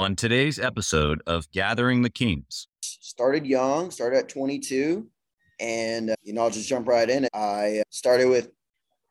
on 0.00 0.16
today's 0.16 0.58
episode 0.58 1.22
of 1.26 1.50
Gathering 1.50 2.02
the 2.02 2.10
Kings. 2.10 2.68
Started 2.82 3.46
young, 3.46 3.90
started 3.90 4.18
at 4.18 4.28
22, 4.28 5.06
and 5.60 6.10
uh, 6.10 6.14
you 6.22 6.32
know, 6.32 6.42
I'll 6.42 6.50
just 6.50 6.68
jump 6.68 6.88
right 6.88 7.08
in. 7.08 7.28
I 7.34 7.82
started 7.90 8.28
with 8.28 8.50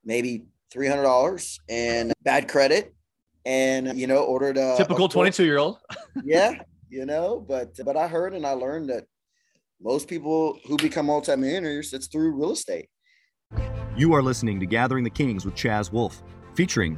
maybe 0.04 0.46
$300 0.74 1.60
and 1.70 2.14
bad 2.24 2.48
credit, 2.48 2.94
and 3.46 3.98
you 4.00 4.08
know, 4.08 4.24
ordered 4.24 4.58
a 4.58 4.76
typical 4.78 5.08
22 5.08 5.46
year 5.46 5.60
old. 5.60 5.78
yeah, 6.24 6.56
you 6.90 7.06
know, 7.06 7.40
but 7.48 7.78
but 7.86 7.96
I 7.96 8.08
heard 8.08 8.34
and 8.34 8.46
I 8.46 8.52
learned 8.52 8.90
that 8.90 9.04
most 9.82 10.08
people 10.08 10.60
who 10.66 10.78
become 10.78 11.06
multimillionaires, 11.06 11.94
it's 11.94 12.08
through 12.08 12.36
real 12.36 12.52
estate. 12.52 12.90
You 13.96 14.14
are 14.14 14.22
listening 14.22 14.60
to 14.60 14.66
Gathering 14.66 15.04
the 15.04 15.10
Kings 15.10 15.46
with 15.46 15.56
Chaz 15.56 15.92
Wolfe, 15.92 16.22
featuring 16.56 16.98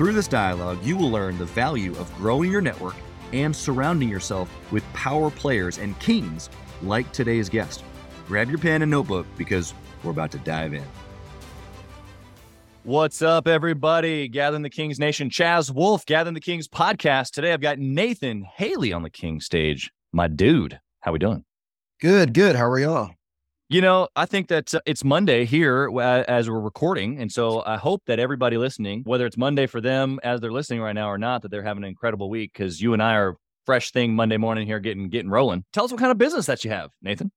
Through 0.00 0.12
this 0.12 0.28
dialogue, 0.28 0.82
you 0.82 0.96
will 0.96 1.10
learn 1.10 1.36
the 1.36 1.44
value 1.44 1.94
of 1.98 2.10
growing 2.16 2.50
your 2.50 2.62
network 2.62 2.94
and 3.34 3.54
surrounding 3.54 4.08
yourself 4.08 4.50
with 4.72 4.82
power 4.94 5.30
players 5.30 5.76
and 5.76 5.98
kings 5.98 6.48
like 6.80 7.12
today's 7.12 7.50
guest. 7.50 7.84
Grab 8.26 8.48
your 8.48 8.56
pen 8.56 8.80
and 8.80 8.90
notebook 8.90 9.26
because 9.36 9.74
we're 10.02 10.12
about 10.12 10.30
to 10.30 10.38
dive 10.38 10.72
in. 10.72 10.86
What's 12.82 13.20
up, 13.20 13.46
everybody? 13.46 14.26
Gathering 14.28 14.62
the 14.62 14.70
Kings 14.70 14.98
Nation, 14.98 15.28
Chaz 15.28 15.70
Wolfe, 15.70 16.06
Gathering 16.06 16.32
the 16.32 16.40
Kings 16.40 16.66
podcast. 16.66 17.32
Today 17.32 17.52
I've 17.52 17.60
got 17.60 17.78
Nathan 17.78 18.46
Haley 18.56 18.94
on 18.94 19.02
the 19.02 19.10
King 19.10 19.38
stage. 19.38 19.90
My 20.14 20.28
dude, 20.28 20.80
how 21.00 21.12
we 21.12 21.18
doing? 21.18 21.44
Good, 22.00 22.32
good. 22.32 22.56
How 22.56 22.70
are 22.70 22.78
y'all? 22.78 23.10
You 23.70 23.80
know, 23.80 24.08
I 24.16 24.26
think 24.26 24.48
that 24.48 24.74
uh, 24.74 24.80
it's 24.84 25.04
Monday 25.04 25.44
here 25.44 25.88
as 26.26 26.50
we're 26.50 26.58
recording. 26.58 27.20
And 27.20 27.30
so 27.30 27.62
I 27.64 27.76
hope 27.76 28.02
that 28.06 28.18
everybody 28.18 28.56
listening, 28.56 29.02
whether 29.04 29.24
it's 29.26 29.36
Monday 29.36 29.68
for 29.68 29.80
them 29.80 30.18
as 30.24 30.40
they're 30.40 30.50
listening 30.50 30.80
right 30.80 30.92
now 30.92 31.08
or 31.08 31.18
not, 31.18 31.42
that 31.42 31.52
they're 31.52 31.62
having 31.62 31.84
an 31.84 31.88
incredible 31.88 32.28
week 32.28 32.52
because 32.52 32.82
you 32.82 32.94
and 32.94 33.00
I 33.00 33.14
are 33.14 33.36
fresh 33.66 33.92
thing 33.92 34.12
Monday 34.16 34.38
morning 34.38 34.66
here 34.66 34.80
getting 34.80 35.08
getting 35.08 35.30
rolling. 35.30 35.64
Tell 35.72 35.84
us 35.84 35.92
what 35.92 36.00
kind 36.00 36.10
of 36.10 36.18
business 36.18 36.46
that 36.46 36.64
you 36.64 36.72
have, 36.72 36.90
Nathan. 37.00 37.30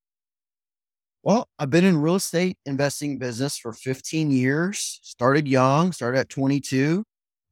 Well, 1.22 1.48
I've 1.59 1.70
been 1.70 1.86
in 1.86 1.98
real 1.98 2.16
estate 2.16 2.58
investing 2.66 3.20
business 3.20 3.59
for 3.59 3.72
15 3.72 4.31
years. 4.31 5.00
Started 5.03 5.47
young, 5.47 5.92
started 5.92 6.18
at 6.18 6.30
22. 6.30 7.03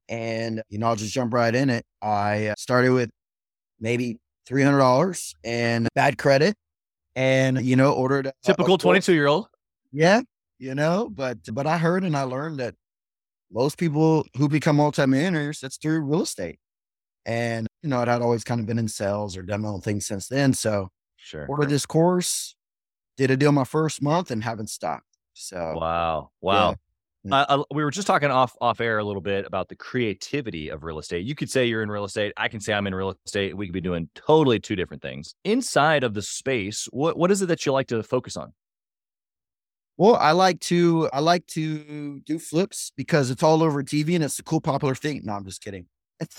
And, 0.09 0.63
you 0.69 0.79
know, 0.79 0.87
I'll 0.87 0.95
just 0.95 1.13
jump 1.13 1.35
right 1.35 1.53
in 1.53 1.69
it. 1.69 1.85
I 2.01 2.47
uh, 2.47 2.55
started 2.57 2.93
with 2.93 3.11
maybe 3.79 4.17
$300 4.49 5.35
and 5.43 5.87
bad 5.93 6.17
credit 6.17 6.55
and 7.15 7.63
you 7.63 7.75
know 7.75 7.93
ordered 7.93 8.31
typical 8.43 8.77
22 8.77 9.13
year 9.13 9.27
old 9.27 9.47
yeah 9.91 10.21
you 10.59 10.73
know 10.75 11.09
but 11.09 11.37
but 11.53 11.67
i 11.67 11.77
heard 11.77 12.03
and 12.03 12.15
i 12.15 12.23
learned 12.23 12.59
that 12.59 12.75
most 13.51 13.77
people 13.77 14.25
who 14.37 14.47
become 14.47 14.77
multimillionaires 14.77 15.59
that's 15.59 15.77
through 15.77 15.99
real 16.01 16.21
estate. 16.21 16.57
And 17.25 17.67
you 17.83 17.89
know 17.89 17.99
i'd 18.01 18.09
always 18.09 18.43
kind 18.43 18.59
of 18.59 18.65
been 18.65 18.79
in 18.79 18.87
sales 18.87 19.37
or 19.37 19.43
done 19.43 19.61
my 19.61 19.69
own 19.69 19.81
thing 19.81 20.01
since 20.01 20.27
then 20.27 20.53
so 20.53 20.89
sure 21.17 21.45
ordered 21.47 21.69
this 21.69 21.85
course 21.85 22.55
did 23.17 23.29
a 23.29 23.37
deal 23.37 23.51
my 23.51 23.63
first 23.63 24.01
month 24.01 24.31
and 24.31 24.43
haven't 24.43 24.69
stopped 24.69 25.05
so 25.33 25.75
wow 25.77 26.31
wow. 26.41 26.69
yeah. 26.69 26.75
Uh, 27.29 27.63
we 27.71 27.83
were 27.83 27.91
just 27.91 28.07
talking 28.07 28.31
off 28.31 28.55
off 28.61 28.81
air 28.81 28.97
a 28.97 29.03
little 29.03 29.21
bit 29.21 29.45
about 29.45 29.69
the 29.69 29.75
creativity 29.75 30.69
of 30.69 30.83
real 30.83 30.97
estate. 30.97 31.23
You 31.25 31.35
could 31.35 31.51
say 31.51 31.65
you're 31.65 31.83
in 31.83 31.91
real 31.91 32.03
estate. 32.03 32.33
I 32.35 32.47
can 32.47 32.59
say 32.59 32.73
I'm 32.73 32.87
in 32.87 32.95
real 32.95 33.15
estate. 33.25 33.55
We 33.55 33.67
could 33.67 33.73
be 33.73 33.81
doing 33.81 34.09
totally 34.15 34.59
two 34.59 34.75
different 34.75 35.03
things. 35.03 35.35
Inside 35.43 36.03
of 36.03 36.15
the 36.15 36.23
space, 36.23 36.87
what 36.91 37.17
what 37.17 37.29
is 37.29 37.41
it 37.41 37.45
that 37.47 37.65
you 37.65 37.73
like 37.73 37.87
to 37.87 38.01
focus 38.01 38.37
on? 38.37 38.53
Well, 39.97 40.15
I 40.15 40.31
like 40.31 40.59
to 40.61 41.09
I 41.13 41.19
like 41.19 41.45
to 41.47 42.21
do 42.21 42.39
flips 42.39 42.91
because 42.97 43.29
it's 43.29 43.43
all 43.43 43.61
over 43.61 43.83
TV 43.83 44.15
and 44.15 44.23
it's 44.23 44.39
a 44.39 44.43
cool 44.43 44.61
popular 44.61 44.95
thing. 44.95 45.21
No, 45.23 45.33
I'm 45.33 45.45
just 45.45 45.63
kidding. 45.63 45.85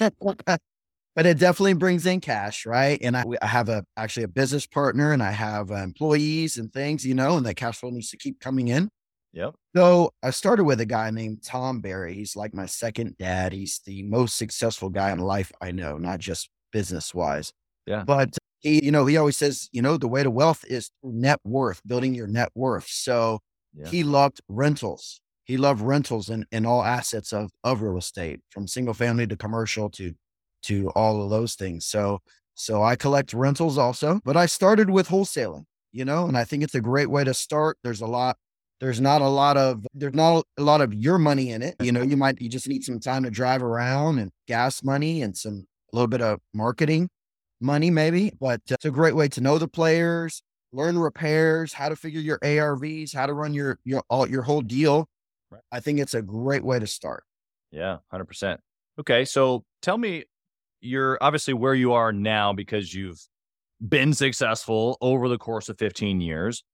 but 1.15 1.27
it 1.27 1.39
definitely 1.39 1.75
brings 1.75 2.07
in 2.07 2.21
cash, 2.21 2.67
right? 2.67 2.99
And 3.03 3.17
I, 3.17 3.25
I 3.41 3.47
have 3.47 3.69
a 3.69 3.85
actually 3.97 4.25
a 4.25 4.29
business 4.29 4.67
partner 4.67 5.13
and 5.13 5.23
I 5.23 5.31
have 5.31 5.71
uh, 5.71 5.77
employees 5.77 6.57
and 6.57 6.73
things, 6.73 7.07
you 7.07 7.15
know, 7.15 7.37
and 7.37 7.47
that 7.47 7.55
cash 7.55 7.79
flow 7.79 7.91
needs 7.91 8.11
to 8.11 8.17
keep 8.17 8.41
coming 8.41 8.67
in. 8.67 8.89
Yep. 9.33 9.55
So 9.75 10.13
I 10.23 10.31
started 10.31 10.65
with 10.65 10.81
a 10.81 10.87
guy 10.87 11.11
named 11.11 11.43
Tom 11.43 11.81
Barry. 11.81 12.15
He's 12.15 12.37
like 12.37 12.53
my 12.53 12.67
second 12.67 13.17
dad. 13.19 13.53
He's 13.53 13.81
the 13.87 14.03
most 14.03 14.37
successful 14.37 14.91
guy 14.91 15.11
in 15.11 15.19
life 15.19 15.51
I 15.61 15.73
know, 15.73 15.97
not 15.97 16.21
just 16.21 16.51
business 16.71 17.15
wise. 17.15 17.53
Yeah. 17.87 18.05
But 18.05 18.37
he, 18.61 18.85
you 18.85 18.93
know, 18.93 19.07
he 19.07 19.17
always 19.17 19.37
says, 19.37 19.69
you 19.73 19.83
know, 19.83 19.97
the 19.97 20.09
way 20.09 20.23
to 20.23 20.31
wealth 20.31 20.65
is 20.69 20.91
net 21.03 21.41
worth, 21.45 21.81
building 21.87 22.15
your 22.15 22.27
net 22.27 22.51
worth. 22.55 22.87
So 22.89 23.41
yeah. 23.75 23.89
he 23.89 24.05
loved 24.05 24.41
rentals. 24.49 25.21
He 25.45 25.57
loved 25.57 25.81
rentals 25.81 26.29
and, 26.29 26.47
and 26.53 26.67
all 26.67 26.85
assets 26.85 27.33
of, 27.33 27.51
of 27.65 27.83
real 27.83 27.99
estate 27.99 28.41
from 28.51 28.69
single 28.69 28.95
family 28.95 29.27
to 29.27 29.37
commercial 29.37 29.91
to, 29.91 30.13
to 30.65 30.91
all 30.91 31.23
of 31.23 31.31
those 31.31 31.55
things. 31.55 31.87
So, 31.87 32.21
so 32.55 32.83
I 32.83 32.97
collect 32.97 33.33
rentals 33.33 33.79
also, 33.79 34.21
but 34.25 34.37
I 34.37 34.47
started 34.47 34.91
with 34.91 35.09
wholesaling, 35.09 35.65
you 35.91 36.05
know, 36.05 36.27
and 36.27 36.37
I 36.37 36.45
think 36.45 36.63
it's 36.63 36.75
a 36.75 36.81
great 36.81 37.11
way 37.11 37.25
to 37.25 37.35
start. 37.35 37.79
There's 37.83 38.03
a 38.03 38.07
lot 38.07 38.37
there's 38.83 39.01
not 39.01 39.23
a 39.23 39.29
lot 39.29 39.57
of 39.57 39.87
there's 39.95 40.13
not 40.13 40.45
a 40.59 40.63
lot 40.63 40.81
of 40.81 40.93
your 40.93 41.17
money 41.17 41.53
in 41.53 41.63
it. 41.63 41.77
You 41.81 41.93
know, 41.93 42.03
you 42.03 42.17
might 42.17 42.41
you 42.41 42.49
just 42.49 42.67
need 42.67 42.83
some 42.83 42.99
time 42.99 43.23
to 43.23 43.31
drive 43.31 43.63
around 43.63 44.19
and 44.19 44.33
gas 44.49 44.83
money 44.83 45.23
and 45.23 45.37
some 45.37 45.67
a 45.93 45.97
little 45.97 46.09
bit 46.09 46.21
of 46.21 46.41
marketing 46.53 47.09
money 47.61 47.91
maybe, 47.91 48.33
but 48.41 48.61
uh, 48.69 48.75
it's 48.75 48.85
a 48.85 48.91
great 48.91 49.15
way 49.15 49.29
to 49.29 49.41
know 49.41 49.57
the 49.57 49.69
players, 49.69 50.43
learn 50.73 50.99
repairs, 50.99 51.73
how 51.73 51.91
to 51.91 51.95
figure 51.95 52.21
your 52.21 52.41
ARVs, 52.41 53.15
how 53.15 53.27
to 53.27 53.33
run 53.35 53.55
your 53.55 53.79
your 53.85 54.03
all 54.11 54.29
your 54.29 54.43
whole 54.43 54.63
deal. 54.63 55.07
Right. 55.53 55.63
I 55.71 55.79
think 55.79 56.01
it's 56.01 56.15
a 56.15 56.23
great 56.23 56.65
way 56.65 56.81
to 56.81 56.87
start. 56.89 57.23
Yeah, 57.71 57.99
100%. 58.13 58.59
Okay, 58.99 59.25
so 59.25 59.63
tell 59.81 59.97
me 59.97 60.25
you're 60.81 61.19
obviously 61.21 61.55
where 61.55 61.75
you 61.75 61.93
are 61.93 62.13
now 62.13 62.53
because 62.53 62.93
you've 62.93 63.21
been 63.87 64.13
successful 64.13 64.99
over 65.01 65.29
the 65.29 65.39
course 65.39 65.69
of 65.69 65.79
15 65.79 66.21
years. 66.21 66.65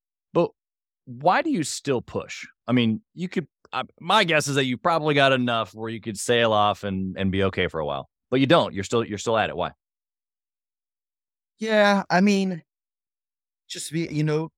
Why 1.08 1.40
do 1.40 1.48
you 1.48 1.62
still 1.62 2.02
push? 2.02 2.46
I 2.66 2.72
mean, 2.72 3.00
you 3.14 3.30
could. 3.30 3.46
Uh, 3.72 3.84
my 3.98 4.24
guess 4.24 4.46
is 4.46 4.56
that 4.56 4.66
you 4.66 4.76
probably 4.76 5.14
got 5.14 5.32
enough 5.32 5.74
where 5.74 5.88
you 5.88 6.02
could 6.02 6.18
sail 6.18 6.52
off 6.52 6.84
and 6.84 7.16
and 7.18 7.32
be 7.32 7.44
okay 7.44 7.66
for 7.66 7.80
a 7.80 7.86
while, 7.86 8.10
but 8.30 8.40
you 8.40 8.46
don't. 8.46 8.74
You're 8.74 8.84
still 8.84 9.02
you're 9.02 9.16
still 9.16 9.38
at 9.38 9.48
it. 9.48 9.56
Why? 9.56 9.72
Yeah, 11.58 12.02
I 12.10 12.20
mean, 12.20 12.62
just 13.68 13.90
be 13.90 14.06
you 14.10 14.22
know, 14.22 14.50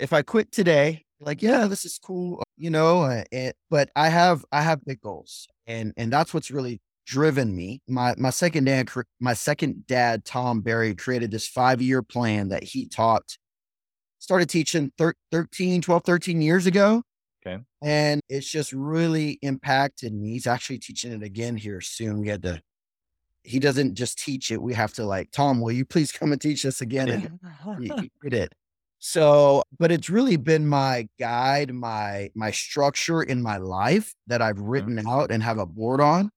if 0.00 0.14
I 0.14 0.22
quit 0.22 0.52
today, 0.52 1.04
like 1.20 1.42
yeah, 1.42 1.66
this 1.66 1.84
is 1.84 1.98
cool, 2.02 2.42
you 2.56 2.70
know, 2.70 3.02
uh, 3.02 3.24
it, 3.30 3.56
but 3.68 3.90
I 3.94 4.08
have 4.08 4.42
I 4.52 4.62
have 4.62 4.82
big 4.86 5.02
goals, 5.02 5.46
and 5.66 5.92
and 5.98 6.10
that's 6.10 6.32
what's 6.32 6.50
really 6.50 6.80
driven 7.04 7.54
me. 7.54 7.82
My 7.86 8.14
my 8.16 8.30
second 8.30 8.64
dad, 8.64 8.88
my 9.20 9.34
second 9.34 9.86
dad, 9.86 10.24
Tom 10.24 10.62
Barry, 10.62 10.94
created 10.94 11.30
this 11.30 11.46
five 11.46 11.82
year 11.82 12.02
plan 12.02 12.48
that 12.48 12.64
he 12.64 12.86
taught 12.86 13.36
started 14.20 14.48
teaching 14.48 14.92
thir- 14.96 15.14
13, 15.32 15.82
12, 15.82 16.04
13 16.04 16.40
years 16.40 16.66
ago. 16.66 17.02
Okay. 17.44 17.62
And 17.82 18.20
it's 18.28 18.48
just 18.48 18.72
really 18.72 19.38
impacted 19.42 20.14
me. 20.14 20.32
He's 20.32 20.46
actually 20.46 20.78
teaching 20.78 21.12
it 21.12 21.22
again 21.22 21.56
here 21.56 21.80
soon. 21.80 22.20
We 22.20 22.28
had 22.28 22.42
to, 22.42 22.60
he 23.42 23.58
doesn't 23.58 23.94
just 23.94 24.18
teach 24.18 24.52
it. 24.52 24.62
We 24.62 24.74
have 24.74 24.92
to 24.94 25.04
like, 25.04 25.32
Tom, 25.32 25.60
will 25.60 25.72
you 25.72 25.84
please 25.84 26.12
come 26.12 26.32
and 26.32 26.40
teach 26.40 26.64
us 26.64 26.80
again? 26.80 27.08
And 27.08 27.82
he, 28.00 28.10
he 28.22 28.28
did. 28.28 28.52
So, 29.02 29.62
but 29.78 29.90
it's 29.90 30.10
really 30.10 30.36
been 30.36 30.66
my 30.66 31.08
guide, 31.18 31.72
my 31.72 32.30
my 32.34 32.50
structure 32.50 33.22
in 33.22 33.42
my 33.42 33.56
life 33.56 34.14
that 34.26 34.42
I've 34.42 34.56
mm-hmm. 34.56 34.68
written 34.68 34.96
mm-hmm. 34.96 35.08
out 35.08 35.30
and 35.32 35.42
have 35.42 35.58
a 35.58 35.64
board 35.64 36.02
on. 36.02 36.30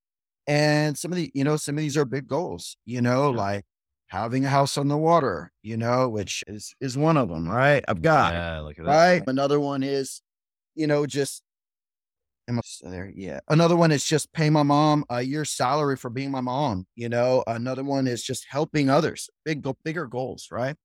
And 0.48 0.98
some 0.98 1.12
of 1.12 1.18
the, 1.18 1.30
you 1.34 1.44
know, 1.44 1.58
some 1.58 1.76
of 1.76 1.82
these 1.82 1.98
are 1.98 2.06
big 2.06 2.28
goals, 2.28 2.78
you 2.86 3.02
know, 3.02 3.32
yeah. 3.32 3.38
like 3.38 3.66
having 4.14 4.46
a 4.46 4.50
house 4.50 4.78
on 4.78 4.88
the 4.90 4.98
water, 4.98 5.52
you 5.64 5.76
know, 5.76 6.08
which 6.08 6.44
is 6.46 6.76
is 6.80 6.96
one 6.96 7.18
of 7.18 7.30
them, 7.30 7.50
right? 7.50 7.84
I've 7.88 8.04
got 8.04 8.34
yeah, 8.34 8.60
look 8.60 8.78
at 8.78 8.86
that. 8.86 8.92
right. 8.92 9.24
Another 9.26 9.60
one 9.60 9.82
is, 9.82 10.22
you 10.76 10.86
know, 10.86 11.08
just 11.08 11.42
am 12.48 12.60
I 12.60 12.62
there? 12.84 13.12
Yeah. 13.14 13.40
Another 13.50 13.76
one 13.76 13.92
is 13.92 14.06
just 14.06 14.32
pay 14.32 14.52
my 14.52 14.62
mom 14.62 15.04
a 15.10 15.24
year's 15.24 15.50
salary 15.50 15.98
for 15.98 16.12
being 16.12 16.30
my 16.30 16.42
mom. 16.42 16.86
You 16.96 17.10
know, 17.10 17.44
another 17.48 17.84
one 17.84 18.06
is 18.06 18.24
just 18.24 18.46
helping 18.48 18.88
others. 18.88 19.32
Big, 19.46 19.66
bigger 19.84 20.06
goals, 20.06 20.50
right? 20.52 20.76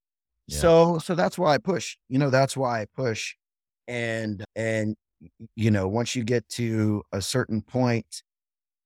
Yeah. 0.47 0.59
So, 0.59 0.99
so 0.99 1.15
that's 1.15 1.37
why 1.37 1.53
I 1.53 1.59
push. 1.59 1.99
You 2.09 2.19
know, 2.19 2.31
that's 2.31 2.57
why 2.57 2.81
I 2.81 2.87
push, 2.97 3.35
and 3.87 4.43
and 4.57 4.97
you 5.55 5.71
know, 5.71 5.87
once 5.87 6.17
you 6.17 6.25
get 6.25 6.49
to 6.51 7.03
a 7.13 7.21
certain 7.21 7.61
point, 7.61 8.23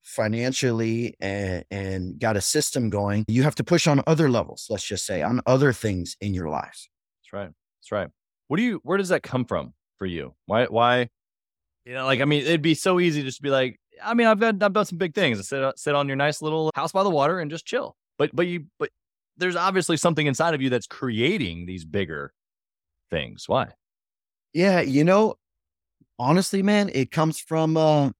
financially 0.03 1.15
and, 1.21 1.65
and 1.71 2.19
got 2.19 2.37
a 2.37 2.41
system 2.41 2.91
going, 2.91 3.25
you 3.29 3.45
have 3.45 3.55
to 3.55 3.65
push 3.65 3.87
on 3.87 4.03
other 4.07 4.29
levels, 4.29 4.67
let's 4.69 4.85
just 4.85 5.07
say, 5.07 5.23
on 5.23 5.41
other 5.47 5.73
things 5.73 6.17
in 6.21 6.35
your 6.35 6.49
life. 6.49 6.89
That's 7.21 7.33
right. 7.33 7.51
That's 7.81 7.93
right. 7.93 8.09
What 8.49 8.57
do 8.57 8.63
you, 8.65 8.81
where 8.83 8.99
does 8.99 9.11
that 9.11 9.23
come 9.23 9.45
from 9.45 9.75
for 9.99 10.07
you? 10.07 10.35
Why, 10.47 10.67
why, 10.67 11.09
you 11.85 11.95
know, 11.95 12.05
like, 12.05 12.21
I 12.21 12.25
mean, 12.25 12.43
it'd 12.43 12.63
be 12.63 12.75
so 12.75 13.01
easy 13.01 13.23
just 13.23 13.39
to 13.39 13.43
be 13.43 13.51
like, 13.51 13.79
I 14.03 14.15
mean, 14.15 14.27
I've 14.27 14.41
done, 14.41 14.63
I've 14.63 14.73
done 14.73 14.85
some 14.85 14.99
big 14.99 15.15
things. 15.15 15.49
Sit, 15.49 15.79
sit 15.79 15.95
on 15.95 16.09
your 16.09 16.17
nice 16.17 16.43
little 16.43 16.71
house 16.75 16.93
by 16.93 17.03
the 17.03 17.11
water 17.11 17.39
and 17.39 17.51
just 17.51 17.65
chill. 17.65 17.97
But, 18.19 18.35
but 18.35 18.47
you, 18.47 18.67
but 18.79 18.91
there's 19.37 19.57
obviously 19.57 19.97
something 19.97 20.27
inside 20.27 20.55
of 20.55 20.61
you 20.61 20.69
that's 20.69 20.87
creating 20.87 21.67
these 21.67 21.85
bigger 21.85 22.33
things. 23.11 23.49
Why? 23.49 23.69
Yeah. 24.53 24.81
You 24.81 25.05
know, 25.05 25.37
honestly, 26.19 26.63
man, 26.63 26.91
it 26.93 27.11
comes 27.11 27.39
from, 27.39 27.77
uh, 27.77 28.11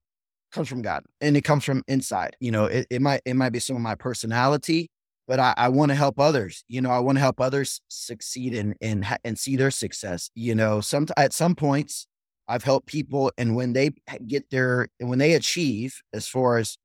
comes 0.53 0.69
from 0.69 0.81
God 0.81 1.03
and 1.19 1.35
it 1.35 1.41
comes 1.41 1.63
from 1.65 1.83
inside. 1.87 2.35
You 2.39 2.51
know, 2.51 2.65
it, 2.65 2.87
it 2.89 3.01
might, 3.01 3.21
it 3.25 3.35
might 3.35 3.49
be 3.49 3.59
some 3.59 3.75
of 3.75 3.81
my 3.81 3.95
personality, 3.95 4.89
but 5.27 5.39
I, 5.39 5.53
I 5.57 5.69
want 5.69 5.89
to 5.89 5.95
help 5.95 6.19
others. 6.19 6.63
You 6.67 6.81
know, 6.81 6.91
I 6.91 6.99
want 6.99 7.17
to 7.17 7.21
help 7.21 7.41
others 7.41 7.81
succeed 7.89 8.53
and, 8.53 8.75
and, 8.79 9.05
and 9.23 9.37
see 9.37 9.55
their 9.55 9.71
success. 9.71 10.29
You 10.35 10.55
know, 10.55 10.79
some, 10.79 11.07
at 11.17 11.33
some 11.33 11.55
points, 11.55 12.07
I've 12.47 12.65
helped 12.65 12.87
people, 12.87 13.31
and 13.37 13.55
when 13.55 13.71
they 13.71 13.91
get 14.27 14.49
their, 14.49 14.89
and 14.99 15.09
when 15.09 15.19
they 15.19 15.33
achieve 15.33 16.01
as 16.13 16.27
far 16.27 16.57
as 16.57 16.77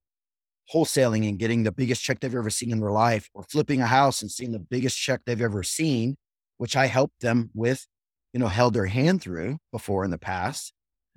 wholesaling 0.73 1.29
and 1.29 1.37
getting 1.37 1.65
the 1.65 1.73
biggest 1.73 2.01
check 2.01 2.21
they've 2.21 2.35
ever 2.35 2.49
seen 2.49 2.71
in 2.71 2.79
their 2.79 2.93
life, 2.93 3.29
or 3.35 3.43
flipping 3.43 3.81
a 3.81 3.87
house 3.87 4.23
and 4.23 4.31
seeing 4.31 4.53
the 4.53 4.61
biggest 4.61 4.97
check 4.97 5.21
they've 5.27 5.43
ever 5.43 5.65
seen, 5.65 6.17
which 6.59 6.77
I 6.77 6.87
helped 6.87 7.23
them 7.23 7.51
with, 7.55 7.89
you 8.33 8.39
know, 8.39 8.47
held 8.47 8.75
their 8.75 8.87
hand 8.87 9.21
through 9.21 9.59
before 9.73 10.05
in 10.05 10.13
the 10.13 10.19
past. 10.19 10.73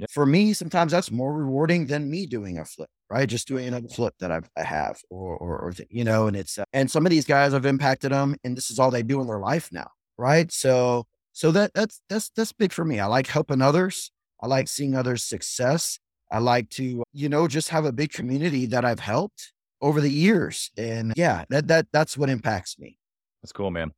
For 0.10 0.26
me, 0.26 0.54
sometimes 0.54 0.92
that's 0.92 1.12
more 1.12 1.34
rewarding 1.34 1.86
than 1.86 2.10
me 2.10 2.26
doing 2.26 2.58
a 2.58 2.66
flip, 2.66 2.90
right? 3.10 3.28
Just 3.28 3.48
doing 3.48 3.68
another 3.68 3.88
flip 3.88 4.16
that 4.20 4.32
I've, 4.32 4.50
I 4.58 4.64
have, 4.64 5.00
or, 5.10 5.38
or, 5.38 5.58
or 5.60 5.74
you 5.90 6.04
know, 6.04 6.28
and 6.28 6.36
it's, 6.36 6.58
uh, 6.58 6.64
and 6.74 6.90
some 6.90 7.06
of 7.06 7.10
these 7.10 7.26
guys 7.26 7.54
have 7.54 7.66
impacted 7.66 8.12
them, 8.12 8.36
and 8.44 8.58
this 8.58 8.72
is 8.72 8.80
all 8.80 8.92
they 8.92 9.04
do 9.04 9.22
in 9.22 9.28
their 9.28 9.40
life 9.40 9.70
now, 9.72 9.90
right? 10.18 10.52
So, 10.52 11.06
so 11.34 11.52
that 11.52 11.74
that's 11.74 12.02
that's 12.10 12.30
that's 12.36 12.52
big 12.52 12.74
for 12.74 12.84
me. 12.84 13.00
I 13.00 13.06
like 13.06 13.28
helping 13.28 13.62
others. 13.62 14.12
I 14.42 14.48
like 14.48 14.68
seeing 14.68 14.96
others' 14.96 15.24
success. 15.24 16.00
I 16.32 16.40
like 16.40 16.70
to, 16.72 17.04
you 17.14 17.30
know, 17.30 17.48
just 17.48 17.70
have 17.70 17.86
a 17.86 17.92
big 17.92 18.12
community 18.12 18.66
that 18.68 18.86
I've 18.86 19.00
helped 19.00 19.54
over 19.82 20.02
the 20.02 20.12
years. 20.12 20.72
And 20.78 21.14
yeah, 21.16 21.46
that 21.50 21.68
that 21.68 21.88
that's 21.92 22.18
what 22.18 22.30
impacts 22.30 22.80
me. 22.80 22.98
That's 23.42 23.52
cool, 23.52 23.72
man. 23.72 23.92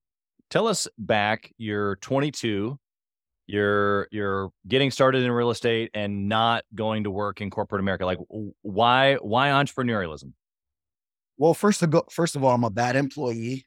Tell 0.50 0.68
us 0.68 0.88
back, 0.98 1.52
you're 1.58 1.96
22, 1.98 2.78
you're 3.54 4.08
you're 4.12 4.50
getting 4.68 4.90
started 4.90 5.24
in 5.24 5.32
real 5.32 5.52
estate 5.52 5.92
and 5.94 6.28
not 6.28 6.64
going 6.74 7.04
to 7.04 7.12
work 7.12 7.40
in 7.40 7.52
corporate 7.52 7.80
America. 7.82 8.06
Like 8.06 8.18
why 8.64 9.16
why 9.16 9.50
entrepreneurialism? 9.50 10.34
Well, 11.38 11.54
first 11.54 11.84
of 11.84 11.94
all, 11.94 12.08
first 12.10 12.36
of 12.36 12.44
all, 12.44 12.54
I'm 12.54 12.64
a 12.64 12.70
bad 12.72 12.96
employee. 12.96 13.66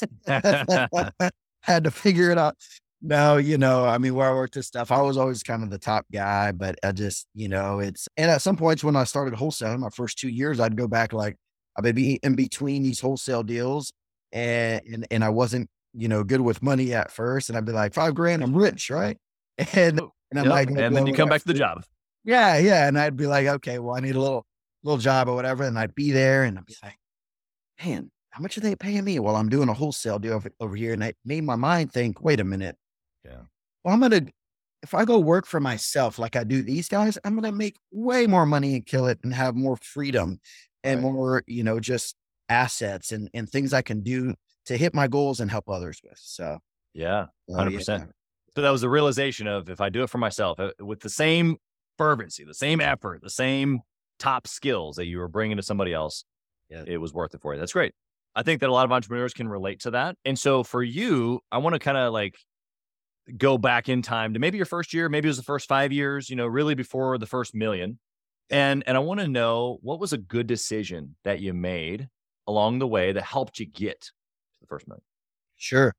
Had 0.26 1.84
to 1.84 1.90
figure 1.92 2.30
it 2.30 2.38
out. 2.38 2.56
No, 3.00 3.36
you 3.36 3.58
know, 3.58 3.84
I 3.84 3.98
mean, 3.98 4.14
where 4.14 4.28
I 4.28 4.32
worked 4.32 4.54
this 4.54 4.68
stuff, 4.68 4.92
I 4.92 5.00
was 5.00 5.16
always 5.16 5.42
kind 5.42 5.62
of 5.64 5.70
the 5.70 5.78
top 5.78 6.06
guy, 6.12 6.52
but 6.52 6.76
I 6.84 6.92
just, 6.92 7.26
you 7.34 7.48
know, 7.48 7.80
it's, 7.80 8.08
and 8.16 8.30
at 8.30 8.42
some 8.42 8.56
points 8.56 8.84
when 8.84 8.94
I 8.94 9.02
started 9.02 9.34
wholesaling, 9.34 9.80
my 9.80 9.90
first 9.90 10.18
two 10.18 10.28
years, 10.28 10.60
I'd 10.60 10.76
go 10.76 10.86
back 10.86 11.12
like, 11.12 11.36
I'd 11.76 11.94
be 11.96 12.20
in 12.22 12.36
between 12.36 12.84
these 12.84 13.00
wholesale 13.00 13.42
deals 13.42 13.92
and, 14.32 14.80
and, 14.86 15.06
and 15.10 15.24
I 15.24 15.30
wasn't, 15.30 15.68
you 15.94 16.08
know, 16.08 16.24
good 16.24 16.40
with 16.40 16.62
money 16.62 16.94
at 16.94 17.10
first. 17.10 17.48
And 17.48 17.56
I'd 17.56 17.64
be 17.64 17.72
like, 17.72 17.94
five 17.94 18.14
grand, 18.14 18.42
I'm 18.42 18.56
rich, 18.56 18.90
right? 18.90 19.18
And, 19.74 20.00
oh, 20.00 20.12
and 20.30 20.40
I'm 20.40 20.46
yep. 20.46 20.52
like, 20.52 20.70
and 20.70 20.96
then 20.96 21.06
you 21.06 21.12
come 21.12 21.28
back 21.28 21.42
to 21.42 21.46
the 21.46 21.54
job. 21.54 21.84
Yeah. 22.24 22.56
Yeah. 22.56 22.88
And 22.88 22.98
I'd 22.98 23.16
be 23.16 23.26
like, 23.26 23.46
okay, 23.46 23.78
well, 23.78 23.94
I 23.94 24.00
need 24.00 24.16
a 24.16 24.20
little, 24.20 24.46
little 24.82 24.98
job 24.98 25.28
or 25.28 25.34
whatever. 25.34 25.64
And 25.64 25.78
I'd 25.78 25.94
be 25.94 26.10
there 26.10 26.44
and 26.44 26.58
I'd 26.58 26.64
be 26.64 26.74
like, 26.82 26.96
man, 27.84 28.10
how 28.30 28.40
much 28.40 28.56
are 28.56 28.62
they 28.62 28.74
paying 28.74 29.04
me? 29.04 29.18
Well, 29.18 29.36
I'm 29.36 29.50
doing 29.50 29.68
a 29.68 29.74
wholesale 29.74 30.18
deal 30.18 30.32
over, 30.32 30.50
over 30.58 30.74
here. 30.74 30.94
And 30.94 31.04
I 31.04 31.12
made 31.24 31.44
my 31.44 31.54
mind 31.54 31.92
think, 31.92 32.22
wait 32.22 32.40
a 32.40 32.44
minute 32.44 32.76
yeah. 33.24 33.42
Well, 33.84 33.94
I'm 33.94 34.00
going 34.00 34.10
to, 34.12 34.32
if 34.82 34.94
I 34.94 35.04
go 35.04 35.18
work 35.18 35.46
for 35.46 35.60
myself 35.60 36.18
like 36.18 36.36
I 36.36 36.44
do 36.44 36.62
these 36.62 36.88
guys, 36.88 37.18
I'm 37.24 37.34
going 37.34 37.50
to 37.50 37.56
make 37.56 37.76
way 37.90 38.26
more 38.26 38.46
money 38.46 38.74
and 38.74 38.86
kill 38.86 39.06
it 39.06 39.18
and 39.22 39.32
have 39.32 39.54
more 39.54 39.76
freedom 39.76 40.40
and 40.82 41.02
right. 41.02 41.12
more, 41.12 41.44
you 41.46 41.62
know, 41.62 41.78
just 41.80 42.16
assets 42.48 43.12
and, 43.12 43.30
and 43.34 43.48
things 43.48 43.72
I 43.72 43.82
can 43.82 44.02
do 44.02 44.34
to 44.66 44.76
hit 44.76 44.94
my 44.94 45.08
goals 45.08 45.40
and 45.40 45.50
help 45.50 45.68
others 45.68 46.00
with. 46.02 46.18
So, 46.20 46.58
yeah, 46.94 47.26
100%. 47.50 47.88
yeah. 47.88 48.04
So 48.54 48.62
that 48.62 48.70
was 48.70 48.82
the 48.82 48.88
realization 48.88 49.46
of 49.46 49.70
if 49.70 49.80
I 49.80 49.88
do 49.88 50.02
it 50.02 50.10
for 50.10 50.18
myself 50.18 50.60
uh, 50.60 50.70
with 50.78 51.00
the 51.00 51.08
same 51.08 51.56
fervency, 51.96 52.44
the 52.44 52.54
same 52.54 52.80
effort, 52.80 53.22
the 53.22 53.30
same 53.30 53.80
top 54.18 54.46
skills 54.46 54.96
that 54.96 55.06
you 55.06 55.18
were 55.18 55.28
bringing 55.28 55.56
to 55.56 55.62
somebody 55.62 55.92
else, 55.92 56.24
yeah. 56.68 56.84
it 56.86 56.98
was 56.98 57.14
worth 57.14 57.34
it 57.34 57.40
for 57.40 57.54
you. 57.54 57.60
That's 57.60 57.72
great. 57.72 57.94
I 58.34 58.42
think 58.42 58.60
that 58.60 58.70
a 58.70 58.72
lot 58.72 58.84
of 58.84 58.92
entrepreneurs 58.92 59.34
can 59.34 59.48
relate 59.48 59.80
to 59.80 59.90
that. 59.92 60.16
And 60.24 60.38
so 60.38 60.62
for 60.62 60.82
you, 60.82 61.40
I 61.50 61.58
want 61.58 61.74
to 61.74 61.78
kind 61.78 61.98
of 61.98 62.12
like 62.12 62.36
go 63.36 63.58
back 63.58 63.88
in 63.88 64.02
time 64.02 64.34
to 64.34 64.40
maybe 64.40 64.56
your 64.56 64.66
first 64.66 64.94
year, 64.94 65.08
maybe 65.08 65.28
it 65.28 65.30
was 65.30 65.36
the 65.36 65.42
first 65.42 65.68
five 65.68 65.92
years, 65.92 66.30
you 66.30 66.36
know, 66.36 66.46
really 66.46 66.74
before 66.74 67.18
the 67.18 67.26
first 67.26 67.54
million. 67.54 67.98
And 68.50 68.84
and 68.86 68.96
I 68.96 69.00
want 69.00 69.20
to 69.20 69.28
know 69.28 69.78
what 69.82 70.00
was 70.00 70.12
a 70.12 70.18
good 70.18 70.46
decision 70.46 71.16
that 71.24 71.40
you 71.40 71.54
made 71.54 72.08
along 72.46 72.78
the 72.78 72.88
way 72.88 73.12
that 73.12 73.22
helped 73.22 73.58
you 73.58 73.66
get 73.66 74.10
the 74.62 74.68
first 74.68 74.88
million. 74.88 75.02
Sure. 75.56 75.94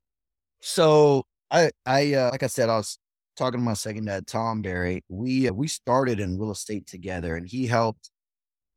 So 0.60 1.24
I 1.50 1.70
I 1.86 2.14
uh, 2.14 2.30
like 2.30 2.42
I 2.42 2.48
said, 2.48 2.68
I 2.68 2.76
was 2.76 2.98
talking 3.36 3.60
to 3.60 3.64
my 3.64 3.74
second 3.74 4.06
dad, 4.06 4.26
Tom 4.26 4.62
Barry. 4.62 5.04
We 5.08 5.48
uh, 5.48 5.52
we 5.52 5.68
started 5.68 6.20
in 6.20 6.38
real 6.38 6.50
estate 6.50 6.86
together, 6.86 7.36
and 7.36 7.46
he 7.46 7.66
helped 7.66 8.10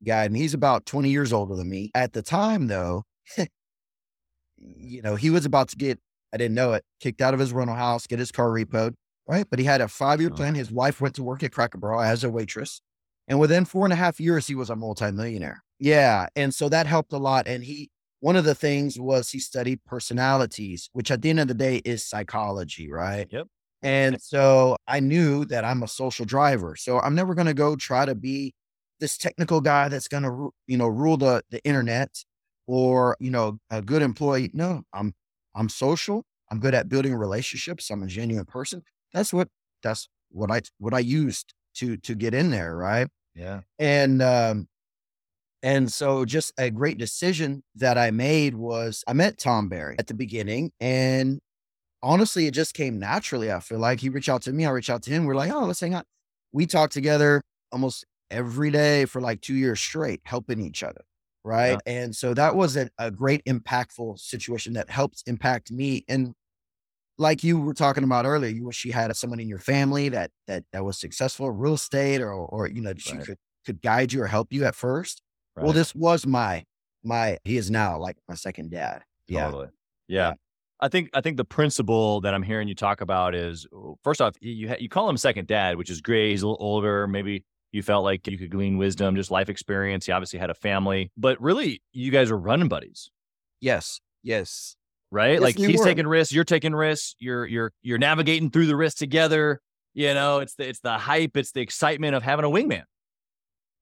guide 0.05 0.31
me. 0.31 0.39
He's 0.39 0.53
about 0.53 0.85
twenty 0.85 1.09
years 1.09 1.33
older 1.33 1.55
than 1.55 1.69
me. 1.69 1.91
At 1.95 2.13
the 2.13 2.21
time, 2.21 2.67
though, 2.67 3.03
you 4.57 5.01
know, 5.01 5.15
he 5.15 5.29
was 5.29 5.45
about 5.45 5.69
to 5.69 5.75
get 5.77 5.99
I 6.33 6.37
didn't 6.37 6.55
know 6.55 6.73
it. 6.73 6.83
Kicked 6.99 7.21
out 7.21 7.33
of 7.33 7.39
his 7.39 7.53
rental 7.53 7.75
house, 7.75 8.07
get 8.07 8.19
his 8.19 8.31
car 8.31 8.49
repoed, 8.49 8.93
right? 9.27 9.45
But 9.49 9.59
he 9.59 9.65
had 9.65 9.81
a 9.81 9.87
five 9.87 10.21
year 10.21 10.29
plan. 10.29 10.55
His 10.55 10.71
wife 10.71 11.01
went 11.01 11.15
to 11.15 11.23
work 11.23 11.43
at 11.43 11.51
Cracker 11.51 11.77
Barrel 11.77 12.01
as 12.01 12.23
a 12.23 12.29
waitress. 12.29 12.81
And 13.27 13.39
within 13.39 13.65
four 13.65 13.85
and 13.85 13.93
a 13.93 13.97
half 13.97 14.19
years, 14.19 14.47
he 14.47 14.55
was 14.55 14.69
a 14.69 14.75
multimillionaire. 14.75 15.63
Yeah. 15.79 16.27
And 16.35 16.53
so 16.53 16.69
that 16.69 16.87
helped 16.87 17.11
a 17.13 17.17
lot. 17.17 17.47
And 17.47 17.63
he, 17.63 17.89
one 18.19 18.35
of 18.35 18.45
the 18.45 18.55
things 18.55 18.99
was 18.99 19.29
he 19.29 19.39
studied 19.39 19.83
personalities, 19.85 20.89
which 20.93 21.11
at 21.11 21.21
the 21.21 21.29
end 21.29 21.39
of 21.39 21.47
the 21.47 21.53
day 21.53 21.77
is 21.85 22.03
psychology, 22.07 22.89
right? 22.89 23.27
Yep. 23.29 23.47
And 23.83 24.21
so 24.21 24.75
I 24.87 24.99
knew 24.99 25.45
that 25.45 25.63
I'm 25.63 25.83
a 25.83 25.87
social 25.87 26.25
driver. 26.25 26.75
So 26.75 26.99
I'm 26.99 27.13
never 27.13 27.35
going 27.35 27.47
to 27.47 27.53
go 27.53 27.75
try 27.75 28.05
to 28.05 28.15
be 28.15 28.53
this 28.99 29.17
technical 29.17 29.61
guy 29.61 29.87
that's 29.87 30.07
going 30.07 30.23
to, 30.23 30.51
you 30.65 30.77
know, 30.77 30.87
rule 30.87 31.17
the, 31.17 31.43
the 31.51 31.63
internet 31.63 32.23
or, 32.65 33.15
you 33.19 33.29
know, 33.29 33.59
a 33.69 33.81
good 33.81 34.01
employee. 34.01 34.49
No, 34.53 34.81
I'm 34.93 35.13
I'm 35.55 35.69
social. 35.69 36.25
I'm 36.49 36.59
good 36.59 36.73
at 36.73 36.89
building 36.89 37.15
relationships. 37.15 37.89
I'm 37.89 38.03
a 38.03 38.07
genuine 38.07 38.45
person. 38.45 38.81
That's 39.13 39.31
what 39.31 39.47
that's 39.83 40.07
what 40.29 40.51
I 40.51 40.61
what 40.79 40.93
I 40.93 40.99
used 40.99 41.53
to 41.75 41.97
to 41.97 42.15
get 42.15 42.33
in 42.33 42.49
there, 42.49 42.75
right? 42.75 43.07
Yeah. 43.35 43.61
And 43.77 44.21
um 44.21 44.67
and 45.63 45.91
so 45.91 46.25
just 46.25 46.53
a 46.57 46.69
great 46.69 46.97
decision 46.97 47.63
that 47.75 47.97
I 47.97 48.11
made 48.11 48.55
was 48.55 49.03
I 49.07 49.13
met 49.13 49.37
Tom 49.37 49.69
Barry 49.69 49.95
at 49.99 50.07
the 50.07 50.13
beginning 50.13 50.71
and 50.79 51.39
honestly 52.03 52.47
it 52.47 52.53
just 52.53 52.73
came 52.73 52.99
naturally. 52.99 53.51
I 53.51 53.59
feel 53.59 53.79
like 53.79 53.99
he 53.99 54.09
reached 54.09 54.29
out 54.29 54.43
to 54.43 54.53
me, 54.53 54.65
I 54.65 54.69
reached 54.69 54.89
out 54.89 55.03
to 55.03 55.11
him. 55.11 55.25
We're 55.25 55.35
like, 55.35 55.51
"Oh, 55.51 55.65
let's 55.65 55.79
hang 55.79 55.93
out." 55.93 56.05
We 56.51 56.65
talked 56.65 56.93
together 56.93 57.41
almost 57.71 58.05
every 58.31 58.71
day 58.71 59.05
for 59.05 59.21
like 59.21 59.41
2 59.41 59.55
years 59.55 59.79
straight, 59.79 60.21
helping 60.25 60.61
each 60.61 60.83
other 60.83 61.01
right 61.47 61.79
yeah. 61.85 61.93
and 61.93 62.15
so 62.15 62.33
that 62.33 62.55
was 62.55 62.75
a, 62.75 62.89
a 62.99 63.09
great 63.09 63.43
impactful 63.45 64.19
situation 64.19 64.73
that 64.73 64.89
helped 64.89 65.23
impact 65.27 65.71
me 65.71 66.03
and 66.09 66.33
like 67.17 67.43
you 67.43 67.59
were 67.59 67.73
talking 67.73 68.03
about 68.03 68.25
earlier 68.25 68.51
you 68.51 68.65
wish 68.65 68.83
you 68.83 68.91
had 68.91 69.15
someone 69.15 69.39
in 69.39 69.47
your 69.47 69.59
family 69.59 70.09
that 70.09 70.29
that 70.47 70.63
that 70.73 70.83
was 70.83 70.99
successful 70.99 71.49
real 71.49 71.75
estate 71.75 72.21
or 72.21 72.33
or 72.33 72.67
you 72.67 72.81
know 72.81 72.93
she 72.97 73.15
right. 73.15 73.25
could 73.25 73.37
could 73.65 73.81
guide 73.81 74.11
you 74.11 74.21
or 74.21 74.27
help 74.27 74.51
you 74.51 74.65
at 74.65 74.75
first 74.75 75.21
right. 75.57 75.63
well 75.63 75.73
this 75.73 75.93
was 75.93 76.25
my 76.25 76.63
my 77.03 77.37
he 77.43 77.57
is 77.57 77.69
now 77.69 77.97
like 77.99 78.17
my 78.29 78.35
second 78.35 78.71
dad 78.71 79.03
yeah 79.27 79.45
totally. 79.45 79.67
yeah. 80.07 80.29
yeah. 80.29 80.33
I 80.79 80.89
think 80.89 81.09
I 81.13 81.21
think 81.21 81.37
the 81.37 81.45
principle 81.45 82.21
that 82.21 82.35
I'm 82.35 82.43
hearing 82.43 82.67
you 82.67 82.75
talk 82.75 83.01
about 83.01 83.33
is 83.33 83.65
first 84.03 84.21
off 84.21 84.35
you 84.41 84.75
you 84.79 84.89
call 84.89 85.09
him 85.09 85.17
second 85.17 85.47
dad, 85.47 85.75
which 85.75 85.89
is 85.89 86.01
great. 86.01 86.29
He's 86.29 86.43
a 86.43 86.47
little 86.47 86.63
older, 86.63 87.07
maybe 87.07 87.43
you 87.71 87.83
felt 87.83 88.03
like 88.03 88.27
you 88.27 88.37
could 88.37 88.51
glean 88.51 88.77
wisdom, 88.77 89.15
just 89.15 89.31
life 89.31 89.49
experience. 89.49 90.07
You 90.07 90.13
obviously 90.13 90.39
had 90.39 90.49
a 90.49 90.53
family, 90.53 91.11
but 91.17 91.41
really, 91.41 91.81
you 91.93 92.11
guys 92.11 92.31
are 92.31 92.37
running 92.37 92.67
buddies. 92.67 93.09
Yes. 93.59 93.99
Yes. 94.23 94.75
Right. 95.11 95.33
Yes, 95.33 95.41
like 95.41 95.57
he's 95.57 95.79
were. 95.79 95.85
taking 95.85 96.07
risks, 96.07 96.33
you're 96.33 96.43
taking 96.43 96.75
risks. 96.75 97.15
You're 97.19 97.45
you're 97.45 97.71
you're 97.81 97.97
navigating 97.97 98.51
through 98.51 98.67
the 98.67 98.75
risks 98.75 98.99
together. 98.99 99.61
You 99.93 100.13
know, 100.13 100.39
it's 100.39 100.55
the 100.55 100.67
it's 100.67 100.79
the 100.79 100.97
hype, 100.97 101.37
it's 101.37 101.53
the 101.53 101.61
excitement 101.61 102.13
of 102.13 102.23
having 102.23 102.45
a 102.45 102.49
wingman. 102.49 102.83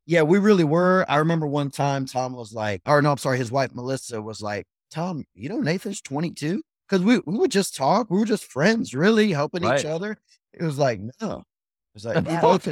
Yeah, 0.06 0.22
we 0.22 0.38
really 0.38 0.64
were. 0.64 1.06
I 1.10 1.18
remember 1.18 1.48
one 1.48 1.72
time 1.72 2.06
Tom 2.06 2.34
was 2.34 2.54
like, 2.54 2.82
or 2.86 3.02
no, 3.02 3.12
I'm 3.12 3.18
sorry, 3.18 3.38
his 3.38 3.52
wife 3.52 3.74
Melissa 3.74 4.22
was 4.22 4.42
like, 4.42 4.66
Tom, 4.92 5.24
you 5.34 5.50
know 5.50 5.60
Nathan's 5.60 6.02
22? 6.02 6.62
Because 6.88 7.04
we, 7.04 7.20
we 7.26 7.38
would 7.38 7.52
just 7.52 7.76
talk. 7.76 8.12
We 8.12 8.20
were 8.20 8.26
just 8.26 8.46
friends, 8.46 8.94
really 8.94 9.32
helping 9.32 9.64
right. 9.64 9.80
each 9.80 9.86
other. 9.86 10.18
It 10.54 10.64
was 10.64 10.78
like, 10.78 11.00
no. 11.22 11.40
It 11.40 11.96
was 11.96 12.06
like 12.06 12.28
we 12.28 12.38
both 12.38 12.68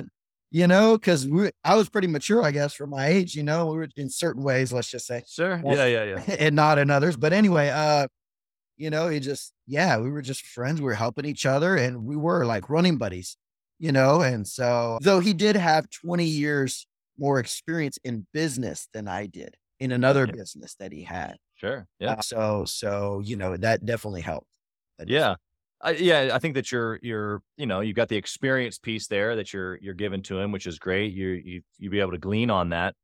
you 0.54 0.68
know, 0.68 0.96
because 0.96 1.28
I 1.64 1.76
was 1.76 1.90
pretty 1.90 2.08
mature, 2.08 2.44
I 2.44 2.52
guess, 2.52 2.76
for 2.76 2.86
my 2.86 3.08
age. 3.08 3.36
You 3.36 3.42
know, 3.42 3.66
we 3.66 3.78
were 3.78 3.88
in 3.98 4.08
certain 4.08 4.44
ways, 4.44 4.72
let's 4.72 4.90
just 4.90 5.08
say. 5.08 5.24
Sure. 5.28 5.60
Yeah, 5.66 5.86
yeah, 5.86 6.04
yeah. 6.04 6.36
And 6.40 6.56
not 6.56 6.78
in 6.78 6.92
others. 6.92 7.18
But 7.18 7.34
anyway, 7.34 7.70
uh, 7.70 8.08
you 8.78 8.92
know, 8.92 9.10
he 9.10 9.20
just 9.20 9.52
yeah, 9.66 9.98
we 9.98 10.12
were 10.12 10.22
just 10.22 10.46
friends. 10.46 10.80
We 10.80 10.86
were 10.86 10.94
helping 10.94 11.26
each 11.26 11.48
other, 11.48 11.76
and 11.76 12.06
we 12.06 12.16
were 12.16 12.46
like 12.46 12.70
running 12.70 12.98
buddies. 12.98 13.36
You 13.80 13.92
know, 13.92 14.22
and 14.22 14.48
so 14.48 15.00
though 15.02 15.20
he 15.20 15.34
did 15.34 15.56
have 15.56 15.90
20 15.90 16.24
years 16.24 16.86
more 17.18 17.40
experience 17.40 17.98
in 18.04 18.26
business 18.34 18.88
than 18.94 19.08
I 19.08 19.28
did 19.28 19.56
in 19.80 19.92
another 19.92 20.26
yeah. 20.26 20.34
business 20.34 20.76
that 20.76 20.92
he 20.92 21.04
had. 21.04 21.38
Sure. 21.56 21.88
Yeah. 22.00 22.14
Uh, 22.14 22.22
so 22.22 22.66
so 22.66 23.22
you 23.24 23.36
know 23.36 23.58
that 23.58 23.86
definitely 23.86 24.22
helped. 24.22 24.48
That 24.98 25.10
yeah. 25.10 25.36
I, 25.82 25.92
yeah, 25.92 26.30
I 26.32 26.40
think 26.40 26.56
that 26.56 26.72
you're 26.72 26.98
you're 27.02 27.42
you 27.58 27.66
know 27.66 27.82
you've 27.82 27.96
got 27.96 28.08
the 28.08 28.16
experience 28.16 28.78
piece 28.78 29.08
there 29.08 29.36
that 29.36 29.52
you're 29.52 29.78
you're 29.78 29.94
giving 29.94 30.22
to 30.24 30.40
him, 30.40 30.52
which 30.52 30.66
is 30.66 30.80
great. 30.80 31.14
You 31.14 31.30
you 31.30 31.62
you 31.78 31.90
be 31.90 32.00
able 32.00 32.12
to 32.12 32.18
glean 32.18 32.50
on 32.50 32.70
that. 32.70 32.96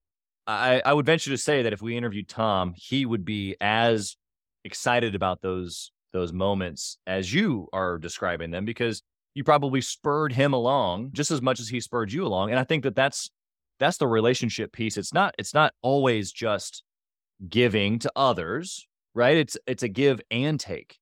I 0.48 0.82
I 0.86 0.94
would 0.94 1.06
venture 1.06 1.30
to 1.32 1.38
say 1.38 1.64
that 1.64 1.74
if 1.74 1.82
we 1.82 1.98
interviewed 1.98 2.30
Tom, 2.30 2.74
he 2.76 3.06
would 3.06 3.26
be 3.26 3.58
as 3.60 4.16
excited 4.64 5.14
about 5.16 5.42
those 5.42 5.92
those 6.14 6.34
moments 6.34 6.98
as 7.06 7.34
you 7.34 7.68
are 7.74 7.98
describing 7.98 8.52
them 8.52 8.66
because 8.66 9.04
you 9.36 9.44
probably 9.44 9.82
spurred 9.82 10.34
him 10.34 10.54
along 10.54 11.12
just 11.14 11.32
as 11.32 11.42
much 11.42 11.60
as 11.60 11.70
he 11.70 11.80
spurred 11.80 12.12
you 12.12 12.26
along. 12.26 12.50
And 12.50 12.60
I 12.60 12.64
think 12.64 12.84
that 12.84 12.96
that's 12.96 13.30
that's 13.80 13.98
the 13.98 14.08
relationship 14.08 14.72
piece. 14.72 14.98
It's 14.98 15.14
not 15.14 15.36
it's 15.38 15.54
not 15.54 15.74
always 15.82 16.32
just 16.32 16.84
giving 17.48 18.00
to 18.00 18.12
others, 18.16 18.88
right? 19.14 19.38
It's 19.38 19.58
it's 19.66 19.84
a 19.84 19.88
give 19.88 20.22
and 20.30 20.60
take. 20.60 20.98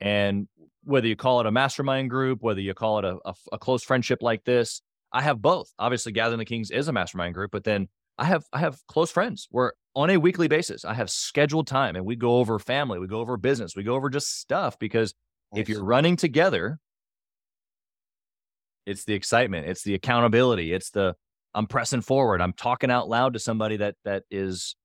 And 0.00 0.48
whether 0.84 1.06
you 1.06 1.16
call 1.16 1.40
it 1.40 1.46
a 1.46 1.52
mastermind 1.52 2.10
group, 2.10 2.42
whether 2.42 2.60
you 2.60 2.74
call 2.74 2.98
it 2.98 3.04
a, 3.04 3.18
a, 3.24 3.34
a 3.52 3.58
close 3.58 3.84
friendship 3.84 4.20
like 4.22 4.44
this, 4.44 4.82
I 5.12 5.22
have 5.22 5.40
both. 5.40 5.72
Obviously, 5.78 6.12
Gathering 6.12 6.38
the 6.38 6.44
Kings 6.44 6.70
is 6.70 6.88
a 6.88 6.92
mastermind 6.92 7.34
group, 7.34 7.50
but 7.52 7.64
then 7.64 7.88
I 8.18 8.24
have 8.24 8.44
I 8.52 8.58
have 8.58 8.78
close 8.88 9.10
friends 9.10 9.48
where 9.50 9.74
on 9.94 10.10
a 10.10 10.16
weekly 10.16 10.48
basis 10.48 10.84
I 10.84 10.94
have 10.94 11.10
scheduled 11.10 11.66
time 11.66 11.96
and 11.96 12.04
we 12.04 12.16
go 12.16 12.36
over 12.36 12.58
family, 12.58 12.98
we 12.98 13.06
go 13.06 13.20
over 13.20 13.36
business, 13.36 13.76
we 13.76 13.82
go 13.82 13.94
over 13.94 14.10
just 14.10 14.40
stuff 14.40 14.78
because 14.78 15.14
nice. 15.52 15.62
if 15.62 15.68
you're 15.68 15.84
running 15.84 16.16
together, 16.16 16.78
it's 18.86 19.04
the 19.04 19.14
excitement, 19.14 19.68
it's 19.68 19.82
the 19.82 19.94
accountability, 19.94 20.72
it's 20.72 20.90
the 20.90 21.14
I'm 21.54 21.66
pressing 21.66 22.00
forward, 22.00 22.40
I'm 22.40 22.52
talking 22.52 22.90
out 22.90 23.08
loud 23.08 23.34
to 23.34 23.38
somebody 23.38 23.76
that 23.78 23.96
that 24.04 24.24
is 24.30 24.76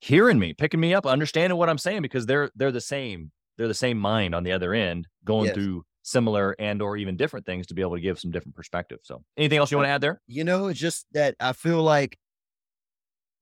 hearing 0.00 0.38
me, 0.38 0.52
picking 0.52 0.80
me 0.80 0.94
up, 0.94 1.06
understanding 1.06 1.58
what 1.58 1.68
I'm 1.68 1.78
saying 1.78 2.02
because 2.02 2.26
they're 2.26 2.50
they're 2.54 2.72
the 2.72 2.80
same 2.80 3.30
they're 3.56 3.68
the 3.68 3.74
same 3.74 3.98
mind 3.98 4.34
on 4.34 4.44
the 4.44 4.52
other 4.52 4.74
end 4.74 5.06
going 5.24 5.46
yes. 5.46 5.54
through 5.54 5.84
similar 6.02 6.56
and 6.58 6.82
or 6.82 6.96
even 6.96 7.16
different 7.16 7.46
things 7.46 7.66
to 7.68 7.74
be 7.74 7.82
able 7.82 7.94
to 7.94 8.00
give 8.00 8.18
some 8.18 8.30
different 8.30 8.56
perspective 8.56 8.98
so 9.02 9.22
anything 9.36 9.58
else 9.58 9.70
you 9.70 9.76
want 9.76 9.86
to 9.86 9.90
add 9.90 10.00
there 10.00 10.20
you 10.26 10.42
know 10.42 10.66
it's 10.66 10.80
just 10.80 11.06
that 11.12 11.36
i 11.38 11.52
feel 11.52 11.80
like 11.80 12.18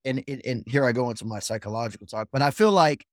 and, 0.05 0.23
and 0.29 0.43
and 0.45 0.65
here 0.67 0.85
i 0.85 0.93
go 0.93 1.09
into 1.09 1.25
my 1.25 1.39
psychological 1.39 2.07
talk 2.07 2.29
but 2.31 2.43
i 2.43 2.51
feel 2.51 2.71
like 2.71 3.07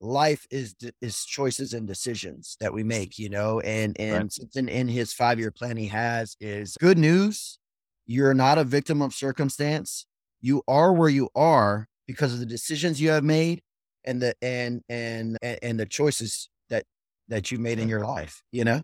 life 0.00 0.46
is 0.50 0.76
is 1.00 1.24
choices 1.24 1.72
and 1.72 1.88
decisions 1.88 2.56
that 2.60 2.72
we 2.72 2.84
make 2.84 3.18
you 3.18 3.28
know 3.28 3.58
and 3.60 3.98
and 3.98 4.14
right. 4.14 4.32
something 4.32 4.68
in 4.68 4.86
his 4.86 5.12
five 5.12 5.40
year 5.40 5.50
plan 5.50 5.76
he 5.76 5.88
has 5.88 6.36
is 6.40 6.76
good 6.78 6.98
news 6.98 7.58
you're 8.06 8.34
not 8.34 8.58
a 8.58 8.64
victim 8.64 9.02
of 9.02 9.14
circumstance. 9.14 10.06
You 10.40 10.62
are 10.68 10.92
where 10.92 11.08
you 11.08 11.28
are 11.34 11.88
because 12.06 12.34
of 12.34 12.40
the 12.40 12.46
decisions 12.46 13.00
you 13.00 13.10
have 13.10 13.24
made 13.24 13.62
and 14.04 14.20
the 14.20 14.34
and 14.42 14.82
and 14.88 15.38
and 15.42 15.80
the 15.80 15.86
choices 15.86 16.48
that 16.68 16.84
that 17.28 17.50
you 17.50 17.58
made 17.58 17.78
in 17.78 17.88
your 17.88 18.04
life 18.04 18.42
you 18.52 18.64
know? 18.64 18.82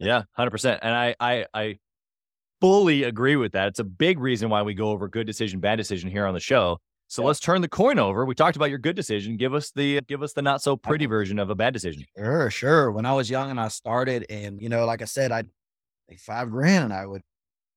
Yeah 0.00 0.22
100% 0.38 0.78
and 0.82 0.94
i 0.94 1.14
i 1.20 1.46
i 1.54 1.78
fully 2.60 3.02
agree 3.02 3.36
with 3.36 3.52
that. 3.52 3.68
It's 3.68 3.78
a 3.78 3.84
big 3.84 4.18
reason 4.18 4.48
why 4.48 4.62
we 4.62 4.72
go 4.72 4.88
over 4.88 5.06
good 5.06 5.26
decision 5.26 5.60
bad 5.60 5.76
decision 5.76 6.10
here 6.10 6.26
on 6.26 6.34
the 6.34 6.40
show. 6.40 6.78
So 7.08 7.20
yeah. 7.20 7.26
let's 7.26 7.40
turn 7.40 7.60
the 7.60 7.68
coin 7.68 7.98
over. 7.98 8.24
We 8.24 8.34
talked 8.34 8.56
about 8.56 8.70
your 8.70 8.78
good 8.78 8.96
decision. 8.96 9.36
Give 9.36 9.52
us 9.52 9.70
the 9.70 10.00
give 10.02 10.22
us 10.22 10.32
the 10.32 10.42
not 10.42 10.62
so 10.62 10.76
pretty 10.76 11.06
version 11.06 11.38
of 11.38 11.50
a 11.50 11.54
bad 11.54 11.74
decision. 11.74 12.04
Sure 12.16 12.50
sure. 12.50 12.90
When 12.90 13.06
i 13.06 13.12
was 13.12 13.30
young 13.30 13.50
and 13.50 13.60
i 13.60 13.68
started 13.68 14.26
and 14.30 14.60
you 14.60 14.68
know 14.68 14.86
like 14.86 15.02
i 15.02 15.04
said 15.04 15.30
i'd 15.30 15.48
like 16.08 16.18
five 16.18 16.50
grand 16.50 16.84
and 16.84 16.92
i 16.92 17.06
would 17.06 17.22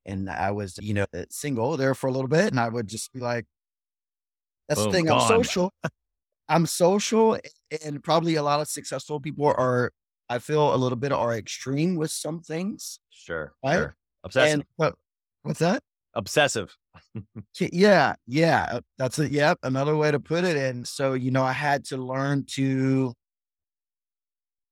and 0.07 0.29
i 0.29 0.51
was 0.51 0.77
you 0.81 0.93
know 0.93 1.05
single 1.29 1.77
there 1.77 1.93
for 1.93 2.07
a 2.07 2.11
little 2.11 2.27
bit 2.27 2.47
and 2.47 2.59
i 2.59 2.69
would 2.69 2.87
just 2.87 3.13
be 3.13 3.19
like 3.19 3.45
that's 4.67 4.81
Boom, 4.81 4.91
the 4.91 4.97
thing 4.97 5.05
gone. 5.05 5.21
i'm 5.21 5.27
social 5.27 5.71
I'm 6.49 6.65
social, 6.65 7.37
and 7.83 8.03
probably 8.03 8.35
a 8.35 8.43
lot 8.43 8.61
of 8.61 8.67
successful 8.67 9.19
people 9.19 9.45
are. 9.45 9.91
I 10.29 10.39
feel 10.39 10.73
a 10.73 10.75
little 10.75 10.97
bit 10.97 11.11
are 11.11 11.33
extreme 11.33 11.95
with 11.95 12.11
some 12.11 12.41
things. 12.41 12.99
Sure, 13.09 13.53
right? 13.63 13.75
sure. 13.75 13.95
Obsessive. 14.23 14.53
And, 14.53 14.63
what, 14.75 14.95
what's 15.43 15.59
that? 15.59 15.81
Obsessive. 16.15 16.75
yeah, 17.59 18.15
yeah. 18.27 18.67
Uh, 18.71 18.81
that's 18.97 19.19
it. 19.19 19.31
Yep, 19.31 19.59
another 19.63 19.95
way 19.95 20.11
to 20.11 20.19
put 20.19 20.43
it. 20.43 20.57
And 20.57 20.85
so, 20.85 21.13
you 21.13 21.31
know, 21.31 21.43
I 21.43 21.53
had 21.53 21.85
to 21.85 21.97
learn 21.97 22.45
to 22.55 23.13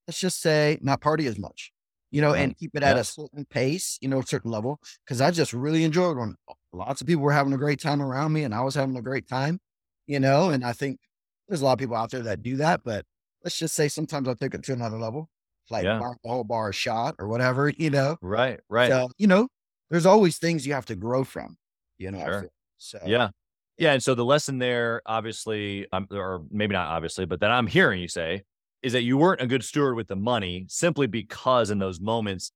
let's 0.07 0.19
just 0.19 0.41
say 0.41 0.77
not 0.81 1.01
party 1.01 1.25
as 1.25 1.37
much, 1.39 1.71
you 2.15 2.21
know, 2.21 2.33
and 2.33 2.57
keep 2.57 2.71
it 2.75 2.81
at 2.81 2.95
a 2.95 3.03
certain 3.03 3.43
pace, 3.43 3.97
you 3.99 4.07
know, 4.07 4.19
a 4.19 4.25
certain 4.25 4.49
level. 4.49 4.79
Cause 5.05 5.19
I 5.19 5.31
just 5.31 5.51
really 5.51 5.83
enjoyed 5.83 6.15
when 6.15 6.35
lots 6.71 7.01
of 7.01 7.07
people 7.07 7.23
were 7.23 7.33
having 7.33 7.51
a 7.51 7.57
great 7.57 7.81
time 7.81 8.01
around 8.01 8.31
me 8.31 8.43
and 8.45 8.55
I 8.55 8.61
was 8.61 8.73
having 8.73 8.95
a 8.95 9.01
great 9.01 9.27
time, 9.27 9.59
you 10.07 10.21
know, 10.21 10.49
and 10.49 10.63
I 10.63 10.71
think 10.71 10.97
there's 11.49 11.59
a 11.59 11.65
lot 11.65 11.73
of 11.73 11.79
people 11.79 11.97
out 11.97 12.11
there 12.11 12.23
that 12.23 12.41
do 12.41 12.55
that, 12.55 12.85
but 12.85 13.03
let's 13.43 13.59
just 13.59 13.75
say 13.75 13.89
sometimes 13.89 14.29
I 14.29 14.33
take 14.33 14.53
it 14.53 14.63
to 14.63 14.71
another 14.71 14.97
level, 14.97 15.27
like 15.69 15.83
yeah. 15.83 15.99
the 15.99 16.29
whole 16.29 16.45
bar 16.45 16.71
shot 16.71 17.15
or 17.19 17.27
whatever, 17.27 17.67
you 17.67 17.89
know. 17.89 18.15
Right, 18.21 18.61
right. 18.69 18.89
So, 18.89 19.09
you 19.17 19.27
know, 19.27 19.49
there's 19.89 20.05
always 20.05 20.37
things 20.37 20.65
you 20.65 20.71
have 20.71 20.85
to 20.85 20.95
grow 20.95 21.25
from, 21.25 21.57
you 21.97 22.11
know. 22.11 22.23
Sure. 22.23 22.49
So 22.77 22.99
yeah. 23.05 23.27
Yeah. 23.77 23.91
And 23.91 24.01
so 24.01 24.15
the 24.15 24.23
lesson 24.23 24.57
there, 24.57 25.01
obviously, 25.05 25.85
um, 25.91 26.07
or 26.11 26.43
maybe 26.49 26.75
not 26.75 26.87
obviously, 26.87 27.25
but 27.25 27.41
that 27.41 27.51
I'm 27.51 27.67
hearing 27.67 27.99
you 27.99 28.07
say 28.07 28.43
is 28.85 28.93
that 28.93 29.01
you 29.01 29.17
weren't 29.17 29.41
a 29.41 29.47
good 29.47 29.63
steward 29.63 29.95
with 29.95 30.07
the 30.07 30.15
money 30.15 30.63
simply 30.69 31.07
because 31.07 31.71
in 31.71 31.79
those 31.79 31.99
moments 31.99 32.51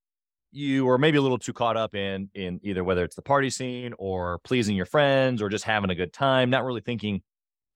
you 0.52 0.86
were 0.86 1.00
maybe 1.00 1.18
a 1.18 1.22
little 1.22 1.40
too 1.40 1.54
caught 1.54 1.76
up 1.76 1.96
in 1.96 2.30
in 2.36 2.60
either 2.62 2.84
whether 2.84 3.04
it's 3.04 3.16
the 3.16 3.22
party 3.24 3.50
scene 3.50 3.96
or 3.98 4.38
pleasing 4.44 4.76
your 4.76 4.86
friends 4.86 5.42
or 5.42 5.50
just 5.50 5.64
having 5.64 5.90
a 5.90 5.96
good 5.96 6.14
time, 6.14 6.52
not 6.52 6.64
really 6.64 6.82
thinking 6.82 7.22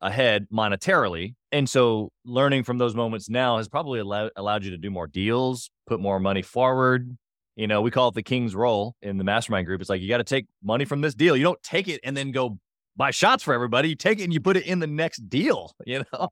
ahead 0.01 0.45
monetarily. 0.53 1.33
And 1.51 1.67
so 1.67 2.11
learning 2.25 2.63
from 2.63 2.77
those 2.77 2.93
moments 2.93 3.27
now 3.27 3.57
has 3.57 3.67
probably 3.67 3.99
allowed, 3.99 4.29
allowed 4.35 4.63
you 4.63 4.69
to 4.69 4.77
do 4.77 4.91
more 4.91 5.07
deals, 5.07 5.71
put 5.87 5.99
more 5.99 6.19
money 6.19 6.43
forward. 6.43 7.17
You 7.55 7.65
know, 7.65 7.81
we 7.81 7.89
call 7.89 8.09
it 8.09 8.13
the 8.13 8.21
king's 8.21 8.53
roll 8.53 8.95
in 9.01 9.17
the 9.17 9.23
mastermind 9.23 9.65
group. 9.65 9.81
It's 9.81 9.89
like 9.89 10.01
you 10.01 10.09
got 10.09 10.17
to 10.17 10.23
take 10.23 10.45
money 10.63 10.85
from 10.85 11.01
this 11.01 11.15
deal. 11.15 11.35
You 11.35 11.43
don't 11.43 11.61
take 11.63 11.87
it 11.87 12.01
and 12.03 12.15
then 12.15 12.31
go 12.31 12.59
buy 12.95 13.09
shots 13.09 13.41
for 13.41 13.55
everybody. 13.55 13.89
You 13.89 13.95
take 13.95 14.19
it 14.19 14.25
and 14.25 14.33
you 14.33 14.39
put 14.39 14.57
it 14.57 14.67
in 14.67 14.77
the 14.77 14.87
next 14.87 15.27
deal, 15.27 15.71
you 15.87 16.03
know? 16.13 16.29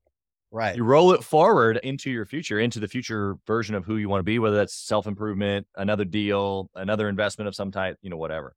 Right. 0.51 0.75
You 0.75 0.83
roll 0.83 1.13
it 1.13 1.23
forward 1.23 1.77
into 1.77 2.11
your 2.11 2.25
future, 2.25 2.59
into 2.59 2.79
the 2.79 2.87
future 2.87 3.35
version 3.47 3.73
of 3.73 3.85
who 3.85 3.95
you 3.95 4.09
want 4.09 4.19
to 4.19 4.23
be, 4.23 4.37
whether 4.37 4.57
that's 4.57 4.73
self 4.75 5.07
improvement, 5.07 5.65
another 5.75 6.03
deal, 6.03 6.69
another 6.75 7.07
investment 7.07 7.47
of 7.47 7.55
some 7.55 7.71
type, 7.71 7.97
you 8.01 8.09
know, 8.09 8.17
whatever 8.17 8.53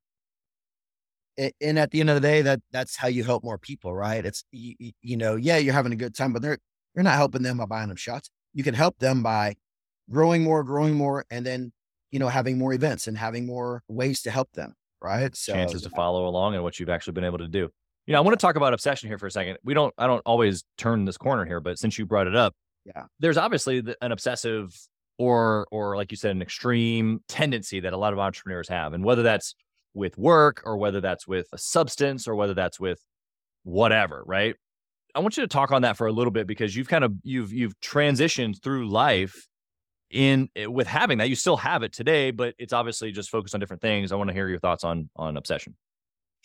and 1.37 1.79
at 1.79 1.91
the 1.91 2.01
end 2.01 2.11
of 2.11 2.15
the 2.15 2.21
day, 2.21 2.43
that 2.43 2.61
that's 2.71 2.97
how 2.97 3.09
you 3.09 3.25
help 3.25 3.43
more 3.43 3.59
people, 3.59 3.95
right? 3.95 4.25
It's 4.25 4.45
you, 4.53 4.93
you 5.03 5.17
know, 5.17 5.37
yeah, 5.37 5.57
you're 5.57 5.75
having 5.75 5.93
a 5.93 5.97
good 5.97 6.15
time, 6.15 6.33
but 6.33 6.43
they're 6.43 6.59
you're 6.95 7.03
not 7.03 7.17
helping 7.17 7.43
them 7.43 7.59
by 7.59 7.67
buying 7.67 7.89
them 7.89 7.97
shots. 7.97 8.31
You 8.53 8.63
can 8.63 8.75
help 8.75 8.99
them 8.99 9.23
by 9.23 9.57
growing 10.11 10.45
more, 10.45 10.63
growing 10.63 10.95
more, 10.95 11.25
and 11.31 11.45
then 11.45 11.73
you 12.11 12.19
know 12.19 12.29
having 12.29 12.59
more 12.59 12.73
events 12.73 13.07
and 13.09 13.19
having 13.19 13.47
more 13.47 13.83
ways 13.89 14.23
to 14.23 14.31
help 14.31 14.53
them, 14.53 14.75
right? 15.03 15.35
So 15.35 15.55
chances 15.55 15.83
to 15.83 15.91
follow 15.91 16.29
along 16.29 16.55
and 16.55 16.63
what 16.63 16.79
you've 16.79 16.91
actually 16.91 17.15
been 17.15 17.25
able 17.25 17.39
to 17.39 17.49
do. 17.49 17.71
You 18.06 18.12
know, 18.12 18.18
I 18.18 18.20
want 18.20 18.38
to 18.38 18.42
talk 18.44 18.56
about 18.56 18.75
obsession 18.75 19.08
here 19.08 19.18
for 19.18 19.26
a 19.26 19.30
second. 19.30 19.58
We 19.64 19.73
don't, 19.73 19.94
I 19.96 20.06
don't 20.06 20.23
always 20.26 20.64
turn 20.76 21.04
this 21.04 21.16
corner 21.16 21.44
here, 21.44 21.61
but 21.61 21.78
since 21.78 21.99
you 21.99 22.04
brought 22.04 22.26
it 22.26 22.37
up, 22.37 22.54
yeah, 22.84 23.04
there's 23.18 23.38
obviously 23.38 23.82
an 24.02 24.12
obsessive 24.12 24.75
or 25.16 25.66
or 25.70 25.96
like 25.96 26.11
you 26.11 26.16
said, 26.16 26.32
an 26.32 26.42
extreme 26.42 27.20
tendency 27.28 27.80
that 27.80 27.92
a 27.92 27.96
lot 27.96 28.12
of 28.12 28.18
entrepreneurs 28.18 28.68
have, 28.68 28.92
and 28.92 29.04
whether 29.04 29.23
that's 29.23 29.54
with 29.94 30.18
work 30.18 30.62
or 30.64 30.76
whether 30.76 31.00
that's 31.00 31.26
with 31.26 31.46
a 31.52 31.58
substance 31.58 32.26
or 32.26 32.34
whether 32.34 32.54
that's 32.54 32.78
with 32.78 33.00
whatever, 33.62 34.23
right? 34.26 34.56
I 35.14 35.20
want 35.20 35.37
you 35.37 35.42
to 35.42 35.49
talk 35.49 35.70
on 35.70 35.82
that 35.82 35.96
for 35.96 36.08
a 36.08 36.12
little 36.12 36.32
bit 36.32 36.46
because 36.46 36.75
you've 36.75 36.88
kind 36.88 37.04
of 37.04 37.14
you've 37.23 37.52
you've 37.52 37.78
transitioned 37.80 38.62
through 38.62 38.88
life 38.88 39.46
in 40.11 40.49
eh, 40.56 40.66
with 40.66 40.87
having 40.88 41.18
that. 41.18 41.28
You 41.28 41.37
still 41.37 41.56
have 41.56 41.82
it 41.82 41.92
today, 41.92 42.32
but 42.32 42.54
it's 42.58 42.73
obviously 42.73 43.12
just 43.12 43.30
focused 43.30 43.54
on 43.54 43.61
different 43.61 43.82
things. 43.82 44.12
I 44.12 44.16
want 44.16 44.28
to 44.28 44.34
hear 44.34 44.49
your 44.49 44.58
thoughts 44.58 44.84
on 44.84 45.08
on 45.16 45.37
obsession. 45.37 45.76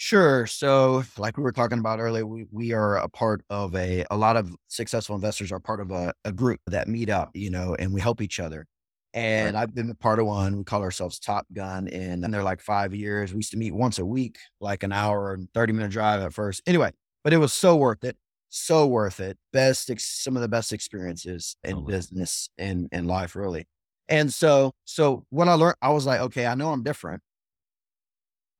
Sure. 0.01 0.47
So, 0.47 1.03
like 1.17 1.35
we 1.35 1.43
were 1.43 1.51
talking 1.51 1.77
about 1.77 1.99
earlier, 1.99 2.25
we, 2.25 2.45
we 2.51 2.71
are 2.71 2.95
a 2.95 3.09
part 3.09 3.41
of 3.49 3.75
a, 3.75 4.05
a 4.09 4.15
lot 4.15 4.37
of 4.37 4.55
successful 4.69 5.13
investors 5.13 5.51
are 5.51 5.59
part 5.59 5.81
of 5.81 5.91
a, 5.91 6.13
a 6.23 6.31
group 6.31 6.61
that 6.67 6.87
meet 6.87 7.09
up, 7.09 7.31
you 7.33 7.49
know, 7.49 7.75
and 7.77 7.93
we 7.93 7.99
help 7.99 8.21
each 8.21 8.39
other. 8.39 8.65
And 9.13 9.55
right. 9.55 9.61
I've 9.61 9.75
been 9.75 9.89
a 9.89 9.95
part 9.95 10.19
of 10.19 10.25
one. 10.25 10.57
We 10.57 10.63
call 10.63 10.83
ourselves 10.83 11.19
Top 11.19 11.47
Gun. 11.51 11.89
And, 11.89 12.23
and 12.23 12.33
they're 12.33 12.43
like 12.43 12.61
five 12.61 12.95
years. 12.95 13.33
We 13.33 13.39
used 13.39 13.51
to 13.51 13.57
meet 13.57 13.75
once 13.75 13.99
a 13.99 14.05
week, 14.05 14.37
like 14.61 14.83
an 14.83 14.93
hour 14.93 15.33
and 15.33 15.49
30 15.53 15.73
minute 15.73 15.91
drive 15.91 16.21
at 16.21 16.33
first. 16.33 16.61
Anyway, 16.65 16.93
but 17.25 17.33
it 17.33 17.37
was 17.37 17.51
so 17.51 17.75
worth 17.75 18.05
it. 18.05 18.15
So 18.47 18.87
worth 18.87 19.19
it. 19.19 19.37
Best, 19.51 19.89
ex- 19.89 20.23
some 20.23 20.37
of 20.37 20.41
the 20.41 20.47
best 20.47 20.71
experiences 20.71 21.57
oh, 21.65 21.69
in 21.69 21.75
oh, 21.75 21.81
business 21.81 22.49
and, 22.57 22.87
in 22.93 23.05
life, 23.05 23.35
really. 23.35 23.67
And 24.07 24.33
so, 24.33 24.71
so 24.85 25.25
when 25.29 25.49
I 25.49 25.55
learned, 25.55 25.75
I 25.81 25.89
was 25.89 26.05
like, 26.05 26.21
okay, 26.21 26.47
I 26.47 26.55
know 26.55 26.71
I'm 26.71 26.83
different. 26.83 27.21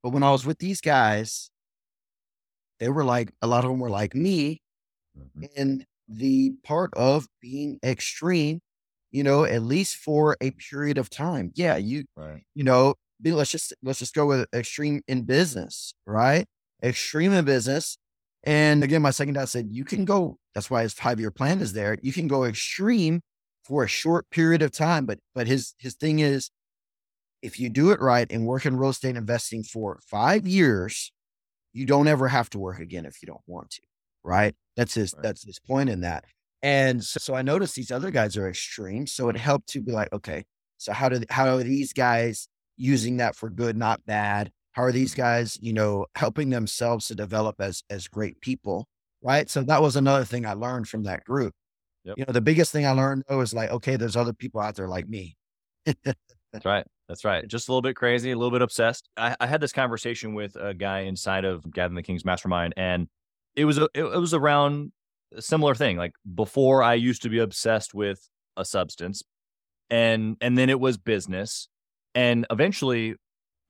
But 0.03 0.11
when 0.11 0.23
I 0.23 0.31
was 0.31 0.45
with 0.45 0.59
these 0.59 0.81
guys, 0.81 1.49
they 2.79 2.89
were 2.89 3.03
like, 3.03 3.31
a 3.41 3.47
lot 3.47 3.65
of 3.65 3.69
them 3.69 3.79
were 3.79 3.89
like 3.89 4.15
me 4.15 4.61
mm-hmm. 5.17 5.43
in 5.55 5.85
the 6.07 6.53
part 6.63 6.93
of 6.95 7.27
being 7.41 7.79
extreme, 7.83 8.61
you 9.11 9.23
know, 9.23 9.43
at 9.43 9.61
least 9.61 9.97
for 9.97 10.37
a 10.41 10.51
period 10.51 10.97
of 10.97 11.09
time. 11.09 11.51
Yeah. 11.55 11.75
You, 11.75 12.05
right. 12.15 12.43
you 12.55 12.63
know, 12.63 12.95
let's 13.23 13.51
just, 13.51 13.73
let's 13.83 13.99
just 13.99 14.15
go 14.15 14.25
with 14.25 14.47
extreme 14.53 15.01
in 15.07 15.23
business, 15.23 15.93
right? 16.05 16.45
Extreme 16.81 17.33
in 17.33 17.43
business. 17.43 17.97
And 18.43 18.83
again, 18.83 19.01
my 19.01 19.11
second 19.11 19.33
dad 19.33 19.49
said, 19.49 19.67
you 19.69 19.83
can 19.83 20.05
go, 20.05 20.37
that's 20.55 20.71
why 20.71 20.83
his 20.83 20.93
five 20.93 21.19
year 21.19 21.31
plan 21.31 21.59
is 21.59 21.73
there. 21.73 21.97
You 22.01 22.13
can 22.13 22.29
go 22.29 22.45
extreme 22.45 23.19
for 23.65 23.83
a 23.83 23.87
short 23.87 24.29
period 24.29 24.61
of 24.61 24.71
time. 24.71 25.05
But, 25.05 25.19
but 25.35 25.47
his, 25.47 25.73
his 25.77 25.95
thing 25.95 26.19
is, 26.19 26.49
if 27.41 27.59
you 27.59 27.69
do 27.69 27.91
it 27.91 28.01
right 28.01 28.29
and 28.31 28.45
work 28.45 28.65
in 28.65 28.77
real 28.77 28.89
estate 28.89 29.15
investing 29.15 29.63
for 29.63 29.99
five 30.05 30.47
years, 30.47 31.11
you 31.73 31.85
don't 31.85 32.07
ever 32.07 32.27
have 32.27 32.49
to 32.51 32.59
work 32.59 32.79
again 32.79 33.05
if 33.05 33.21
you 33.21 33.27
don't 33.27 33.41
want 33.47 33.69
to. 33.71 33.81
Right. 34.23 34.55
That's 34.75 34.93
his, 34.93 35.13
right. 35.13 35.23
that's 35.23 35.45
his 35.45 35.59
point 35.59 35.89
in 35.89 36.01
that. 36.01 36.25
And 36.61 37.03
so, 37.03 37.19
so 37.19 37.35
I 37.35 37.41
noticed 37.41 37.75
these 37.75 37.91
other 37.91 38.11
guys 38.11 38.35
are 38.35 38.49
extreme. 38.49 39.07
So 39.07 39.29
it 39.29 39.37
helped 39.37 39.69
to 39.69 39.81
be 39.81 39.91
like, 39.91 40.11
okay, 40.11 40.43
so 40.77 40.91
how 40.91 41.09
do, 41.09 41.21
how 41.29 41.55
are 41.55 41.63
these 41.63 41.93
guys 41.93 42.47
using 42.75 43.17
that 43.17 43.35
for 43.35 43.49
good, 43.49 43.77
not 43.77 44.05
bad? 44.05 44.51
How 44.73 44.83
are 44.83 44.91
these 44.91 45.15
guys, 45.15 45.57
you 45.61 45.73
know, 45.73 46.05
helping 46.15 46.49
themselves 46.49 47.07
to 47.07 47.15
develop 47.15 47.55
as, 47.59 47.83
as 47.89 48.07
great 48.07 48.41
people? 48.41 48.87
Right. 49.21 49.49
So 49.49 49.61
that 49.63 49.81
was 49.81 49.95
another 49.95 50.25
thing 50.25 50.45
I 50.45 50.53
learned 50.53 50.87
from 50.87 51.03
that 51.03 51.23
group. 51.23 51.53
Yep. 52.05 52.17
You 52.17 52.25
know, 52.25 52.33
the 52.33 52.41
biggest 52.41 52.71
thing 52.71 52.85
I 52.85 52.91
learned 52.91 53.23
though 53.27 53.41
is 53.41 53.53
like, 53.53 53.71
okay, 53.71 53.95
there's 53.95 54.15
other 54.15 54.33
people 54.33 54.61
out 54.61 54.75
there 54.75 54.87
like 54.87 55.07
me. 55.07 55.37
That's 55.85 56.65
right. 56.65 56.85
That's 57.09 57.25
right. 57.25 57.45
Just 57.47 57.67
a 57.67 57.71
little 57.71 57.81
bit 57.81 57.95
crazy, 57.95 58.29
a 58.29 58.37
little 58.37 58.51
bit 58.51 58.61
obsessed. 58.61 59.09
I, 59.17 59.35
I, 59.39 59.47
had 59.47 59.61
this 59.61 59.71
conversation 59.71 60.35
with 60.35 60.55
a 60.55 60.75
guy 60.75 60.99
inside 60.99 61.43
of 61.43 61.69
Gathering 61.73 61.95
the 61.95 62.03
Kings 62.03 62.23
Mastermind, 62.23 62.75
and 62.77 63.07
it 63.55 63.65
was 63.65 63.79
a, 63.79 63.85
it, 63.95 64.03
it 64.03 64.19
was 64.19 64.35
around 64.35 64.91
a 65.35 65.41
similar 65.41 65.73
thing. 65.73 65.97
Like 65.97 66.13
before, 66.35 66.83
I 66.83 66.93
used 66.93 67.23
to 67.23 67.29
be 67.29 67.39
obsessed 67.39 67.95
with 67.95 68.29
a 68.55 68.63
substance, 68.63 69.23
and 69.89 70.37
and 70.39 70.55
then 70.55 70.69
it 70.69 70.79
was 70.79 70.99
business, 70.99 71.67
and 72.13 72.45
eventually, 72.51 73.15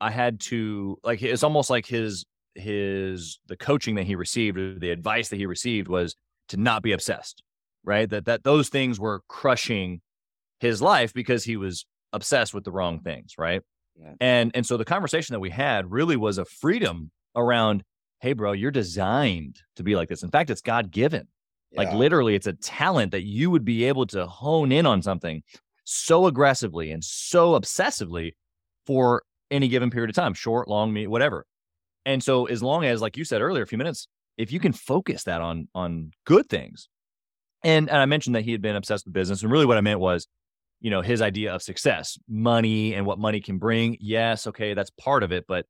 I 0.02 0.12
had 0.12 0.42
to 0.42 0.98
like 1.06 1.22
it's 1.22 1.44
almost 1.44 1.70
like 1.70 1.86
his 1.86 2.26
his 2.56 3.40
the 3.48 3.56
coaching 3.56 3.96
that 3.96 4.06
he 4.06 4.16
received, 4.16 4.82
the 4.82 4.92
advice 4.92 5.30
that 5.30 5.38
he 5.38 5.46
received 5.46 5.88
was 5.88 6.14
to 6.50 6.58
not 6.58 6.84
be 6.84 6.92
obsessed, 6.92 7.42
right? 7.86 8.10
That 8.10 8.26
that 8.26 8.44
those 8.44 8.68
things 8.68 9.00
were 9.00 9.22
crushing 9.30 10.02
his 10.60 10.82
life 10.82 11.14
because 11.14 11.46
he 11.46 11.56
was 11.56 11.86
obsessed 12.14 12.54
with 12.54 12.64
the 12.64 12.72
wrong 12.72 13.00
things, 13.00 13.36
right? 13.38 13.62
Yeah. 14.00 14.14
And 14.20 14.52
and 14.54 14.66
so 14.66 14.78
the 14.78 14.86
conversation 14.86 15.34
that 15.34 15.40
we 15.40 15.50
had 15.50 15.92
really 15.92 16.16
was 16.16 16.38
a 16.38 16.46
freedom 16.46 17.12
around, 17.36 17.84
hey, 18.22 18.34
bro, 18.34 18.52
you're 18.54 18.72
designed 18.72 19.62
to 19.76 19.84
be 19.84 19.96
like 19.96 20.10
this. 20.10 20.24
In 20.24 20.32
fact, 20.32 20.50
it's 20.50 20.62
God 20.62 20.92
given. 20.92 21.28
Yeah. 21.72 21.84
Like 21.84 21.94
literally, 21.94 22.36
it's 22.36 22.48
a 22.48 22.54
talent 22.54 23.12
that 23.12 23.24
you 23.24 23.52
would 23.52 23.66
be 23.66 23.86
able 23.86 24.08
to 24.08 24.26
hone 24.26 24.72
in 24.72 24.86
on 24.86 25.02
something 25.02 25.44
so 25.84 26.28
aggressively 26.28 26.92
and 26.92 27.04
so 27.04 27.60
obsessively 27.60 28.34
for 28.86 29.24
any 29.52 29.68
given 29.68 29.90
period 29.90 30.10
of 30.10 30.16
time, 30.16 30.34
short, 30.34 30.68
long, 30.68 30.94
me, 30.94 31.08
whatever. 31.08 31.46
And 32.06 32.24
so 32.24 32.46
as 32.46 32.64
long 32.64 32.86
as, 32.86 33.02
like 33.02 33.18
you 33.18 33.24
said 33.24 33.42
earlier, 33.42 33.64
a 33.64 33.68
few 33.68 33.78
minutes, 33.78 34.08
if 34.38 34.52
you 34.52 34.60
can 34.60 34.72
focus 34.72 35.24
that 35.26 35.42
on 35.42 35.68
on 35.76 36.12
good 36.26 36.48
things, 36.50 36.88
and, 37.64 37.90
and 37.90 37.98
I 37.98 38.06
mentioned 38.06 38.36
that 38.36 38.46
he 38.46 38.52
had 38.52 38.62
been 38.62 38.76
obsessed 38.76 39.06
with 39.06 39.14
business, 39.14 39.44
and 39.44 39.52
really 39.52 39.66
what 39.66 39.78
I 39.78 39.82
meant 39.82 40.00
was 40.00 40.28
you 40.82 40.90
know 40.90 41.02
his 41.02 41.22
idea 41.22 41.54
of 41.54 41.62
success 41.62 42.18
money 42.28 42.94
and 42.94 43.06
what 43.06 43.20
money 43.20 43.42
can 43.42 43.58
bring 43.58 43.98
yes 44.00 44.48
okay 44.48 44.74
that's 44.74 44.92
part 44.92 45.24
of 45.24 45.32
it 45.32 45.46
but 45.48 45.66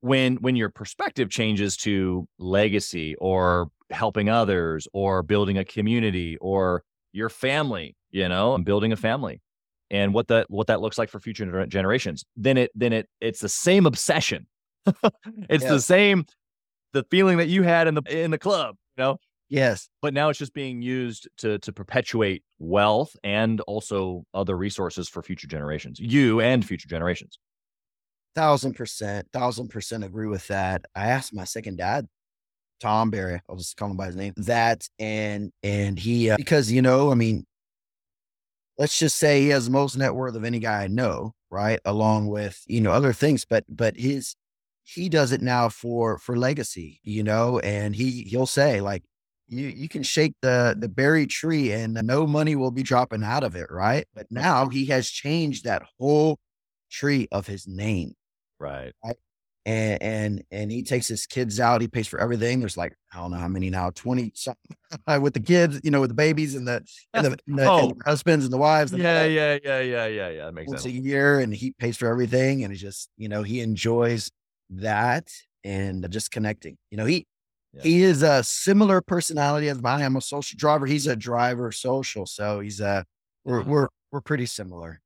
when 0.00 0.36
when 0.36 0.56
your 0.56 0.68
perspective 0.68 1.30
changes 1.30 1.76
to 1.76 2.26
legacy 2.38 3.14
or 3.16 3.68
helping 3.90 4.28
others 4.28 4.86
or 4.92 5.22
building 5.22 5.58
a 5.58 5.64
community 5.64 6.36
or 6.40 6.82
your 7.12 7.28
family 7.28 7.96
you 8.10 8.28
know 8.28 8.54
and 8.54 8.64
building 8.64 8.92
a 8.92 8.96
family 8.96 9.40
and 9.90 10.12
what 10.12 10.28
that 10.28 10.50
what 10.50 10.66
that 10.66 10.80
looks 10.80 10.98
like 10.98 11.08
for 11.08 11.20
future 11.20 11.66
generations 11.66 12.24
then 12.36 12.56
it 12.56 12.70
then 12.74 12.92
it 12.92 13.08
it's 13.20 13.40
the 13.40 13.48
same 13.48 13.86
obsession 13.86 14.46
it's 15.48 15.64
yeah. 15.64 15.70
the 15.70 15.80
same 15.80 16.24
the 16.92 17.04
feeling 17.10 17.38
that 17.38 17.48
you 17.48 17.62
had 17.62 17.86
in 17.86 17.94
the 17.94 18.02
in 18.08 18.30
the 18.30 18.38
club 18.38 18.76
you 18.96 19.04
know 19.04 19.16
Yes. 19.54 19.88
But 20.02 20.14
now 20.14 20.30
it's 20.30 20.38
just 20.40 20.52
being 20.52 20.82
used 20.82 21.28
to 21.38 21.60
to 21.60 21.72
perpetuate 21.72 22.42
wealth 22.58 23.14
and 23.22 23.60
also 23.62 24.24
other 24.34 24.56
resources 24.56 25.08
for 25.08 25.22
future 25.22 25.46
generations, 25.46 26.00
you 26.00 26.40
and 26.40 26.66
future 26.66 26.88
generations. 26.88 27.38
Thousand 28.34 28.74
percent, 28.74 29.28
thousand 29.32 29.68
percent 29.68 30.02
agree 30.02 30.26
with 30.26 30.48
that. 30.48 30.84
I 30.96 31.06
asked 31.06 31.32
my 31.32 31.44
second 31.44 31.76
dad, 31.78 32.08
Tom 32.80 33.10
Barry, 33.10 33.40
I'll 33.48 33.54
just 33.54 33.76
call 33.76 33.92
him 33.92 33.96
by 33.96 34.06
his 34.06 34.16
name, 34.16 34.34
that 34.38 34.88
and 34.98 35.52
and 35.62 36.00
he 36.00 36.30
uh, 36.30 36.36
because 36.36 36.72
you 36.72 36.82
know, 36.82 37.12
I 37.12 37.14
mean, 37.14 37.46
let's 38.76 38.98
just 38.98 39.18
say 39.18 39.42
he 39.42 39.50
has 39.50 39.66
the 39.66 39.70
most 39.70 39.96
net 39.96 40.16
worth 40.16 40.34
of 40.34 40.44
any 40.44 40.58
guy 40.58 40.82
I 40.82 40.88
know, 40.88 41.32
right? 41.48 41.78
Along 41.84 42.26
with 42.26 42.60
you 42.66 42.80
know 42.80 42.90
other 42.90 43.12
things, 43.12 43.44
but 43.44 43.62
but 43.68 43.96
his 43.96 44.34
he 44.82 45.08
does 45.08 45.30
it 45.30 45.42
now 45.42 45.68
for 45.68 46.18
for 46.18 46.36
legacy, 46.36 46.98
you 47.04 47.22
know, 47.22 47.60
and 47.60 47.94
he 47.94 48.24
he'll 48.24 48.46
say 48.46 48.80
like 48.80 49.04
you 49.48 49.68
you 49.68 49.88
can 49.88 50.02
shake 50.02 50.34
the 50.42 50.76
the 50.78 50.88
berry 50.88 51.26
tree 51.26 51.72
and 51.72 51.94
no 51.94 52.26
money 52.26 52.56
will 52.56 52.70
be 52.70 52.82
dropping 52.82 53.22
out 53.22 53.44
of 53.44 53.56
it, 53.56 53.70
right? 53.70 54.06
But 54.14 54.26
now 54.30 54.68
he 54.68 54.86
has 54.86 55.08
changed 55.08 55.64
that 55.64 55.82
whole 55.98 56.38
tree 56.90 57.28
of 57.32 57.46
his 57.46 57.66
name. 57.66 58.14
Right. 58.58 58.92
Right. 59.04 59.16
And 59.66 60.02
and 60.02 60.42
and 60.50 60.70
he 60.70 60.82
takes 60.82 61.08
his 61.08 61.26
kids 61.26 61.58
out, 61.58 61.80
he 61.80 61.88
pays 61.88 62.06
for 62.06 62.20
everything. 62.20 62.60
There's 62.60 62.76
like, 62.76 62.94
I 63.12 63.18
don't 63.18 63.30
know 63.30 63.38
how 63.38 63.48
many 63.48 63.70
now, 63.70 63.90
20 63.90 64.32
something 64.34 64.76
with 65.22 65.32
the 65.32 65.40
kids, 65.40 65.80
you 65.82 65.90
know, 65.90 66.00
with 66.00 66.10
the 66.10 66.14
babies 66.14 66.54
and 66.54 66.68
the 66.68 66.84
and 67.14 67.26
the, 67.26 67.38
and 67.46 67.58
the, 67.58 67.70
oh. 67.70 67.78
and 67.78 67.90
the 67.90 68.04
husbands 68.04 68.44
and 68.44 68.52
the 68.52 68.58
wives. 68.58 68.92
And 68.92 69.02
yeah, 69.02 69.24
yeah, 69.24 69.58
yeah, 69.64 69.80
yeah, 69.80 70.06
yeah, 70.06 70.28
yeah. 70.28 70.44
That 70.46 70.54
makes 70.54 70.68
once 70.68 70.82
sense. 70.82 70.94
a 70.94 70.98
year 70.98 71.40
and 71.40 71.54
he 71.54 71.72
pays 71.78 71.96
for 71.96 72.08
everything 72.08 72.62
and 72.62 72.72
he 72.72 72.78
just, 72.78 73.08
you 73.16 73.28
know, 73.28 73.42
he 73.42 73.60
enjoys 73.60 74.30
that 74.68 75.28
and 75.64 76.10
just 76.10 76.30
connecting. 76.30 76.76
You 76.90 76.98
know, 76.98 77.06
he 77.06 77.26
he 77.82 78.02
is 78.02 78.22
a 78.22 78.42
similar 78.42 79.00
personality 79.00 79.68
as 79.68 79.80
mine. 79.80 80.02
I'm 80.02 80.16
a 80.16 80.20
social 80.20 80.56
driver. 80.56 80.86
He's 80.86 81.06
a 81.06 81.16
driver 81.16 81.72
social. 81.72 82.26
So 82.26 82.60
he's 82.60 82.80
a, 82.80 82.86
uh, 82.86 83.02
we're, 83.44 83.60
uh-huh. 83.60 83.70
we're, 83.70 83.88
we're 84.12 84.20
pretty 84.20 84.46
similar. 84.46 85.00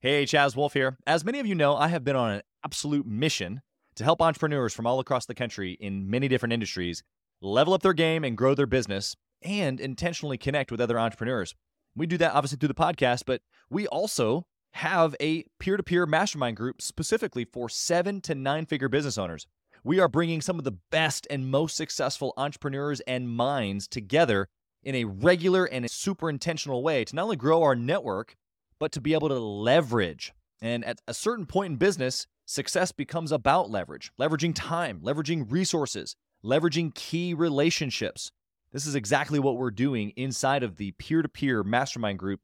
Hey, 0.00 0.24
Chaz 0.24 0.56
Wolfe 0.56 0.74
here. 0.74 0.96
As 1.06 1.24
many 1.24 1.40
of 1.40 1.46
you 1.46 1.54
know, 1.54 1.76
I 1.76 1.88
have 1.88 2.04
been 2.04 2.16
on 2.16 2.30
an 2.32 2.42
absolute 2.64 3.06
mission 3.06 3.60
to 3.96 4.04
help 4.04 4.22
entrepreneurs 4.22 4.72
from 4.72 4.86
all 4.86 5.00
across 5.00 5.26
the 5.26 5.34
country 5.34 5.76
in 5.80 6.08
many 6.08 6.28
different 6.28 6.52
industries 6.52 7.02
level 7.42 7.74
up 7.74 7.82
their 7.82 7.92
game 7.92 8.24
and 8.24 8.36
grow 8.36 8.54
their 8.54 8.66
business 8.66 9.16
and 9.42 9.80
intentionally 9.80 10.38
connect 10.38 10.70
with 10.70 10.80
other 10.80 10.98
entrepreneurs. 10.98 11.54
We 11.96 12.06
do 12.06 12.18
that 12.18 12.32
obviously 12.32 12.58
through 12.58 12.68
the 12.68 12.74
podcast, 12.74 13.24
but 13.26 13.40
we 13.68 13.86
also 13.88 14.46
have 14.72 15.16
a 15.20 15.44
peer 15.58 15.76
to 15.76 15.82
peer 15.82 16.06
mastermind 16.06 16.56
group 16.56 16.80
specifically 16.80 17.44
for 17.44 17.68
seven 17.68 18.20
to 18.22 18.34
nine 18.34 18.66
figure 18.66 18.88
business 18.88 19.18
owners. 19.18 19.46
We 19.82 19.98
are 19.98 20.08
bringing 20.08 20.42
some 20.42 20.58
of 20.58 20.64
the 20.64 20.76
best 20.90 21.26
and 21.30 21.50
most 21.50 21.76
successful 21.76 22.34
entrepreneurs 22.36 23.00
and 23.00 23.30
minds 23.30 23.88
together 23.88 24.48
in 24.82 24.94
a 24.94 25.04
regular 25.04 25.64
and 25.64 25.90
super 25.90 26.28
intentional 26.28 26.82
way 26.82 27.04
to 27.04 27.16
not 27.16 27.24
only 27.24 27.36
grow 27.36 27.62
our 27.62 27.74
network, 27.74 28.36
but 28.78 28.92
to 28.92 29.00
be 29.00 29.14
able 29.14 29.28
to 29.28 29.38
leverage. 29.38 30.32
And 30.60 30.84
at 30.84 31.00
a 31.08 31.14
certain 31.14 31.46
point 31.46 31.72
in 31.72 31.76
business, 31.76 32.26
success 32.44 32.92
becomes 32.92 33.32
about 33.32 33.70
leverage, 33.70 34.12
leveraging 34.20 34.52
time, 34.54 35.00
leveraging 35.00 35.50
resources, 35.50 36.14
leveraging 36.44 36.94
key 36.94 37.32
relationships. 37.32 38.32
This 38.72 38.86
is 38.86 38.94
exactly 38.94 39.38
what 39.38 39.56
we're 39.56 39.70
doing 39.70 40.12
inside 40.16 40.62
of 40.62 40.76
the 40.76 40.92
peer 40.92 41.22
to 41.22 41.28
peer 41.28 41.62
mastermind 41.62 42.18
group 42.18 42.40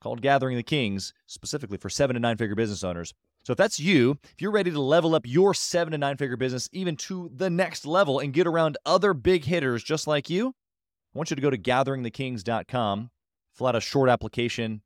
called 0.00 0.22
Gathering 0.22 0.56
the 0.56 0.62
Kings, 0.62 1.12
specifically 1.26 1.76
for 1.76 1.90
seven 1.90 2.14
to 2.14 2.20
nine 2.20 2.36
figure 2.36 2.54
business 2.54 2.84
owners. 2.84 3.12
So 3.44 3.52
if 3.52 3.56
that's 3.56 3.80
you, 3.80 4.18
if 4.24 4.42
you're 4.42 4.50
ready 4.50 4.70
to 4.70 4.80
level 4.80 5.14
up 5.14 5.22
your 5.26 5.54
seven 5.54 5.92
to 5.92 5.98
nine 5.98 6.16
figure 6.16 6.36
business 6.36 6.68
even 6.72 6.96
to 6.96 7.30
the 7.34 7.48
next 7.48 7.86
level 7.86 8.18
and 8.18 8.32
get 8.32 8.46
around 8.46 8.76
other 8.84 9.14
big 9.14 9.44
hitters 9.44 9.82
just 9.82 10.06
like 10.06 10.28
you, 10.28 10.48
I 10.48 11.18
want 11.18 11.30
you 11.30 11.36
to 11.36 11.42
go 11.42 11.50
to 11.50 11.58
gatheringthekings.com, 11.58 13.10
fill 13.54 13.66
out 13.66 13.76
a 13.76 13.80
short 13.80 14.10
application, 14.10 14.82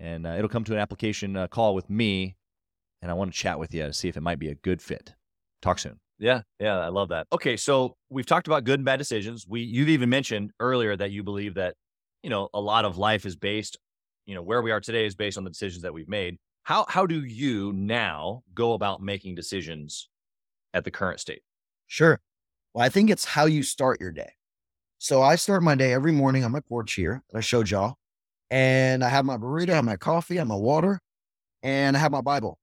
and 0.00 0.26
uh, 0.26 0.30
it'll 0.30 0.48
come 0.48 0.64
to 0.64 0.72
an 0.72 0.78
application 0.78 1.36
uh, 1.36 1.48
call 1.48 1.74
with 1.74 1.90
me. 1.90 2.36
And 3.02 3.10
I 3.10 3.14
want 3.14 3.32
to 3.32 3.38
chat 3.38 3.58
with 3.58 3.74
you 3.74 3.84
to 3.84 3.92
see 3.92 4.08
if 4.08 4.16
it 4.16 4.22
might 4.22 4.38
be 4.38 4.48
a 4.48 4.54
good 4.54 4.82
fit. 4.82 5.14
Talk 5.62 5.78
soon. 5.78 6.00
Yeah, 6.18 6.42
yeah, 6.58 6.78
I 6.78 6.88
love 6.88 7.10
that. 7.10 7.28
Okay, 7.32 7.56
so 7.56 7.96
we've 8.10 8.26
talked 8.26 8.48
about 8.48 8.64
good 8.64 8.80
and 8.80 8.84
bad 8.84 8.96
decisions. 8.96 9.46
We 9.46 9.60
you've 9.60 9.88
even 9.88 10.08
mentioned 10.08 10.50
earlier 10.58 10.96
that 10.96 11.12
you 11.12 11.22
believe 11.22 11.54
that, 11.54 11.74
you 12.22 12.30
know, 12.30 12.48
a 12.52 12.60
lot 12.60 12.84
of 12.84 12.98
life 12.98 13.24
is 13.24 13.36
based, 13.36 13.78
you 14.26 14.34
know, 14.34 14.42
where 14.42 14.60
we 14.60 14.72
are 14.72 14.80
today 14.80 15.06
is 15.06 15.14
based 15.14 15.38
on 15.38 15.44
the 15.44 15.50
decisions 15.50 15.82
that 15.82 15.94
we've 15.94 16.08
made. 16.08 16.38
How 16.68 16.84
how 16.86 17.06
do 17.06 17.24
you 17.24 17.72
now 17.72 18.42
go 18.52 18.74
about 18.74 19.00
making 19.00 19.34
decisions 19.34 20.10
at 20.74 20.84
the 20.84 20.90
current 20.90 21.18
state? 21.18 21.40
Sure. 21.86 22.20
Well, 22.74 22.84
I 22.84 22.90
think 22.90 23.08
it's 23.08 23.24
how 23.24 23.46
you 23.46 23.62
start 23.62 24.02
your 24.02 24.12
day. 24.12 24.32
So 24.98 25.22
I 25.22 25.36
start 25.36 25.62
my 25.62 25.76
day 25.76 25.94
every 25.94 26.12
morning 26.12 26.44
on 26.44 26.52
my 26.52 26.60
porch 26.60 26.92
here 26.92 27.22
that 27.30 27.38
I 27.38 27.40
showed 27.40 27.70
y'all. 27.70 27.94
And 28.50 29.02
I 29.02 29.08
have 29.08 29.24
my 29.24 29.38
burrito, 29.38 29.70
I 29.70 29.76
have 29.76 29.86
my 29.86 29.96
coffee, 29.96 30.34
I 30.34 30.40
have 30.40 30.46
my 30.46 30.56
water, 30.56 31.00
and 31.62 31.96
I 31.96 32.00
have 32.00 32.12
my 32.12 32.20
Bible. 32.20 32.58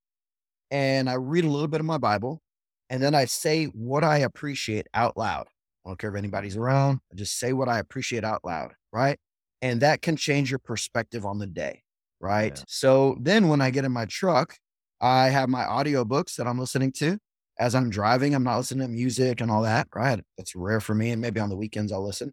And 0.69 1.09
I 1.09 1.15
read 1.15 1.43
a 1.43 1.49
little 1.49 1.67
bit 1.67 1.79
of 1.79 1.87
my 1.87 1.97
Bible. 1.97 2.43
And 2.91 3.01
then 3.01 3.15
I 3.15 3.25
say 3.25 3.65
what 3.65 4.03
I 4.03 4.19
appreciate 4.19 4.85
out 4.93 5.17
loud. 5.17 5.47
I 5.83 5.89
don't 5.89 5.97
care 5.97 6.11
if 6.11 6.15
anybody's 6.15 6.57
around. 6.57 6.99
I 7.11 7.15
just 7.15 7.39
say 7.39 7.53
what 7.53 7.69
I 7.69 7.79
appreciate 7.79 8.23
out 8.23 8.45
loud. 8.45 8.73
Right. 8.93 9.17
And 9.63 9.81
that 9.81 10.03
can 10.03 10.15
change 10.15 10.51
your 10.51 10.59
perspective 10.59 11.25
on 11.25 11.39
the 11.39 11.47
day. 11.47 11.84
Right. 12.19 12.57
Yeah. 12.57 12.63
So 12.67 13.17
then 13.21 13.47
when 13.49 13.61
I 13.61 13.69
get 13.69 13.85
in 13.85 13.91
my 13.91 14.05
truck, 14.05 14.55
I 15.01 15.29
have 15.29 15.49
my 15.49 15.63
audiobooks 15.63 16.35
that 16.35 16.47
I'm 16.47 16.57
listening 16.59 16.91
to 16.93 17.17
as 17.59 17.75
I'm 17.75 17.89
driving. 17.89 18.33
I'm 18.33 18.43
not 18.43 18.57
listening 18.57 18.87
to 18.87 18.93
music 18.93 19.41
and 19.41 19.51
all 19.51 19.61
that. 19.63 19.87
Right. 19.93 20.21
That's 20.37 20.55
rare 20.55 20.79
for 20.79 20.95
me. 20.95 21.11
And 21.11 21.21
maybe 21.21 21.39
on 21.39 21.49
the 21.49 21.55
weekends 21.55 21.91
I'll 21.91 22.05
listen. 22.05 22.31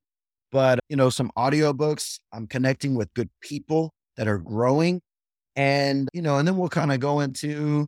But, 0.51 0.81
you 0.89 0.97
know, 0.97 1.11
some 1.11 1.31
audiobooks, 1.37 2.19
I'm 2.33 2.47
connecting 2.47 2.95
with 2.95 3.13
good 3.15 3.31
people 3.41 3.93
that 4.17 4.29
are 4.29 4.39
growing. 4.39 5.01
And, 5.57 6.09
you 6.13 6.23
know, 6.23 6.39
and 6.39 6.47
then 6.47 6.57
we'll 6.57 6.69
kind 6.69 6.93
of 6.93 7.01
go 7.01 7.21
into, 7.21 7.87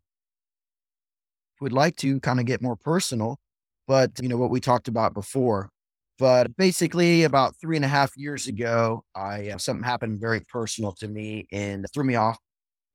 we'd 1.60 1.72
like 1.72 1.96
to 1.96 2.20
kind 2.20 2.40
of 2.40 2.46
get 2.46 2.62
more 2.62 2.76
personal, 2.76 3.38
but, 3.86 4.12
you 4.20 4.28
know, 4.28 4.36
what 4.36 4.50
we 4.50 4.60
talked 4.60 4.88
about 4.88 5.14
before. 5.14 5.70
But 6.18 6.56
basically, 6.56 7.24
about 7.24 7.56
three 7.60 7.76
and 7.76 7.84
a 7.84 7.88
half 7.88 8.16
years 8.16 8.46
ago, 8.46 9.04
I 9.14 9.50
uh, 9.50 9.58
something 9.58 9.84
happened 9.84 10.20
very 10.20 10.40
personal 10.40 10.92
to 10.92 11.08
me 11.08 11.46
and 11.50 11.86
threw 11.92 12.04
me 12.04 12.14
off. 12.14 12.38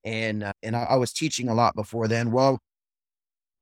And 0.05 0.43
uh, 0.43 0.53
and 0.63 0.75
I, 0.75 0.83
I 0.83 0.95
was 0.95 1.11
teaching 1.11 1.49
a 1.49 1.53
lot 1.53 1.75
before 1.75 2.07
then. 2.07 2.31
Well, 2.31 2.59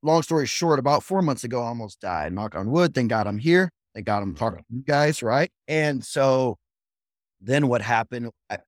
long 0.02 0.22
story 0.22 0.46
short, 0.46 0.78
about 0.78 1.02
four 1.02 1.22
months 1.22 1.44
ago, 1.44 1.62
I 1.62 1.66
almost 1.66 2.00
died. 2.00 2.32
Knock 2.32 2.54
on 2.54 2.70
wood. 2.70 2.94
Thank 2.94 3.10
God 3.10 3.26
I'm 3.26 3.38
here. 3.38 3.70
Thank 3.94 4.06
God 4.06 4.22
I'm 4.22 4.34
talking 4.34 4.60
to 4.60 4.64
you 4.70 4.82
guys, 4.82 5.22
right? 5.22 5.50
And 5.66 6.04
so 6.04 6.56
then 7.40 7.68
what 7.68 7.82
happened? 7.82 8.30
I, 8.48 8.58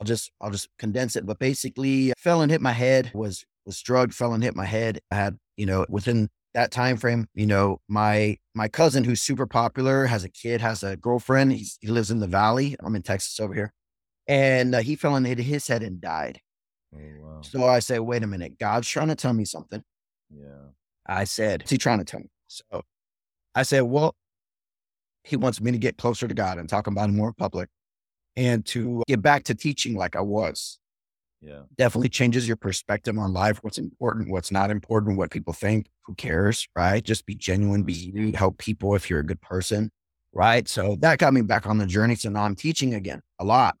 I'll 0.00 0.06
just 0.06 0.30
I'll 0.40 0.50
just 0.50 0.68
condense 0.78 1.16
it. 1.16 1.26
But 1.26 1.38
basically, 1.38 2.12
fell 2.16 2.42
and 2.42 2.50
hit 2.50 2.60
my 2.60 2.72
head. 2.72 3.10
Was 3.14 3.44
was 3.66 3.80
drugged. 3.82 4.14
Fell 4.14 4.32
and 4.32 4.42
hit 4.42 4.56
my 4.56 4.64
head. 4.64 5.00
I 5.10 5.16
had 5.16 5.36
you 5.56 5.66
know 5.66 5.84
within 5.88 6.28
that 6.56 6.70
time 6.70 6.96
frame, 6.96 7.28
you 7.34 7.46
know 7.46 7.78
my 7.86 8.38
my 8.54 8.66
cousin 8.66 9.04
who's 9.04 9.20
super 9.20 9.46
popular 9.46 10.06
has 10.06 10.24
a 10.24 10.28
kid, 10.30 10.62
has 10.62 10.82
a 10.82 10.96
girlfriend. 10.96 11.52
He's, 11.52 11.78
he 11.82 11.88
lives 11.88 12.10
in 12.10 12.18
the 12.18 12.26
valley. 12.26 12.74
I'm 12.80 12.96
in 12.96 13.02
Texas 13.02 13.38
over 13.38 13.52
here, 13.52 13.74
and 14.26 14.74
uh, 14.74 14.78
he 14.78 14.96
fell 14.96 15.16
and 15.16 15.26
hit 15.26 15.38
his 15.38 15.68
head 15.68 15.82
and 15.82 16.00
died. 16.00 16.40
Oh, 16.94 16.98
wow. 17.20 17.40
So 17.42 17.64
I 17.66 17.80
said, 17.80 18.00
wait 18.00 18.22
a 18.22 18.26
minute, 18.26 18.58
God's 18.58 18.88
trying 18.88 19.08
to 19.08 19.14
tell 19.14 19.34
me 19.34 19.44
something. 19.44 19.82
Yeah. 20.30 20.70
I 21.06 21.24
said, 21.24 21.62
is 21.62 21.70
he 21.70 21.76
trying 21.78 21.98
to 21.98 22.04
tell 22.04 22.20
me? 22.20 22.30
So 22.48 22.82
I 23.54 23.62
said, 23.62 23.82
well, 23.82 24.14
he 25.24 25.36
wants 25.36 25.60
me 25.60 25.72
to 25.72 25.78
get 25.78 25.98
closer 25.98 26.26
to 26.26 26.34
God 26.34 26.56
and 26.56 26.68
talk 26.68 26.86
about 26.86 27.10
him 27.10 27.16
more 27.16 27.28
in 27.28 27.34
public 27.34 27.68
and 28.34 28.64
to 28.66 29.02
get 29.06 29.20
back 29.20 29.44
to 29.44 29.54
teaching 29.54 29.94
like 29.94 30.16
I 30.16 30.22
was. 30.22 30.78
Yeah. 31.40 31.62
Definitely 31.76 32.08
changes 32.08 32.48
your 32.48 32.56
perspective 32.56 33.16
on 33.18 33.32
life, 33.32 33.58
what's 33.62 33.78
important, 33.78 34.30
what's 34.30 34.50
not 34.50 34.70
important, 34.70 35.18
what 35.18 35.30
people 35.30 35.52
think, 35.52 35.86
who 36.02 36.14
cares, 36.14 36.66
right? 36.74 37.04
Just 37.04 37.26
be 37.26 37.34
genuine, 37.34 37.82
be 37.82 37.92
you, 37.92 38.32
help 38.32 38.58
people 38.58 38.94
if 38.94 39.08
you're 39.10 39.20
a 39.20 39.26
good 39.26 39.40
person, 39.40 39.90
right? 40.32 40.66
So 40.68 40.96
that 41.00 41.18
got 41.18 41.34
me 41.34 41.42
back 41.42 41.66
on 41.66 41.78
the 41.78 41.86
journey. 41.86 42.14
So 42.14 42.30
now 42.30 42.44
I'm 42.44 42.56
teaching 42.56 42.94
again 42.94 43.20
a 43.38 43.44
lot. 43.44 43.76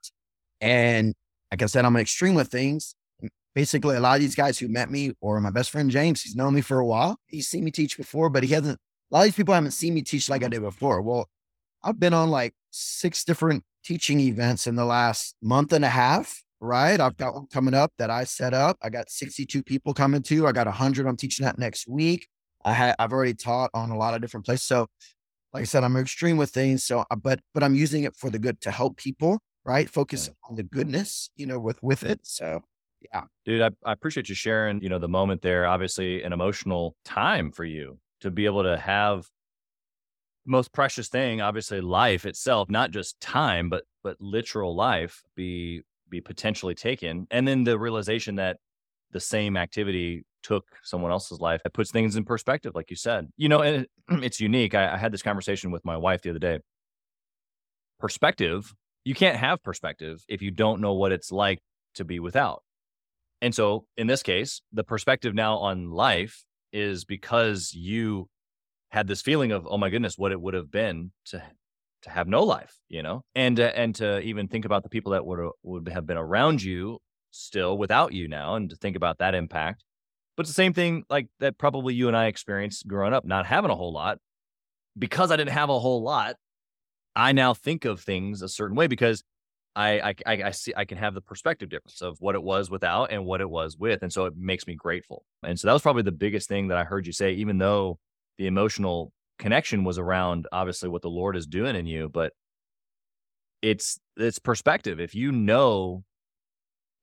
And 0.60 1.14
like 1.50 1.62
I 1.62 1.66
said, 1.66 1.84
I'm 1.84 1.96
an 1.96 2.02
extreme 2.02 2.34
with 2.34 2.48
things. 2.48 2.94
Basically, 3.54 3.96
a 3.96 4.00
lot 4.00 4.16
of 4.16 4.20
these 4.20 4.34
guys 4.34 4.58
who 4.58 4.68
met 4.68 4.90
me, 4.90 5.12
or 5.22 5.40
my 5.40 5.50
best 5.50 5.70
friend 5.70 5.90
James, 5.90 6.20
he's 6.20 6.36
known 6.36 6.54
me 6.54 6.60
for 6.60 6.78
a 6.78 6.84
while. 6.84 7.18
He's 7.26 7.48
seen 7.48 7.64
me 7.64 7.70
teach 7.70 7.96
before, 7.96 8.28
but 8.28 8.42
he 8.42 8.52
hasn't, 8.52 8.78
a 9.10 9.14
lot 9.14 9.20
of 9.20 9.24
these 9.26 9.34
people 9.34 9.54
haven't 9.54 9.70
seen 9.70 9.94
me 9.94 10.02
teach 10.02 10.28
like 10.28 10.44
I 10.44 10.48
did 10.48 10.60
before. 10.60 11.00
Well, 11.00 11.28
I've 11.82 11.98
been 11.98 12.12
on 12.12 12.30
like 12.30 12.52
six 12.70 13.24
different 13.24 13.64
teaching 13.82 14.20
events 14.20 14.66
in 14.66 14.76
the 14.76 14.84
last 14.84 15.36
month 15.40 15.72
and 15.72 15.86
a 15.86 15.88
half, 15.88 16.42
right? 16.60 17.00
I've 17.00 17.16
got 17.16 17.34
one 17.34 17.46
coming 17.46 17.74
up 17.74 17.92
that 17.98 18.10
I 18.10 18.24
set 18.24 18.54
up. 18.54 18.76
I 18.82 18.90
got 18.90 19.10
62 19.10 19.62
people 19.62 19.94
coming 19.94 20.22
to. 20.24 20.46
I 20.46 20.52
got 20.52 20.66
100 20.66 21.06
I'm 21.06 21.16
teaching 21.16 21.44
that 21.44 21.58
next 21.58 21.86
week. 21.88 22.28
I 22.64 22.72
had 22.72 22.94
I've 22.98 23.12
already 23.12 23.34
taught 23.34 23.70
on 23.74 23.90
a 23.90 23.96
lot 23.96 24.14
of 24.14 24.20
different 24.20 24.46
places. 24.46 24.66
So, 24.66 24.86
like 25.52 25.62
I 25.62 25.64
said, 25.64 25.84
I'm 25.84 25.96
extreme 25.96 26.36
with 26.36 26.50
things. 26.50 26.84
So, 26.84 27.04
uh, 27.10 27.16
but 27.16 27.40
but 27.54 27.62
I'm 27.62 27.74
using 27.74 28.04
it 28.04 28.16
for 28.16 28.30
the 28.30 28.38
good 28.38 28.60
to 28.62 28.70
help 28.70 28.96
people, 28.96 29.38
right? 29.64 29.88
Focus 29.88 30.30
on 30.48 30.56
the 30.56 30.64
goodness, 30.64 31.30
you 31.36 31.46
know, 31.46 31.60
with 31.60 31.80
with 31.82 32.02
it. 32.02 32.20
So, 32.24 32.62
yeah, 33.12 33.22
dude, 33.44 33.62
I, 33.62 33.70
I 33.84 33.92
appreciate 33.92 34.28
you 34.28 34.34
sharing. 34.34 34.80
You 34.82 34.88
know, 34.88 34.98
the 34.98 35.08
moment 35.08 35.42
there. 35.42 35.66
Obviously, 35.66 36.22
an 36.24 36.32
emotional 36.32 36.96
time 37.04 37.52
for 37.52 37.64
you 37.64 37.98
to 38.20 38.30
be 38.30 38.46
able 38.46 38.64
to 38.64 38.76
have 38.76 39.26
most 40.48 40.72
precious 40.72 41.08
thing 41.08 41.40
obviously 41.40 41.80
life 41.80 42.24
itself 42.24 42.70
not 42.70 42.92
just 42.92 43.18
time 43.20 43.68
but 43.68 43.82
but 44.04 44.16
literal 44.20 44.76
life 44.76 45.24
be 45.34 45.82
be 46.08 46.20
potentially 46.20 46.74
taken 46.74 47.26
and 47.30 47.46
then 47.46 47.64
the 47.64 47.78
realization 47.78 48.36
that 48.36 48.58
the 49.12 49.20
same 49.20 49.56
activity 49.56 50.24
took 50.42 50.64
someone 50.82 51.10
else's 51.10 51.40
life 51.40 51.60
it 51.64 51.72
puts 51.72 51.90
things 51.90 52.16
in 52.16 52.24
perspective 52.24 52.72
like 52.74 52.90
you 52.90 52.96
said. 52.96 53.28
You 53.36 53.48
know 53.48 53.60
and 53.62 53.86
it's 54.22 54.40
unique. 54.40 54.74
I, 54.74 54.94
I 54.94 54.96
had 54.96 55.12
this 55.12 55.22
conversation 55.22 55.70
with 55.70 55.84
my 55.84 55.96
wife 55.96 56.22
the 56.22 56.30
other 56.30 56.38
day. 56.38 56.60
Perspective 57.98 58.74
you 59.04 59.14
can't 59.14 59.36
have 59.36 59.62
perspective 59.62 60.24
if 60.28 60.42
you 60.42 60.50
don't 60.50 60.80
know 60.80 60.94
what 60.94 61.12
it's 61.12 61.30
like 61.30 61.60
to 61.94 62.04
be 62.04 62.18
without. 62.18 62.62
And 63.40 63.54
so 63.54 63.86
in 63.96 64.06
this 64.06 64.22
case 64.22 64.60
the 64.72 64.84
perspective 64.84 65.34
now 65.34 65.58
on 65.58 65.90
life 65.90 66.44
is 66.72 67.04
because 67.04 67.72
you 67.72 68.28
had 68.90 69.06
this 69.06 69.22
feeling 69.22 69.52
of 69.52 69.66
oh 69.68 69.78
my 69.78 69.90
goodness 69.90 70.16
what 70.16 70.32
it 70.32 70.40
would 70.40 70.54
have 70.54 70.70
been 70.70 71.10
to 71.26 71.42
to 72.06 72.10
have 72.12 72.26
no 72.26 72.42
life 72.42 72.74
you 72.88 73.02
know 73.02 73.22
and 73.34 73.60
uh, 73.60 73.72
and 73.74 73.94
to 73.94 74.20
even 74.20 74.48
think 74.48 74.64
about 74.64 74.82
the 74.82 74.88
people 74.88 75.12
that 75.12 75.24
would 75.24 75.50
would 75.62 75.88
have 75.88 76.06
been 76.06 76.16
around 76.16 76.62
you 76.62 76.98
still 77.30 77.76
without 77.76 78.12
you 78.12 78.28
now 78.28 78.54
and 78.54 78.70
to 78.70 78.76
think 78.76 78.96
about 78.96 79.18
that 79.18 79.34
impact 79.34 79.84
but 80.36 80.42
it's 80.42 80.50
the 80.50 80.54
same 80.54 80.72
thing 80.72 81.04
like 81.10 81.28
that 81.40 81.58
probably 81.58 81.94
you 81.94 82.08
and 82.08 82.16
I 82.16 82.26
experienced 82.26 82.86
growing 82.86 83.12
up 83.12 83.24
not 83.24 83.46
having 83.46 83.70
a 83.70 83.76
whole 83.76 83.92
lot 83.92 84.18
because 84.98 85.30
I 85.30 85.36
didn't 85.36 85.52
have 85.52 85.68
a 85.68 85.78
whole 85.78 86.02
lot 86.02 86.36
I 87.14 87.32
now 87.32 87.54
think 87.54 87.84
of 87.84 88.00
things 88.00 88.42
a 88.42 88.48
certain 88.48 88.76
way 88.76 88.86
because 88.86 89.22
I, 89.76 90.14
I 90.24 90.42
I 90.44 90.50
see 90.52 90.72
I 90.74 90.86
can 90.86 90.96
have 90.96 91.12
the 91.12 91.20
perspective 91.20 91.68
difference 91.68 92.00
of 92.00 92.16
what 92.20 92.34
it 92.34 92.42
was 92.42 92.70
without 92.70 93.12
and 93.12 93.26
what 93.26 93.42
it 93.42 93.50
was 93.50 93.76
with, 93.76 94.02
and 94.02 94.10
so 94.10 94.24
it 94.24 94.32
makes 94.34 94.66
me 94.66 94.74
grateful. 94.74 95.26
And 95.42 95.60
so 95.60 95.68
that 95.68 95.74
was 95.74 95.82
probably 95.82 96.02
the 96.02 96.12
biggest 96.12 96.48
thing 96.48 96.68
that 96.68 96.78
I 96.78 96.84
heard 96.84 97.06
you 97.06 97.12
say. 97.12 97.32
Even 97.32 97.58
though 97.58 97.98
the 98.38 98.46
emotional 98.46 99.12
connection 99.38 99.84
was 99.84 99.98
around 99.98 100.46
obviously 100.52 100.88
what 100.88 101.02
the 101.02 101.10
Lord 101.10 101.36
is 101.36 101.46
doing 101.46 101.76
in 101.76 101.86
you, 101.86 102.08
but 102.08 102.32
it's 103.62 103.98
it's 104.16 104.38
perspective. 104.38 105.00
If 105.00 105.14
you 105.14 105.32
know 105.32 106.04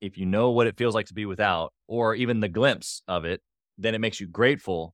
if 0.02 0.18
you 0.18 0.26
know 0.26 0.52
what 0.52 0.68
it 0.68 0.78
feels 0.78 0.94
like 0.94 1.06
to 1.08 1.14
be 1.14 1.26
without 1.26 1.72
or 1.88 2.14
even 2.14 2.42
the 2.42 2.50
glimpse 2.50 3.02
of 3.08 3.24
it, 3.24 3.42
then 3.78 3.96
it 3.96 4.02
makes 4.02 4.20
you 4.20 4.28
grateful 4.28 4.94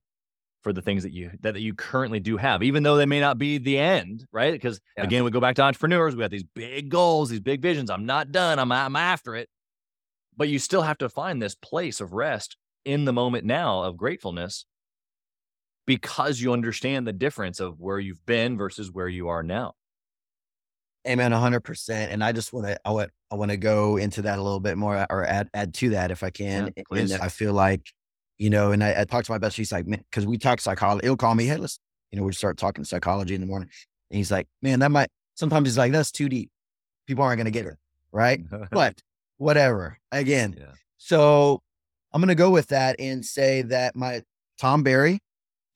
for 0.62 0.72
the 0.72 0.82
things 0.82 1.02
that 1.02 1.12
you 1.12 1.30
that, 1.40 1.54
that 1.54 1.60
you 1.60 1.74
currently 1.74 2.20
do 2.20 2.36
have, 2.36 2.62
even 2.62 2.82
though 2.82 2.96
they 2.96 3.06
may 3.06 3.20
not 3.20 3.38
be 3.38 3.58
the 3.58 3.78
end, 3.78 4.26
right? 4.32 4.52
Because 4.52 4.80
yeah. 4.96 5.04
again, 5.04 5.24
we 5.24 5.30
go 5.30 5.40
back 5.40 5.56
to 5.56 5.62
entrepreneurs, 5.62 6.14
we 6.14 6.22
have 6.22 6.30
these 6.30 6.44
big 6.54 6.90
goals, 6.90 7.30
these 7.30 7.40
big 7.40 7.62
visions. 7.62 7.90
I'm 7.90 8.06
not 8.06 8.30
done. 8.30 8.58
I'm 8.58 8.70
I'm 8.70 8.96
after 8.96 9.34
it. 9.34 9.48
But 10.36 10.48
you 10.48 10.58
still 10.58 10.82
have 10.82 10.98
to 10.98 11.08
find 11.08 11.40
this 11.42 11.54
place 11.54 12.00
of 12.00 12.12
rest 12.12 12.56
in 12.84 13.04
the 13.04 13.12
moment 13.12 13.44
now 13.44 13.82
of 13.82 13.96
gratefulness 13.96 14.64
because 15.90 16.40
you 16.40 16.52
understand 16.52 17.04
the 17.04 17.12
difference 17.12 17.58
of 17.58 17.80
where 17.80 17.98
you've 17.98 18.24
been 18.24 18.56
versus 18.56 18.92
where 18.92 19.08
you 19.08 19.26
are 19.26 19.42
now. 19.42 19.74
Amen, 21.04 21.32
hundred 21.32 21.62
percent. 21.62 22.12
And 22.12 22.22
I 22.22 22.30
just 22.30 22.52
want 22.52 22.68
to, 22.68 22.78
I 22.84 22.92
want, 22.92 23.10
I 23.32 23.34
want 23.34 23.50
to 23.50 23.56
go 23.56 23.96
into 23.96 24.22
that 24.22 24.38
a 24.38 24.42
little 24.42 24.60
bit 24.60 24.78
more, 24.78 25.04
or 25.10 25.26
add, 25.26 25.48
add 25.52 25.74
to 25.74 25.90
that 25.90 26.12
if 26.12 26.22
I 26.22 26.30
can. 26.30 26.72
Yeah, 26.76 26.84
and 26.96 27.12
I 27.14 27.28
feel 27.28 27.54
like, 27.54 27.82
you 28.38 28.50
know, 28.50 28.70
and 28.70 28.84
I, 28.84 29.00
I 29.00 29.04
talked 29.04 29.26
to 29.26 29.32
my 29.32 29.38
best. 29.38 29.56
He's 29.56 29.72
like, 29.72 29.88
man, 29.88 30.04
because 30.08 30.28
we 30.28 30.38
talk 30.38 30.60
psychology. 30.60 31.08
He'll 31.08 31.16
call 31.16 31.34
me, 31.34 31.46
hey, 31.46 31.56
let's, 31.56 31.80
you 32.12 32.20
know, 32.20 32.24
we 32.24 32.32
start 32.34 32.56
talking 32.56 32.84
psychology 32.84 33.34
in 33.34 33.40
the 33.40 33.48
morning. 33.48 33.68
And 34.12 34.16
he's 34.16 34.30
like, 34.30 34.46
man, 34.62 34.78
that 34.78 34.92
might. 34.92 35.08
Sometimes 35.34 35.66
he's 35.66 35.78
like, 35.78 35.90
that's 35.90 36.12
too 36.12 36.28
deep. 36.28 36.52
People 37.08 37.24
aren't 37.24 37.38
going 37.38 37.46
to 37.46 37.50
get 37.50 37.66
it, 37.66 37.78
right? 38.12 38.40
but 38.70 39.02
whatever. 39.38 39.98
Again, 40.12 40.54
yeah. 40.56 40.66
so 40.98 41.62
I'm 42.12 42.20
going 42.20 42.28
to 42.28 42.36
go 42.36 42.50
with 42.50 42.68
that 42.68 42.94
and 43.00 43.24
say 43.24 43.62
that 43.62 43.96
my 43.96 44.22
Tom 44.56 44.84
Barry, 44.84 45.18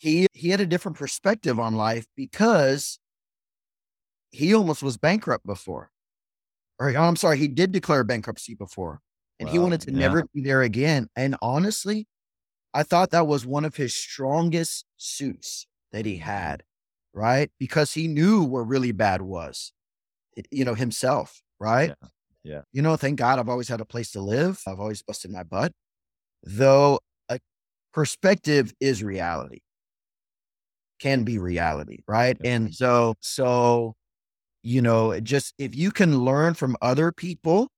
he 0.04 0.26
he 0.34 0.50
had 0.50 0.60
a 0.60 0.66
different 0.66 0.98
perspective 0.98 1.58
on 1.58 1.76
life 1.76 2.06
because 2.14 2.98
he 4.30 4.54
almost 4.54 4.82
was 4.82 4.98
bankrupt 4.98 5.46
before. 5.46 5.90
Or 6.78 6.94
I'm 6.94 7.16
sorry, 7.16 7.38
he 7.38 7.48
did 7.48 7.72
declare 7.72 8.04
bankruptcy 8.04 8.54
before. 8.54 9.00
And 9.40 9.48
he 9.48 9.58
wanted 9.58 9.80
to 9.82 9.92
yeah. 9.92 9.98
never 9.98 10.24
be 10.34 10.42
there 10.42 10.62
again. 10.62 11.08
And 11.16 11.36
honestly, 11.42 12.06
I 12.72 12.82
thought 12.82 13.10
that 13.10 13.26
was 13.26 13.46
one 13.46 13.64
of 13.64 13.76
his 13.76 13.94
strongest 13.94 14.84
suits 14.96 15.66
that 15.92 16.04
he 16.06 16.18
had, 16.18 16.62
right? 17.12 17.50
Because 17.58 17.92
he 17.92 18.06
knew 18.06 18.44
where 18.44 18.62
really 18.62 18.92
bad 18.92 19.22
was, 19.22 19.72
you 20.50 20.64
know, 20.64 20.74
himself, 20.74 21.42
right? 21.58 21.94
Yeah. 22.02 22.08
yeah. 22.44 22.60
You 22.72 22.82
know, 22.82 22.96
thank 22.96 23.18
God 23.18 23.38
I've 23.38 23.48
always 23.48 23.68
had 23.68 23.80
a 23.80 23.86
place 23.86 24.12
to 24.12 24.20
live. 24.20 24.60
I've 24.66 24.80
always 24.80 25.02
busted 25.02 25.30
my 25.30 25.42
butt. 25.42 25.72
Though 26.42 27.00
a 27.28 27.38
perspective 27.92 28.72
is 28.80 29.02
reality 29.02 29.60
can 31.04 31.22
be 31.22 31.36
reality, 31.36 31.98
right? 32.08 32.38
And 32.44 32.74
so, 32.74 33.14
so, 33.20 33.94
you 34.62 34.80
know, 34.80 35.20
just 35.20 35.52
if 35.58 35.76
you 35.76 35.90
can 35.90 36.20
learn 36.20 36.54
from 36.54 36.78
other 36.80 37.12
people, 37.12 37.68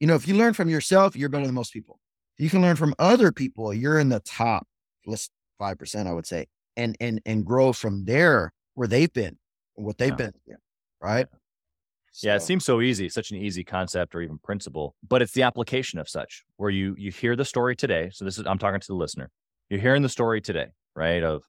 you 0.00 0.06
know, 0.06 0.16
if 0.16 0.28
you 0.28 0.34
learn 0.34 0.52
from 0.52 0.68
yourself, 0.68 1.16
you're 1.16 1.30
better 1.30 1.46
than 1.46 1.54
most 1.54 1.72
people. 1.72 1.98
If 2.38 2.44
you 2.44 2.50
can 2.50 2.60
learn 2.60 2.76
from 2.76 2.94
other 2.98 3.32
people, 3.32 3.72
you're 3.72 3.98
in 3.98 4.10
the 4.10 4.20
top, 4.20 4.66
let's 5.06 5.30
5%, 5.62 6.06
I 6.06 6.12
would 6.12 6.26
say, 6.26 6.46
and, 6.76 6.94
and, 7.00 7.22
and 7.24 7.44
grow 7.44 7.72
from 7.72 8.04
there 8.04 8.52
where 8.74 8.86
they've 8.86 9.12
been, 9.12 9.38
what 9.76 9.96
they've 9.96 10.10
yeah. 10.10 10.16
been. 10.16 10.32
Right. 11.00 11.26
So. 12.12 12.28
Yeah, 12.28 12.36
it 12.36 12.42
seems 12.42 12.66
so 12.66 12.82
easy, 12.82 13.08
such 13.08 13.30
an 13.30 13.38
easy 13.38 13.64
concept 13.64 14.14
or 14.14 14.20
even 14.20 14.36
principle, 14.38 14.94
but 15.08 15.22
it's 15.22 15.32
the 15.32 15.44
application 15.44 15.98
of 15.98 16.08
such 16.08 16.44
where 16.56 16.68
you 16.68 16.94
you 16.98 17.12
hear 17.12 17.36
the 17.36 17.44
story 17.44 17.76
today. 17.76 18.10
So 18.12 18.24
this 18.24 18.36
is 18.36 18.44
I'm 18.46 18.58
talking 18.58 18.80
to 18.80 18.86
the 18.86 18.94
listener. 18.94 19.30
You're 19.70 19.80
hearing 19.80 20.02
the 20.02 20.08
story 20.08 20.40
today, 20.40 20.66
right? 20.96 21.22
Of 21.22 21.44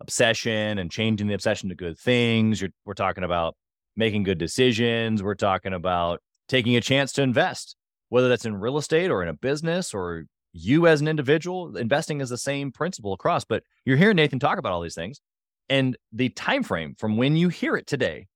obsession 0.00 0.78
and 0.78 0.90
changing 0.90 1.26
the 1.26 1.34
obsession 1.34 1.68
to 1.68 1.74
good 1.74 1.98
things. 1.98 2.60
You're, 2.60 2.70
we're 2.84 2.94
talking 2.94 3.24
about 3.24 3.56
making 3.96 4.24
good 4.24 4.38
decisions. 4.38 5.22
We're 5.22 5.34
talking 5.34 5.72
about 5.72 6.20
taking 6.48 6.76
a 6.76 6.80
chance 6.80 7.12
to 7.12 7.22
invest, 7.22 7.76
whether 8.08 8.28
that's 8.28 8.44
in 8.44 8.56
real 8.56 8.78
estate 8.78 9.10
or 9.10 9.22
in 9.22 9.28
a 9.28 9.34
business 9.34 9.94
or 9.94 10.24
you 10.52 10.86
as 10.86 11.00
an 11.00 11.08
individual. 11.08 11.76
Investing 11.76 12.20
is 12.20 12.28
the 12.28 12.38
same 12.38 12.72
principle 12.72 13.12
across. 13.12 13.44
But 13.44 13.62
you're 13.84 13.96
hearing 13.96 14.16
Nathan 14.16 14.38
talk 14.38 14.58
about 14.58 14.72
all 14.72 14.80
these 14.80 14.94
things, 14.94 15.20
and 15.68 15.96
the 16.12 16.28
time 16.30 16.62
frame 16.62 16.94
from 16.98 17.16
when 17.16 17.36
you 17.36 17.48
hear 17.48 17.76
it 17.76 17.86
today 17.86 18.26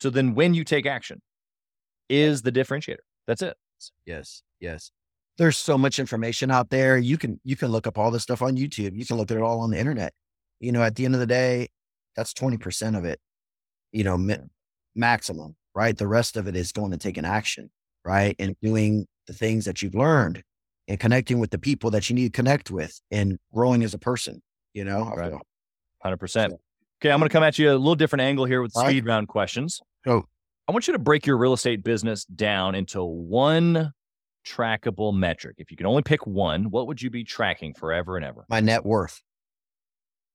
to 0.00 0.10
then 0.10 0.34
when 0.34 0.54
you 0.54 0.64
take 0.64 0.86
action 0.86 1.20
is 2.08 2.42
the 2.42 2.52
differentiator. 2.52 2.96
That's 3.26 3.42
it. 3.42 3.56
Yes. 4.04 4.42
Yes. 4.58 4.90
There's 5.38 5.56
so 5.56 5.78
much 5.78 5.98
information 5.98 6.50
out 6.50 6.70
there. 6.70 6.98
You 6.98 7.16
can 7.16 7.40
you 7.44 7.56
can 7.56 7.68
look 7.68 7.86
up 7.86 7.96
all 7.96 8.10
this 8.10 8.22
stuff 8.22 8.42
on 8.42 8.56
YouTube. 8.56 8.94
You 8.94 9.06
can 9.06 9.16
look 9.16 9.30
at 9.30 9.36
it 9.36 9.42
all 9.42 9.60
on 9.60 9.70
the 9.70 9.78
internet. 9.78 10.12
You 10.60 10.72
know, 10.72 10.82
at 10.82 10.96
the 10.96 11.04
end 11.04 11.14
of 11.14 11.20
the 11.20 11.26
day, 11.26 11.68
that's 12.16 12.32
20% 12.34 12.58
mm-hmm. 12.58 12.96
of 12.96 13.04
it, 13.04 13.18
you 13.92 14.04
know, 14.04 14.16
mi- 14.18 14.36
maximum, 14.94 15.56
right? 15.74 15.96
The 15.96 16.06
rest 16.06 16.36
of 16.36 16.46
it 16.46 16.56
is 16.56 16.72
going 16.72 16.90
to 16.92 16.98
take 16.98 17.16
an 17.16 17.24
action, 17.24 17.70
right? 18.04 18.36
And 18.38 18.56
doing 18.62 19.06
the 19.26 19.32
things 19.32 19.64
that 19.64 19.82
you've 19.82 19.94
learned 19.94 20.42
and 20.88 20.98
connecting 20.98 21.38
with 21.38 21.50
the 21.50 21.58
people 21.58 21.90
that 21.92 22.10
you 22.10 22.14
need 22.16 22.32
to 22.32 22.36
connect 22.36 22.70
with 22.70 23.00
and 23.10 23.38
growing 23.54 23.82
as 23.82 23.94
a 23.94 23.98
person, 23.98 24.42
you 24.74 24.84
know? 24.84 25.04
Right. 25.16 25.32
100%. 26.04 26.44
Okay, 27.02 27.10
I'm 27.10 27.18
going 27.18 27.28
to 27.28 27.32
come 27.32 27.42
at 27.42 27.58
you 27.58 27.70
a 27.70 27.72
little 27.72 27.94
different 27.94 28.22
angle 28.22 28.44
here 28.44 28.60
with 28.60 28.72
speed 28.72 29.06
right. 29.06 29.12
round 29.12 29.28
questions. 29.28 29.80
Oh, 30.06 30.24
I 30.68 30.72
want 30.72 30.86
you 30.86 30.92
to 30.92 30.98
break 30.98 31.26
your 31.26 31.36
real 31.36 31.52
estate 31.52 31.82
business 31.82 32.24
down 32.26 32.74
into 32.74 33.02
one 33.02 33.92
trackable 34.46 35.12
metric. 35.12 35.56
If 35.58 35.70
you 35.70 35.76
can 35.76 35.86
only 35.86 36.02
pick 36.02 36.26
one, 36.26 36.70
what 36.70 36.86
would 36.86 37.02
you 37.02 37.10
be 37.10 37.24
tracking 37.24 37.74
forever 37.74 38.16
and 38.16 38.24
ever? 38.24 38.44
My 38.48 38.60
net 38.60 38.84
worth. 38.84 39.20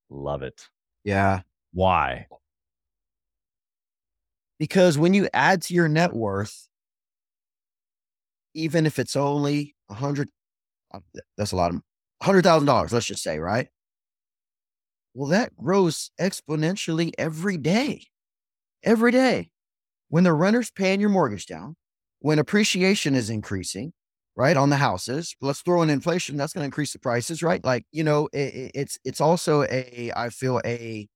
Love 0.09 0.43
it. 0.43 0.67
Yeah. 1.03 1.41
Why? 1.73 2.27
Because 4.57 4.97
when 4.97 5.13
you 5.13 5.27
add 5.33 5.61
to 5.63 5.73
your 5.73 5.87
net 5.87 6.13
worth, 6.13 6.67
even 8.53 8.85
if 8.85 8.99
it's 8.99 9.15
only 9.15 9.75
a 9.89 9.93
hundred, 9.93 10.29
uh, 10.93 10.99
that's 11.37 11.51
a 11.51 11.55
lot 11.55 11.73
of 11.73 11.81
hundred 12.21 12.43
thousand 12.43 12.67
dollars, 12.67 12.93
let's 12.93 13.05
just 13.05 13.23
say, 13.23 13.39
right? 13.39 13.67
Well, 15.13 15.29
that 15.29 15.55
grows 15.55 16.11
exponentially 16.19 17.11
every 17.17 17.57
day. 17.57 18.05
Every 18.83 19.11
day. 19.11 19.49
When 20.09 20.23
the 20.23 20.33
renter's 20.33 20.71
paying 20.71 21.01
your 21.01 21.09
mortgage 21.09 21.47
down, 21.47 21.75
when 22.19 22.39
appreciation 22.39 23.15
is 23.15 23.29
increasing, 23.29 23.93
right, 24.35 24.57
on 24.57 24.69
the 24.69 24.77
houses, 24.77 25.35
let's 25.41 25.61
throw 25.61 25.81
in 25.81 25.89
inflation, 25.89 26.37
that's 26.37 26.53
going 26.53 26.63
to 26.63 26.65
increase 26.65 26.93
the 26.93 26.99
prices, 26.99 27.41
right? 27.43 27.63
Like, 27.63 27.85
you 27.91 28.03
know, 28.03 28.27
it, 28.33 28.71
it's 28.75 28.99
it's 29.05 29.21
also 29.21 29.63
a 29.63 30.11
I 30.15 30.29
feel 30.29 30.61
a 30.65 31.07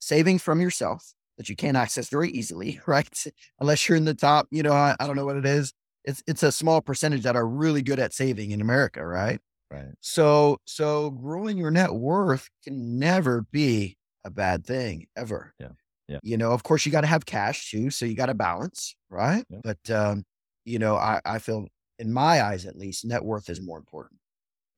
saving 0.00 0.38
from 0.38 0.60
yourself 0.60 1.14
that 1.38 1.48
you 1.48 1.56
can't 1.56 1.76
access 1.76 2.08
very 2.08 2.30
easily, 2.30 2.80
right? 2.86 3.24
Unless 3.60 3.88
you're 3.88 3.96
in 3.96 4.04
the 4.04 4.14
top, 4.14 4.46
you 4.50 4.62
know, 4.62 4.72
I, 4.72 4.96
I 5.00 5.06
don't 5.06 5.16
know 5.16 5.26
what 5.26 5.36
it 5.36 5.46
is. 5.46 5.72
It's 6.04 6.22
it's 6.26 6.42
a 6.42 6.52
small 6.52 6.80
percentage 6.80 7.22
that 7.22 7.36
are 7.36 7.46
really 7.46 7.82
good 7.82 7.98
at 8.00 8.12
saving 8.12 8.50
in 8.50 8.60
America, 8.60 9.06
right? 9.06 9.40
Right. 9.70 9.86
So 10.00 10.58
so 10.64 11.10
growing 11.10 11.56
your 11.58 11.70
net 11.70 11.94
worth 11.94 12.48
can 12.64 12.98
never 12.98 13.42
be 13.52 13.96
a 14.24 14.30
bad 14.30 14.66
thing 14.66 15.06
ever. 15.16 15.54
Yeah. 15.58 15.68
Yeah. 16.08 16.18
You 16.22 16.36
know, 16.36 16.52
of 16.52 16.62
course 16.62 16.84
you 16.84 16.92
got 16.92 17.02
to 17.02 17.06
have 17.06 17.24
cash 17.24 17.70
too, 17.70 17.90
so 17.90 18.04
you 18.04 18.14
got 18.16 18.26
to 18.26 18.34
balance, 18.34 18.96
right? 19.08 19.44
Yeah. 19.48 19.60
But 19.62 19.90
um, 19.90 20.24
you 20.64 20.78
know, 20.78 20.96
I 20.96 21.20
I 21.24 21.38
feel 21.38 21.66
in 21.98 22.12
my 22.12 22.42
eyes 22.42 22.66
at 22.66 22.76
least, 22.76 23.04
net 23.04 23.24
worth 23.24 23.48
is 23.48 23.60
more 23.60 23.78
important. 23.78 24.18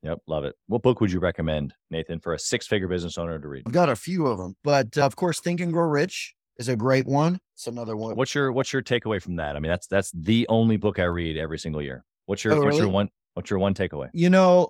Yep, 0.02 0.18
love 0.26 0.44
it. 0.44 0.54
What 0.66 0.82
book 0.82 1.00
would 1.00 1.10
you 1.10 1.18
recommend, 1.18 1.72
Nathan, 1.90 2.20
for 2.20 2.34
a 2.34 2.38
six-figure 2.38 2.88
business 2.88 3.16
owner 3.16 3.38
to 3.38 3.48
read? 3.48 3.62
I've 3.66 3.72
got 3.72 3.88
a 3.88 3.96
few 3.96 4.26
of 4.26 4.38
them, 4.38 4.54
but 4.62 4.98
uh, 4.98 5.02
of 5.02 5.16
course, 5.16 5.40
Think 5.40 5.60
and 5.60 5.72
Grow 5.72 5.86
Rich 5.88 6.34
is 6.58 6.68
a 6.68 6.76
great 6.76 7.06
one. 7.06 7.40
It's 7.54 7.66
another 7.66 7.96
one. 7.96 8.14
What's 8.14 8.34
your 8.34 8.52
What's 8.52 8.72
your 8.72 8.82
takeaway 8.82 9.20
from 9.20 9.36
that? 9.36 9.56
I 9.56 9.60
mean, 9.60 9.70
that's 9.70 9.86
that's 9.86 10.10
the 10.12 10.46
only 10.48 10.76
book 10.76 10.98
I 10.98 11.04
read 11.04 11.38
every 11.38 11.58
single 11.58 11.80
year. 11.80 12.04
What's 12.26 12.44
your 12.44 12.52
oh, 12.52 12.56
What's 12.56 12.66
really? 12.66 12.80
your 12.80 12.88
one 12.90 13.08
What's 13.32 13.48
your 13.48 13.58
one 13.58 13.74
takeaway? 13.74 14.10
You 14.12 14.28
know, 14.28 14.68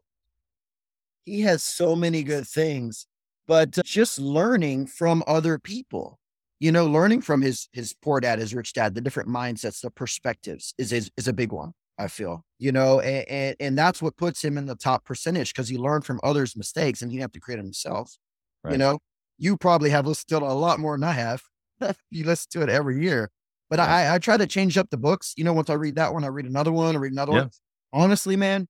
he 1.24 1.40
has 1.40 1.64
so 1.64 1.96
many 1.96 2.22
good 2.22 2.46
things, 2.46 3.06
but 3.48 3.72
just 3.84 4.20
learning 4.20 4.86
from 4.86 5.24
other 5.26 5.58
people 5.58 6.20
you 6.60 6.72
know, 6.72 6.86
learning 6.86 7.20
from 7.20 7.42
his 7.42 7.68
his 7.72 7.94
poor 7.94 8.20
dad, 8.20 8.38
his 8.38 8.54
rich 8.54 8.72
dad, 8.72 8.94
the 8.94 9.00
different 9.02 9.28
mindsets, 9.28 9.80
the 9.80 9.90
perspectives 9.90 10.72
is 10.78 10.92
is, 10.92 11.10
is 11.16 11.28
a 11.28 11.32
big 11.32 11.52
one. 11.52 11.72
I 11.98 12.08
feel, 12.08 12.44
you 12.58 12.72
know, 12.72 13.00
and, 13.00 13.28
and, 13.28 13.56
and 13.60 13.78
that's 13.78 14.02
what 14.02 14.16
puts 14.16 14.42
him 14.42 14.58
in 14.58 14.66
the 14.66 14.74
top 14.74 15.04
percentage 15.04 15.52
because 15.52 15.68
he 15.68 15.78
learned 15.78 16.04
from 16.04 16.20
others' 16.22 16.56
mistakes 16.56 17.02
and 17.02 17.10
he 17.10 17.16
didn't 17.16 17.24
have 17.24 17.32
to 17.32 17.40
create 17.40 17.58
them 17.58 17.66
himself. 17.66 18.16
Right. 18.62 18.72
You 18.72 18.78
know, 18.78 18.98
you 19.38 19.56
probably 19.56 19.90
have 19.90 20.06
listened 20.06 20.28
to 20.28 20.36
it 20.36 20.42
a 20.42 20.52
lot 20.52 20.80
more 20.80 20.96
than 20.96 21.04
I 21.04 21.12
have. 21.12 21.42
you 22.10 22.24
listen 22.24 22.48
to 22.52 22.62
it 22.62 22.68
every 22.68 23.02
year, 23.02 23.30
but 23.70 23.78
I, 23.80 24.14
I 24.14 24.18
try 24.18 24.36
to 24.36 24.46
change 24.46 24.76
up 24.76 24.90
the 24.90 24.96
books. 24.96 25.34
You 25.36 25.44
know, 25.44 25.52
once 25.52 25.70
I 25.70 25.74
read 25.74 25.96
that 25.96 26.12
one, 26.12 26.24
I 26.24 26.28
read 26.28 26.46
another 26.46 26.72
one, 26.72 26.96
I 26.96 26.98
read 26.98 27.12
another 27.12 27.32
yeah. 27.32 27.38
one. 27.40 27.50
Honestly, 27.92 28.36
man, 28.36 28.66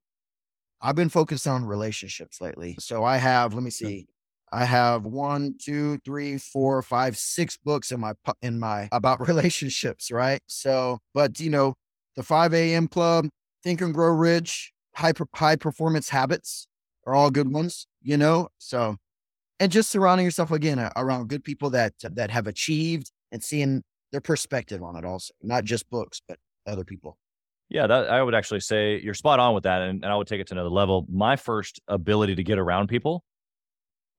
I've 0.80 0.96
been 0.96 1.08
focused 1.08 1.46
on 1.46 1.64
relationships 1.64 2.40
lately. 2.40 2.76
So 2.78 3.04
I 3.04 3.16
have, 3.16 3.54
let 3.54 3.62
me 3.62 3.70
see, 3.70 4.06
I 4.52 4.66
have 4.66 5.04
one, 5.04 5.54
two, 5.58 5.98
three, 6.04 6.38
four, 6.38 6.80
five, 6.82 7.16
six 7.16 7.56
books 7.56 7.90
in 7.90 8.00
my 8.00 8.12
in 8.42 8.60
my 8.60 8.88
about 8.92 9.20
relationships, 9.28 10.10
right? 10.10 10.40
So, 10.46 11.00
but 11.12 11.40
you 11.40 11.50
know, 11.50 11.74
the 12.16 12.22
5 12.22 12.54
a.m. 12.54 12.88
club, 12.88 13.28
Think 13.62 13.80
and 13.80 13.94
Grow 13.94 14.10
Rich, 14.10 14.72
high 14.94 15.12
high 15.34 15.56
performance 15.56 16.08
habits 16.08 16.66
are 17.06 17.14
all 17.14 17.30
good 17.30 17.52
ones, 17.52 17.86
you 18.02 18.16
know. 18.16 18.48
So, 18.58 18.96
and 19.60 19.70
just 19.70 19.90
surrounding 19.90 20.24
yourself 20.24 20.50
again 20.50 20.78
uh, 20.78 20.90
around 20.96 21.28
good 21.28 21.44
people 21.44 21.70
that 21.70 21.94
that 22.02 22.30
have 22.30 22.46
achieved 22.46 23.10
and 23.32 23.42
seeing 23.42 23.82
their 24.12 24.20
perspective 24.20 24.82
on 24.82 24.96
it, 24.96 25.04
also 25.04 25.32
not 25.42 25.64
just 25.64 25.88
books, 25.90 26.20
but 26.26 26.38
other 26.66 26.84
people. 26.84 27.18
Yeah, 27.68 27.86
that 27.86 28.10
I 28.10 28.22
would 28.22 28.34
actually 28.34 28.60
say 28.60 29.00
you're 29.00 29.14
spot 29.14 29.40
on 29.40 29.54
with 29.54 29.64
that, 29.64 29.82
and, 29.82 30.04
and 30.04 30.12
I 30.12 30.16
would 30.16 30.26
take 30.26 30.40
it 30.40 30.46
to 30.48 30.54
another 30.54 30.70
level. 30.70 31.06
My 31.10 31.36
first 31.36 31.80
ability 31.88 32.36
to 32.36 32.44
get 32.44 32.58
around 32.58 32.88
people 32.88 33.24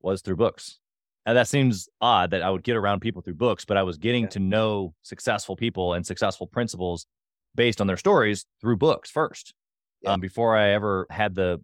was 0.01 0.21
through 0.21 0.36
books. 0.36 0.79
And 1.25 1.36
that 1.38 1.47
seems 1.47 1.89
odd 2.01 2.31
that 2.31 2.43
I 2.43 2.51
would 2.51 2.63
get 2.63 2.75
around 2.75 2.99
people 2.99 3.23
through 3.23 3.36
books, 3.36 3.65
but 3.65 3.77
I 3.77 3.84
was 3.84 3.97
getting 3.97 4.23
yeah. 4.23 4.29
to 4.29 4.39
know 4.39 4.93
successful 5.01 5.55
people 5.55 5.93
and 5.93 6.05
successful 6.05 6.45
principles 6.45 7.08
based 7.55 7.81
on 7.81 7.87
their 7.87 7.97
stories 7.97 8.45
through 8.61 8.77
books 8.77 9.09
first. 9.09 9.53
Yeah. 10.01 10.11
Um, 10.11 10.19
before 10.19 10.55
I 10.55 10.69
ever 10.69 11.07
had 11.09 11.35
the, 11.35 11.61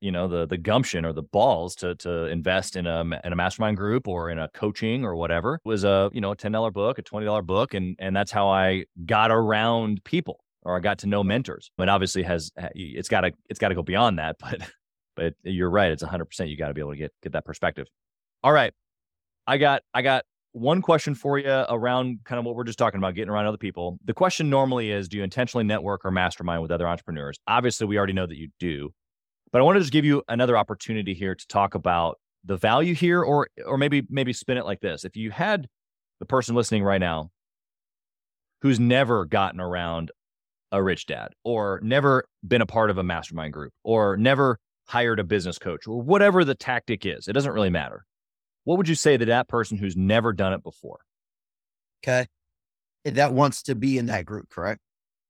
you 0.00 0.12
know, 0.12 0.28
the 0.28 0.46
the 0.46 0.58
gumption 0.58 1.04
or 1.04 1.12
the 1.12 1.22
balls 1.22 1.74
to 1.76 1.94
to 1.96 2.26
invest 2.26 2.76
in 2.76 2.86
a 2.86 3.00
in 3.00 3.32
a 3.32 3.36
mastermind 3.36 3.76
group 3.76 4.06
or 4.06 4.30
in 4.30 4.38
a 4.38 4.48
coaching 4.48 5.04
or 5.04 5.16
whatever 5.16 5.54
it 5.56 5.62
was 5.64 5.84
a 5.84 6.10
you 6.12 6.20
know 6.20 6.32
a 6.32 6.36
ten 6.36 6.52
dollar 6.52 6.70
book, 6.70 6.98
a 6.98 7.02
twenty 7.02 7.26
dollar 7.26 7.42
book, 7.42 7.74
and 7.74 7.96
and 7.98 8.14
that's 8.14 8.30
how 8.30 8.48
I 8.48 8.84
got 9.04 9.30
around 9.30 10.04
people 10.04 10.40
or 10.62 10.76
I 10.76 10.80
got 10.80 10.98
to 10.98 11.06
know 11.06 11.24
mentors. 11.24 11.70
But 11.76 11.88
obviously 11.88 12.22
has 12.24 12.52
it's 12.74 13.08
got 13.08 13.22
to 13.22 13.32
it's 13.48 13.58
got 13.58 13.68
to 13.68 13.74
go 13.74 13.82
beyond 13.82 14.18
that. 14.18 14.36
But 14.48 14.70
but 15.16 15.34
you're 15.42 15.70
right. 15.70 15.90
It's 15.90 16.02
100%. 16.02 16.48
You 16.48 16.56
got 16.56 16.68
to 16.68 16.74
be 16.74 16.80
able 16.80 16.92
to 16.92 16.96
get, 16.98 17.12
get 17.22 17.32
that 17.32 17.44
perspective. 17.44 17.88
All 18.44 18.52
right. 18.52 18.72
I 19.46 19.56
got, 19.56 19.82
I 19.94 20.02
got 20.02 20.24
one 20.56 20.80
question 20.80 21.14
for 21.14 21.38
you 21.38 21.50
around 21.68 22.20
kind 22.24 22.38
of 22.38 22.46
what 22.46 22.56
we're 22.56 22.64
just 22.64 22.78
talking 22.78 22.96
about, 22.96 23.14
getting 23.14 23.28
around 23.28 23.44
other 23.44 23.58
people. 23.58 23.98
The 24.06 24.14
question 24.14 24.48
normally 24.48 24.90
is 24.90 25.06
Do 25.06 25.18
you 25.18 25.22
intentionally 25.22 25.64
network 25.64 26.04
or 26.04 26.10
mastermind 26.10 26.62
with 26.62 26.70
other 26.70 26.88
entrepreneurs? 26.88 27.38
Obviously, 27.46 27.86
we 27.86 27.98
already 27.98 28.14
know 28.14 28.26
that 28.26 28.38
you 28.38 28.48
do, 28.58 28.90
but 29.52 29.60
I 29.60 29.64
want 29.64 29.76
to 29.76 29.80
just 29.80 29.92
give 29.92 30.06
you 30.06 30.22
another 30.28 30.56
opportunity 30.56 31.12
here 31.12 31.34
to 31.34 31.46
talk 31.48 31.74
about 31.74 32.18
the 32.42 32.56
value 32.56 32.94
here, 32.94 33.22
or, 33.22 33.48
or 33.66 33.76
maybe, 33.76 34.06
maybe 34.08 34.32
spin 34.32 34.56
it 34.56 34.64
like 34.64 34.80
this. 34.80 35.04
If 35.04 35.14
you 35.14 35.30
had 35.30 35.68
the 36.20 36.26
person 36.26 36.54
listening 36.54 36.82
right 36.82 37.00
now 37.00 37.30
who's 38.62 38.80
never 38.80 39.26
gotten 39.26 39.60
around 39.60 40.10
a 40.72 40.82
rich 40.82 41.04
dad 41.04 41.32
or 41.44 41.80
never 41.82 42.24
been 42.46 42.62
a 42.62 42.66
part 42.66 42.88
of 42.88 42.96
a 42.96 43.02
mastermind 43.02 43.52
group 43.52 43.74
or 43.84 44.16
never 44.16 44.58
hired 44.86 45.20
a 45.20 45.24
business 45.24 45.58
coach 45.58 45.86
or 45.86 46.00
whatever 46.00 46.44
the 46.44 46.54
tactic 46.54 47.04
is. 47.04 47.28
It 47.28 47.34
doesn't 47.34 47.52
really 47.52 47.68
matter. 47.68 48.06
What 48.66 48.78
would 48.78 48.88
you 48.88 48.96
say 48.96 49.16
to 49.16 49.24
that 49.26 49.46
person 49.46 49.78
who's 49.78 49.96
never 49.96 50.32
done 50.32 50.52
it 50.52 50.64
before? 50.64 50.98
Okay. 52.02 52.26
That 53.04 53.32
wants 53.32 53.62
to 53.62 53.76
be 53.76 53.96
in 53.96 54.06
that 54.06 54.26
group, 54.26 54.50
correct? 54.50 54.80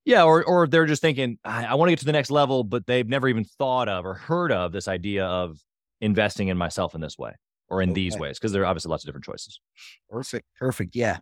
Yeah, 0.06 0.22
or 0.22 0.42
or 0.42 0.66
they're 0.66 0.86
just 0.86 1.02
thinking, 1.02 1.38
I, 1.44 1.66
I 1.66 1.74
want 1.74 1.88
to 1.88 1.92
get 1.92 1.98
to 1.98 2.06
the 2.06 2.12
next 2.12 2.30
level, 2.30 2.64
but 2.64 2.86
they've 2.86 3.06
never 3.06 3.28
even 3.28 3.44
thought 3.44 3.90
of 3.90 4.06
or 4.06 4.14
heard 4.14 4.52
of 4.52 4.72
this 4.72 4.88
idea 4.88 5.26
of 5.26 5.58
investing 6.00 6.48
in 6.48 6.56
myself 6.56 6.94
in 6.94 7.02
this 7.02 7.18
way 7.18 7.32
or 7.68 7.82
in 7.82 7.90
okay. 7.90 8.00
these 8.00 8.16
ways, 8.16 8.38
because 8.38 8.52
there 8.52 8.62
are 8.62 8.66
obviously 8.66 8.88
lots 8.88 9.04
of 9.04 9.08
different 9.08 9.26
choices. 9.26 9.60
Perfect. 10.08 10.46
Perfect. 10.58 10.96
Yeah. 10.96 11.18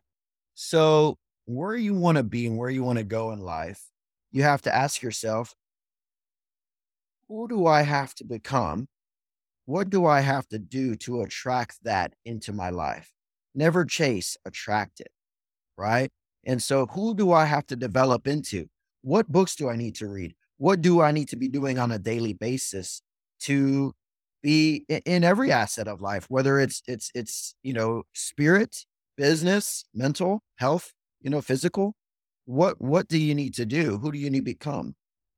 So 0.54 1.18
where 1.46 1.74
you 1.74 1.94
want 1.94 2.18
to 2.18 2.22
be 2.22 2.46
and 2.46 2.56
where 2.56 2.70
you 2.70 2.84
want 2.84 2.98
to 2.98 3.04
go 3.04 3.32
in 3.32 3.40
life, 3.40 3.82
you 4.30 4.44
have 4.44 4.62
to 4.62 4.74
ask 4.74 5.02
yourself, 5.02 5.52
who 7.26 7.48
do 7.48 7.66
I 7.66 7.82
have 7.82 8.14
to 8.16 8.24
become 8.24 8.86
what 9.66 9.90
do 9.90 10.06
I 10.06 10.20
have 10.20 10.46
to 10.48 10.58
do 10.58 10.94
to 10.96 11.22
attract 11.22 11.78
that 11.84 12.14
into 12.24 12.52
my 12.52 12.70
life? 12.70 13.12
Never 13.54 13.84
chase, 13.84 14.36
attract 14.44 15.00
it. 15.00 15.10
Right. 15.76 16.10
And 16.44 16.62
so, 16.62 16.86
who 16.86 17.14
do 17.14 17.32
I 17.32 17.46
have 17.46 17.66
to 17.68 17.76
develop 17.76 18.26
into? 18.26 18.66
What 19.02 19.30
books 19.30 19.56
do 19.56 19.68
I 19.68 19.76
need 19.76 19.94
to 19.96 20.08
read? 20.08 20.34
What 20.58 20.82
do 20.82 21.00
I 21.00 21.10
need 21.10 21.28
to 21.28 21.36
be 21.36 21.48
doing 21.48 21.78
on 21.78 21.90
a 21.90 21.98
daily 21.98 22.32
basis 22.32 23.02
to 23.40 23.94
be 24.42 24.84
in 24.88 25.24
every 25.24 25.50
asset 25.50 25.88
of 25.88 26.02
life, 26.02 26.26
whether 26.28 26.60
it's 26.60 26.82
it's 26.86 27.10
it's 27.14 27.54
you 27.62 27.72
know 27.72 28.02
spirit, 28.12 28.84
business, 29.16 29.84
mental, 29.94 30.42
health, 30.56 30.92
you 31.22 31.30
know, 31.30 31.40
physical. 31.40 31.94
What 32.44 32.80
what 32.80 33.08
do 33.08 33.18
you 33.18 33.34
need 33.34 33.54
to 33.54 33.64
do? 33.64 33.98
Who 33.98 34.12
do 34.12 34.18
you 34.18 34.30
need 34.30 34.40
to 34.40 34.44
become 34.44 34.94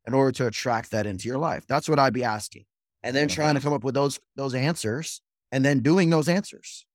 in 0.06 0.12
order 0.12 0.32
to 0.32 0.48
attract 0.48 0.90
that 0.90 1.06
into 1.06 1.28
your 1.28 1.38
life? 1.38 1.64
That's 1.68 1.88
what 1.88 2.00
I'd 2.00 2.12
be 2.12 2.24
asking. 2.24 2.64
And 3.02 3.14
then 3.14 3.28
trying 3.28 3.54
to 3.54 3.60
mm-hmm. 3.60 3.68
come 3.68 3.72
up 3.74 3.84
with 3.84 3.94
those 3.94 4.18
those 4.34 4.54
answers 4.54 5.20
and 5.52 5.64
then 5.64 5.80
doing 5.80 6.10
those 6.10 6.28
answers. 6.28 6.86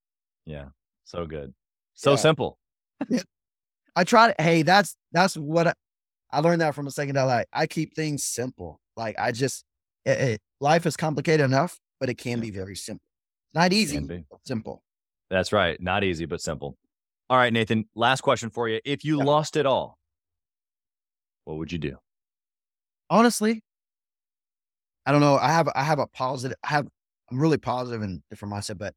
Yeah. 0.46 0.66
So 1.06 1.26
good. 1.26 1.54
So 1.94 2.12
yeah. 2.12 2.16
simple. 2.18 2.58
I 3.96 4.04
try 4.04 4.34
to 4.34 4.42
hey, 4.42 4.64
that's 4.64 4.96
that's 5.12 5.38
what 5.38 5.68
I, 5.68 5.74
I 6.32 6.40
learned 6.40 6.62
that 6.62 6.76
from 6.76 6.88
a 6.88 6.92
second 6.92 7.16
life. 7.16 7.46
I 7.54 7.68
keep 7.68 7.96
things 7.96 8.24
simple. 8.24 8.82
Like 8.98 9.18
I 9.18 9.32
just 9.32 9.64
it, 10.06 10.20
it, 10.20 10.42
life 10.60 10.86
is 10.86 10.98
complicated 10.98 11.46
enough 11.46 11.80
but 12.02 12.10
it 12.10 12.16
can 12.16 12.42
be 12.42 12.50
very 12.50 12.76
simple. 12.76 13.06
Not 13.54 13.72
easy, 13.72 14.02
simple. 14.44 14.82
That's 15.30 15.54
right. 15.54 15.80
Not 15.80 16.04
easy, 16.04 16.26
but 16.26 16.42
simple. 16.42 16.78
All 17.30 17.38
right, 17.38 17.54
Nathan, 17.54 17.86
last 17.96 18.22
question 18.22 18.50
for 18.50 18.68
you. 18.68 18.82
If 18.84 19.06
you 19.06 19.20
yeah. 19.20 19.24
lost 19.24 19.56
it 19.56 19.66
all, 19.66 20.00
what 21.46 21.58
would 21.58 21.72
you 21.72 21.78
do? 21.78 21.98
Honestly, 23.10 23.62
I 25.06 25.12
don't 25.12 25.22
know. 25.22 25.38
I 25.38 25.50
have 25.52 25.70
I 25.76 25.84
have 25.84 26.00
a 26.00 26.08
positive 26.08 26.58
I 26.64 26.70
have 26.70 26.88
I'm 27.32 27.40
really 27.40 27.58
positive 27.58 28.02
and 28.02 28.22
different 28.30 28.54
mindset, 28.54 28.78
but 28.78 28.94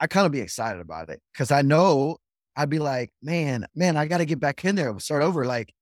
I 0.00 0.06
kind 0.06 0.26
of 0.26 0.32
be 0.32 0.40
excited 0.40 0.80
about 0.80 1.10
it 1.10 1.20
because 1.32 1.50
I 1.50 1.62
know 1.62 2.18
I'd 2.56 2.70
be 2.70 2.78
like, 2.78 3.10
man, 3.22 3.66
man, 3.74 3.96
I 3.96 4.06
got 4.06 4.18
to 4.18 4.24
get 4.24 4.40
back 4.40 4.64
in 4.64 4.76
there, 4.76 4.90
and 4.90 5.02
start 5.02 5.22
over. 5.22 5.44
Like, 5.44 5.72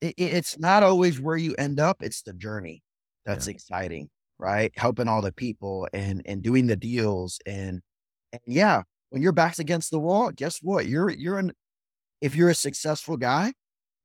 it, 0.00 0.14
it's 0.16 0.58
not 0.58 0.82
always 0.82 1.20
where 1.20 1.36
you 1.36 1.54
end 1.58 1.80
up; 1.80 2.02
it's 2.02 2.22
the 2.22 2.32
journey 2.32 2.82
that's 3.24 3.46
yeah. 3.46 3.52
exciting 3.52 4.08
right? 4.38 4.72
Helping 4.76 5.08
all 5.08 5.22
the 5.22 5.32
people 5.32 5.88
and 5.92 6.22
and 6.26 6.42
doing 6.42 6.66
the 6.66 6.76
deals 6.76 7.40
and 7.46 7.82
and 8.32 8.40
yeah, 8.46 8.82
when 9.10 9.22
your 9.22 9.32
back's 9.32 9.58
against 9.58 9.90
the 9.90 9.98
wall, 9.98 10.30
guess 10.30 10.58
what? 10.62 10.86
You're 10.86 11.10
you're 11.10 11.38
an 11.38 11.52
if 12.20 12.34
you're 12.34 12.50
a 12.50 12.54
successful 12.54 13.16
guy, 13.16 13.52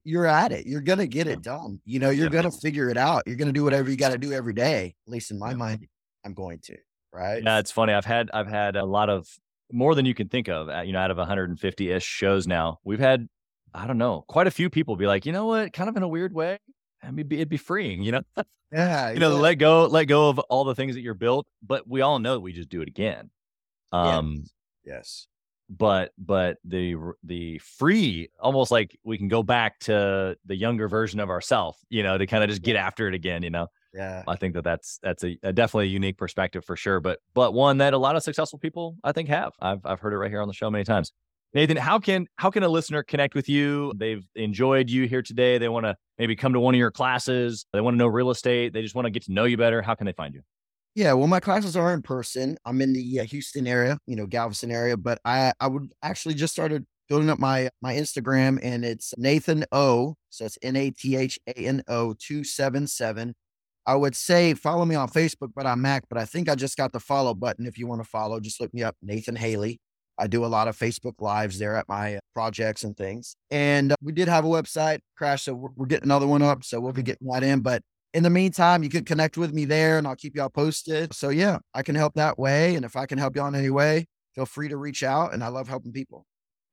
you're 0.03 0.25
at 0.25 0.51
it. 0.51 0.65
You're 0.65 0.81
gonna 0.81 1.07
get 1.07 1.27
it 1.27 1.41
done. 1.41 1.79
You 1.85 1.99
know, 1.99 2.09
you're 2.09 2.29
gonna 2.29 2.51
figure 2.51 2.89
it 2.89 2.97
out. 2.97 3.23
You're 3.25 3.35
gonna 3.35 3.53
do 3.53 3.63
whatever 3.63 3.89
you 3.89 3.97
got 3.97 4.11
to 4.11 4.17
do 4.17 4.33
every 4.33 4.53
day. 4.53 4.95
At 5.07 5.11
least 5.11 5.31
in 5.31 5.39
my 5.39 5.53
mind, 5.53 5.87
I'm 6.25 6.33
going 6.33 6.59
to. 6.63 6.77
Right? 7.11 7.43
Yeah, 7.43 7.59
it's 7.59 7.71
funny. 7.71 7.93
I've 7.93 8.05
had 8.05 8.29
I've 8.33 8.47
had 8.47 8.75
a 8.75 8.85
lot 8.85 9.09
of 9.09 9.27
more 9.71 9.95
than 9.95 10.05
you 10.05 10.13
can 10.13 10.29
think 10.29 10.49
of. 10.49 10.67
You 10.85 10.93
know, 10.93 10.99
out 10.99 11.11
of 11.11 11.17
150 11.17 11.91
ish 11.91 12.03
shows 12.03 12.47
now, 12.47 12.79
we've 12.83 12.99
had 12.99 13.27
I 13.73 13.87
don't 13.87 13.97
know 13.97 14.23
quite 14.27 14.47
a 14.47 14.51
few 14.51 14.69
people 14.69 14.95
be 14.95 15.07
like, 15.07 15.25
you 15.25 15.31
know 15.31 15.45
what, 15.45 15.73
kind 15.73 15.89
of 15.89 15.97
in 15.97 16.03
a 16.03 16.07
weird 16.07 16.33
way. 16.33 16.59
I 17.01 17.11
mean, 17.11 17.27
it'd 17.31 17.49
be 17.49 17.57
freeing, 17.57 18.01
you 18.01 18.13
know. 18.13 18.21
Yeah, 18.71 19.11
you 19.11 19.19
know, 19.19 19.35
let 19.35 19.59
go, 19.59 19.85
let 19.85 20.05
go 20.05 20.29
of 20.29 20.39
all 20.39 20.63
the 20.63 20.73
things 20.73 20.95
that 20.95 21.01
you're 21.01 21.13
built. 21.13 21.45
But 21.61 21.87
we 21.87 22.01
all 22.01 22.17
know 22.17 22.39
we 22.39 22.53
just 22.53 22.69
do 22.69 22.81
it 22.81 22.87
again. 22.87 23.29
Um, 23.91 24.37
yes. 24.37 24.47
yes. 24.83 25.27
But 25.69 26.12
but 26.17 26.58
the 26.65 26.95
the 27.23 27.60
free, 27.60 28.30
almost 28.39 28.71
like 28.71 28.97
we 29.04 29.17
can 29.17 29.28
go 29.28 29.43
back 29.43 29.80
to 29.82 30.38
the 30.45 30.56
younger 30.56 30.88
version 30.88 31.19
of 31.19 31.30
ourselves, 31.30 31.80
you 31.89 32.04
know, 32.04 32.17
to 32.17 32.28
kind 32.28 32.43
of 32.43 32.49
just 32.49 32.62
get 32.62 32.76
after 32.76 33.08
it 33.08 33.13
again, 33.13 33.43
you 33.43 33.49
know. 33.49 33.67
Yeah. 33.93 34.23
I 34.28 34.36
think 34.36 34.56
that 34.56 34.63
that's 34.63 34.99
that's 35.04 35.23
a, 35.23 35.38
a, 35.43 35.54
definitely 35.54 35.86
a 35.86 35.89
unique 35.89 36.17
perspective 36.17 36.65
for 36.65 36.76
sure, 36.76 36.99
but 36.99 37.19
but 37.34 37.54
one 37.54 37.78
that 37.78 37.93
a 37.93 37.97
lot 37.97 38.15
of 38.15 38.23
successful 38.23 38.60
people 38.60 38.97
I 39.04 39.12
think 39.12 39.30
have. 39.30 39.54
I've 39.60 39.86
I've 39.86 39.99
heard 39.99 40.13
it 40.13 40.17
right 40.17 40.32
here 40.32 40.41
on 40.41 40.47
the 40.47 40.54
show 40.54 40.69
many 40.69 40.84
times. 40.84 41.12
Nathan, 41.54 41.78
how 41.78 41.99
can 41.99 42.28
how 42.38 42.49
can 42.49 42.63
a 42.63 42.67
listener 42.67 43.04
connect 43.04 43.36
with 43.36 43.47
you? 43.47 43.93
They've 43.95 44.28
enjoyed 44.36 44.89
you 44.89 45.08
here 45.08 45.21
today. 45.21 45.60
They 45.60 45.69
want 45.69 45.86
to 45.86 45.95
maybe 46.17 46.36
come 46.36 46.54
to 46.54 46.60
one 46.60 46.73
of 46.73 46.80
your 46.80 46.91
classes. 46.91 47.65
They 47.71 47.82
want 47.82 47.93
to 47.93 47.99
know 47.99 48.08
real 48.08 48.32
estate. 48.32 48.73
They 48.73 48.82
just 48.82 48.95
want 48.95 49.06
to 49.06 49.12
get 49.12 49.23
to 49.26 49.32
know 49.32 49.45
you 49.45 49.58
better. 49.58 49.82
How 49.82 49.93
can 49.93 50.06
they 50.06 50.13
find 50.13 50.34
you? 50.34 50.41
Yeah, 50.95 51.13
well, 51.13 51.27
my 51.27 51.39
classes 51.39 51.75
are 51.75 51.91
in 51.91 52.03
person. 52.03 52.58
I'm 52.65 52.79
in 52.79 52.93
the 52.93 53.21
uh, 53.21 53.23
Houston 53.25 53.65
area, 53.65 53.97
you 54.06 54.15
know, 54.15 54.27
Galveston 54.27 54.69
area, 54.71 54.95
but 54.95 55.19
I 55.25 55.53
I 55.60 55.67
would 55.67 55.91
actually 56.03 56.36
just 56.36 56.53
started 56.53 56.86
building 57.10 57.32
up 57.32 57.39
my 57.39 57.69
my 57.82 57.95
Instagram, 57.95 58.60
and 58.62 58.86
it's 58.86 59.13
Nathan 59.17 59.65
O. 59.71 60.15
So 60.29 60.45
it's 60.45 60.58
N 60.62 60.75
A 60.75 60.91
T 60.91 61.15
H 61.15 61.39
A 61.47 61.53
N 61.53 61.84
O 61.88 62.13
two 62.13 62.43
seven 62.43 62.86
seven. 62.86 63.34
I 63.86 63.95
would 63.95 64.15
say 64.15 64.53
follow 64.53 64.86
me 64.86 64.95
on 64.95 65.10
Facebook, 65.10 65.51
but 65.56 65.65
I'm 65.65 65.82
Mac. 65.82 66.03
But 66.10 66.19
I 66.19 66.25
think 66.25 66.47
I 66.47 66.56
just 66.56 66.77
got 66.77 66.93
the 66.93 66.99
follow 66.99 67.34
button. 67.34 67.65
If 67.65 67.77
you 67.79 67.88
want 67.88 68.03
to 68.03 68.08
follow, 68.08 68.39
just 68.39 68.62
look 68.62 68.73
me 68.73 68.84
up, 68.84 68.95
Nathan 69.01 69.36
Haley. 69.36 69.79
I 70.19 70.27
do 70.27 70.45
a 70.45 70.47
lot 70.47 70.67
of 70.67 70.77
Facebook 70.77 71.15
lives 71.19 71.58
there 71.58 71.75
at 71.75 71.89
my 71.89 72.19
projects 72.36 72.84
and 72.84 72.95
things. 72.95 73.36
And 73.49 73.93
uh, 73.93 73.95
we 74.01 74.12
did 74.12 74.27
have 74.27 74.45
a 74.45 74.47
website 74.47 74.99
crash, 75.17 75.43
so 75.43 75.56
we're, 75.56 75.69
we're, 75.75 75.88
getting 75.88 76.06
another 76.06 76.27
one 76.27 76.43
up. 76.43 76.63
So 76.63 76.79
we'll 76.79 76.93
be 76.93 77.01
getting 77.01 77.27
that 77.29 77.43
in. 77.43 77.62
But 77.62 77.82
in 78.13 78.23
the 78.23 78.30
meantime, 78.30 78.84
you 78.84 78.89
can 78.89 79.04
connect 79.04 79.38
with 79.38 79.54
me 79.54 79.65
there 79.65 79.97
and 79.97 80.08
I'll 80.08 80.15
keep 80.15 80.36
y'all 80.36 80.49
posted. 80.49 81.13
So 81.13 81.30
yeah, 81.30 81.60
I 81.73 81.82
can 81.82 81.95
help 81.95 82.13
that 82.15 82.38
way. 82.38 82.76
And 82.76 82.86
if 82.86 82.95
I 82.95 83.06
can 83.06 83.17
help 83.17 83.36
y'all 83.36 83.47
in 83.47 83.56
any 83.56 83.69
way, 83.69 84.06
feel 84.36 84.45
free 84.45 84.69
to 84.69 84.78
reach 84.78 85.04
out. 85.04 85.34
And 85.34 85.43
I 85.43 85.47
love 85.47 85.67
helping 85.67 85.91
people. 85.91 86.26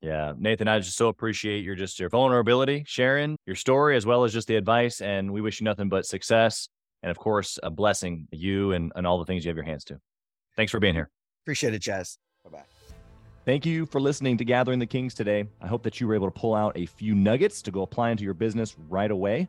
Yeah, 0.03 0.33
Nathan, 0.38 0.66
I 0.66 0.79
just 0.79 0.96
so 0.96 1.09
appreciate 1.09 1.62
your 1.62 1.74
just 1.74 2.00
your 2.00 2.09
vulnerability, 2.09 2.85
sharing 2.87 3.37
your 3.46 3.57
story 3.57 3.96
as 3.96 4.07
well 4.07 4.24
as 4.24 4.33
just 4.33 4.48
the 4.48 4.57
advice. 4.57 5.00
And 5.00 5.31
we 5.31 5.40
wish 5.40 5.61
you 5.61 5.64
nothing 5.64 5.88
but 5.88 6.07
success. 6.07 6.68
And 7.03 7.11
of 7.11 7.18
course, 7.18 7.59
a 7.62 7.70
blessing 7.70 8.29
you 8.31 8.72
and, 8.72 8.92
and 8.94 9.07
all 9.07 9.18
the 9.18 9.24
things 9.24 9.44
you 9.44 9.48
have 9.50 9.57
your 9.57 9.64
hands 9.64 9.85
to. 9.85 9.98
Thanks 10.57 10.72
for 10.72 10.81
being 10.81 10.94
here. 10.94 11.11
Appreciate 11.44 11.74
it, 11.74 11.83
Chaz. 11.83 12.16
Bye 12.44 12.50
bye. 12.50 12.64
Thank 13.46 13.64
you 13.64 13.87
for 13.87 14.00
listening 14.00 14.37
to 14.37 14.44
Gathering 14.44 14.79
the 14.79 14.87
Kings 14.87 15.14
today. 15.14 15.46
I 15.62 15.66
hope 15.66 15.83
that 15.85 16.00
you 16.00 16.07
were 16.07 16.14
able 16.14 16.31
to 16.31 16.38
pull 16.38 16.55
out 16.55 16.76
a 16.76 16.85
few 16.85 17.14
nuggets 17.14 17.62
to 17.62 17.70
go 17.70 17.83
apply 17.83 18.11
into 18.11 18.24
your 18.24 18.35
business 18.35 18.76
right 18.88 19.11
away. 19.11 19.48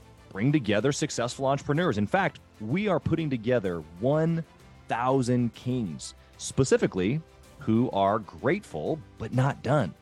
bring 0.31 0.51
together 0.51 0.91
successful 0.91 1.45
entrepreneurs. 1.45 1.97
In 1.97 2.07
fact, 2.07 2.39
we 2.59 2.87
are 2.87 2.99
putting 2.99 3.29
together 3.29 3.83
1,000 3.99 5.53
kings, 5.53 6.13
specifically 6.37 7.21
who 7.59 7.89
are 7.91 8.19
grateful 8.19 8.99
but 9.17 9.33
not 9.33 9.61
done. 9.61 9.93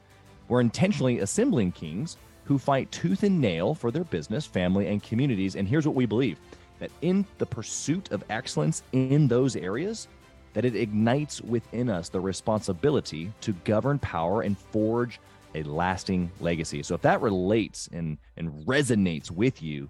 We're 0.47 0.61
intentionally 0.61 1.19
assembling 1.19 1.71
kings 1.71 2.17
who 2.45 2.57
fight 2.57 2.91
tooth 2.91 3.23
and 3.23 3.39
nail 3.41 3.73
for 3.75 3.91
their 3.91 4.03
business, 4.03 4.45
family, 4.45 4.87
and 4.87 5.03
communities. 5.03 5.55
And 5.55 5.67
here's 5.67 5.85
what 5.85 5.95
we 5.95 6.05
believe 6.05 6.39
that 6.79 6.91
in 7.01 7.25
the 7.39 7.45
pursuit 7.45 8.11
of 8.11 8.23
excellence 8.29 8.83
in 8.93 9.27
those 9.27 9.55
areas, 9.55 10.07
that 10.53 10.63
it 10.65 10.75
ignites 10.75 11.41
within 11.41 11.89
us 11.89 12.09
the 12.09 12.19
responsibility 12.19 13.31
to 13.41 13.51
govern 13.65 13.99
power 13.99 14.41
and 14.41 14.57
forge 14.57 15.19
a 15.55 15.63
lasting 15.63 16.31
legacy. 16.39 16.81
So 16.83 16.95
if 16.95 17.01
that 17.01 17.21
relates 17.21 17.89
and, 17.91 18.17
and 18.37 18.65
resonates 18.65 19.29
with 19.29 19.61
you, 19.61 19.89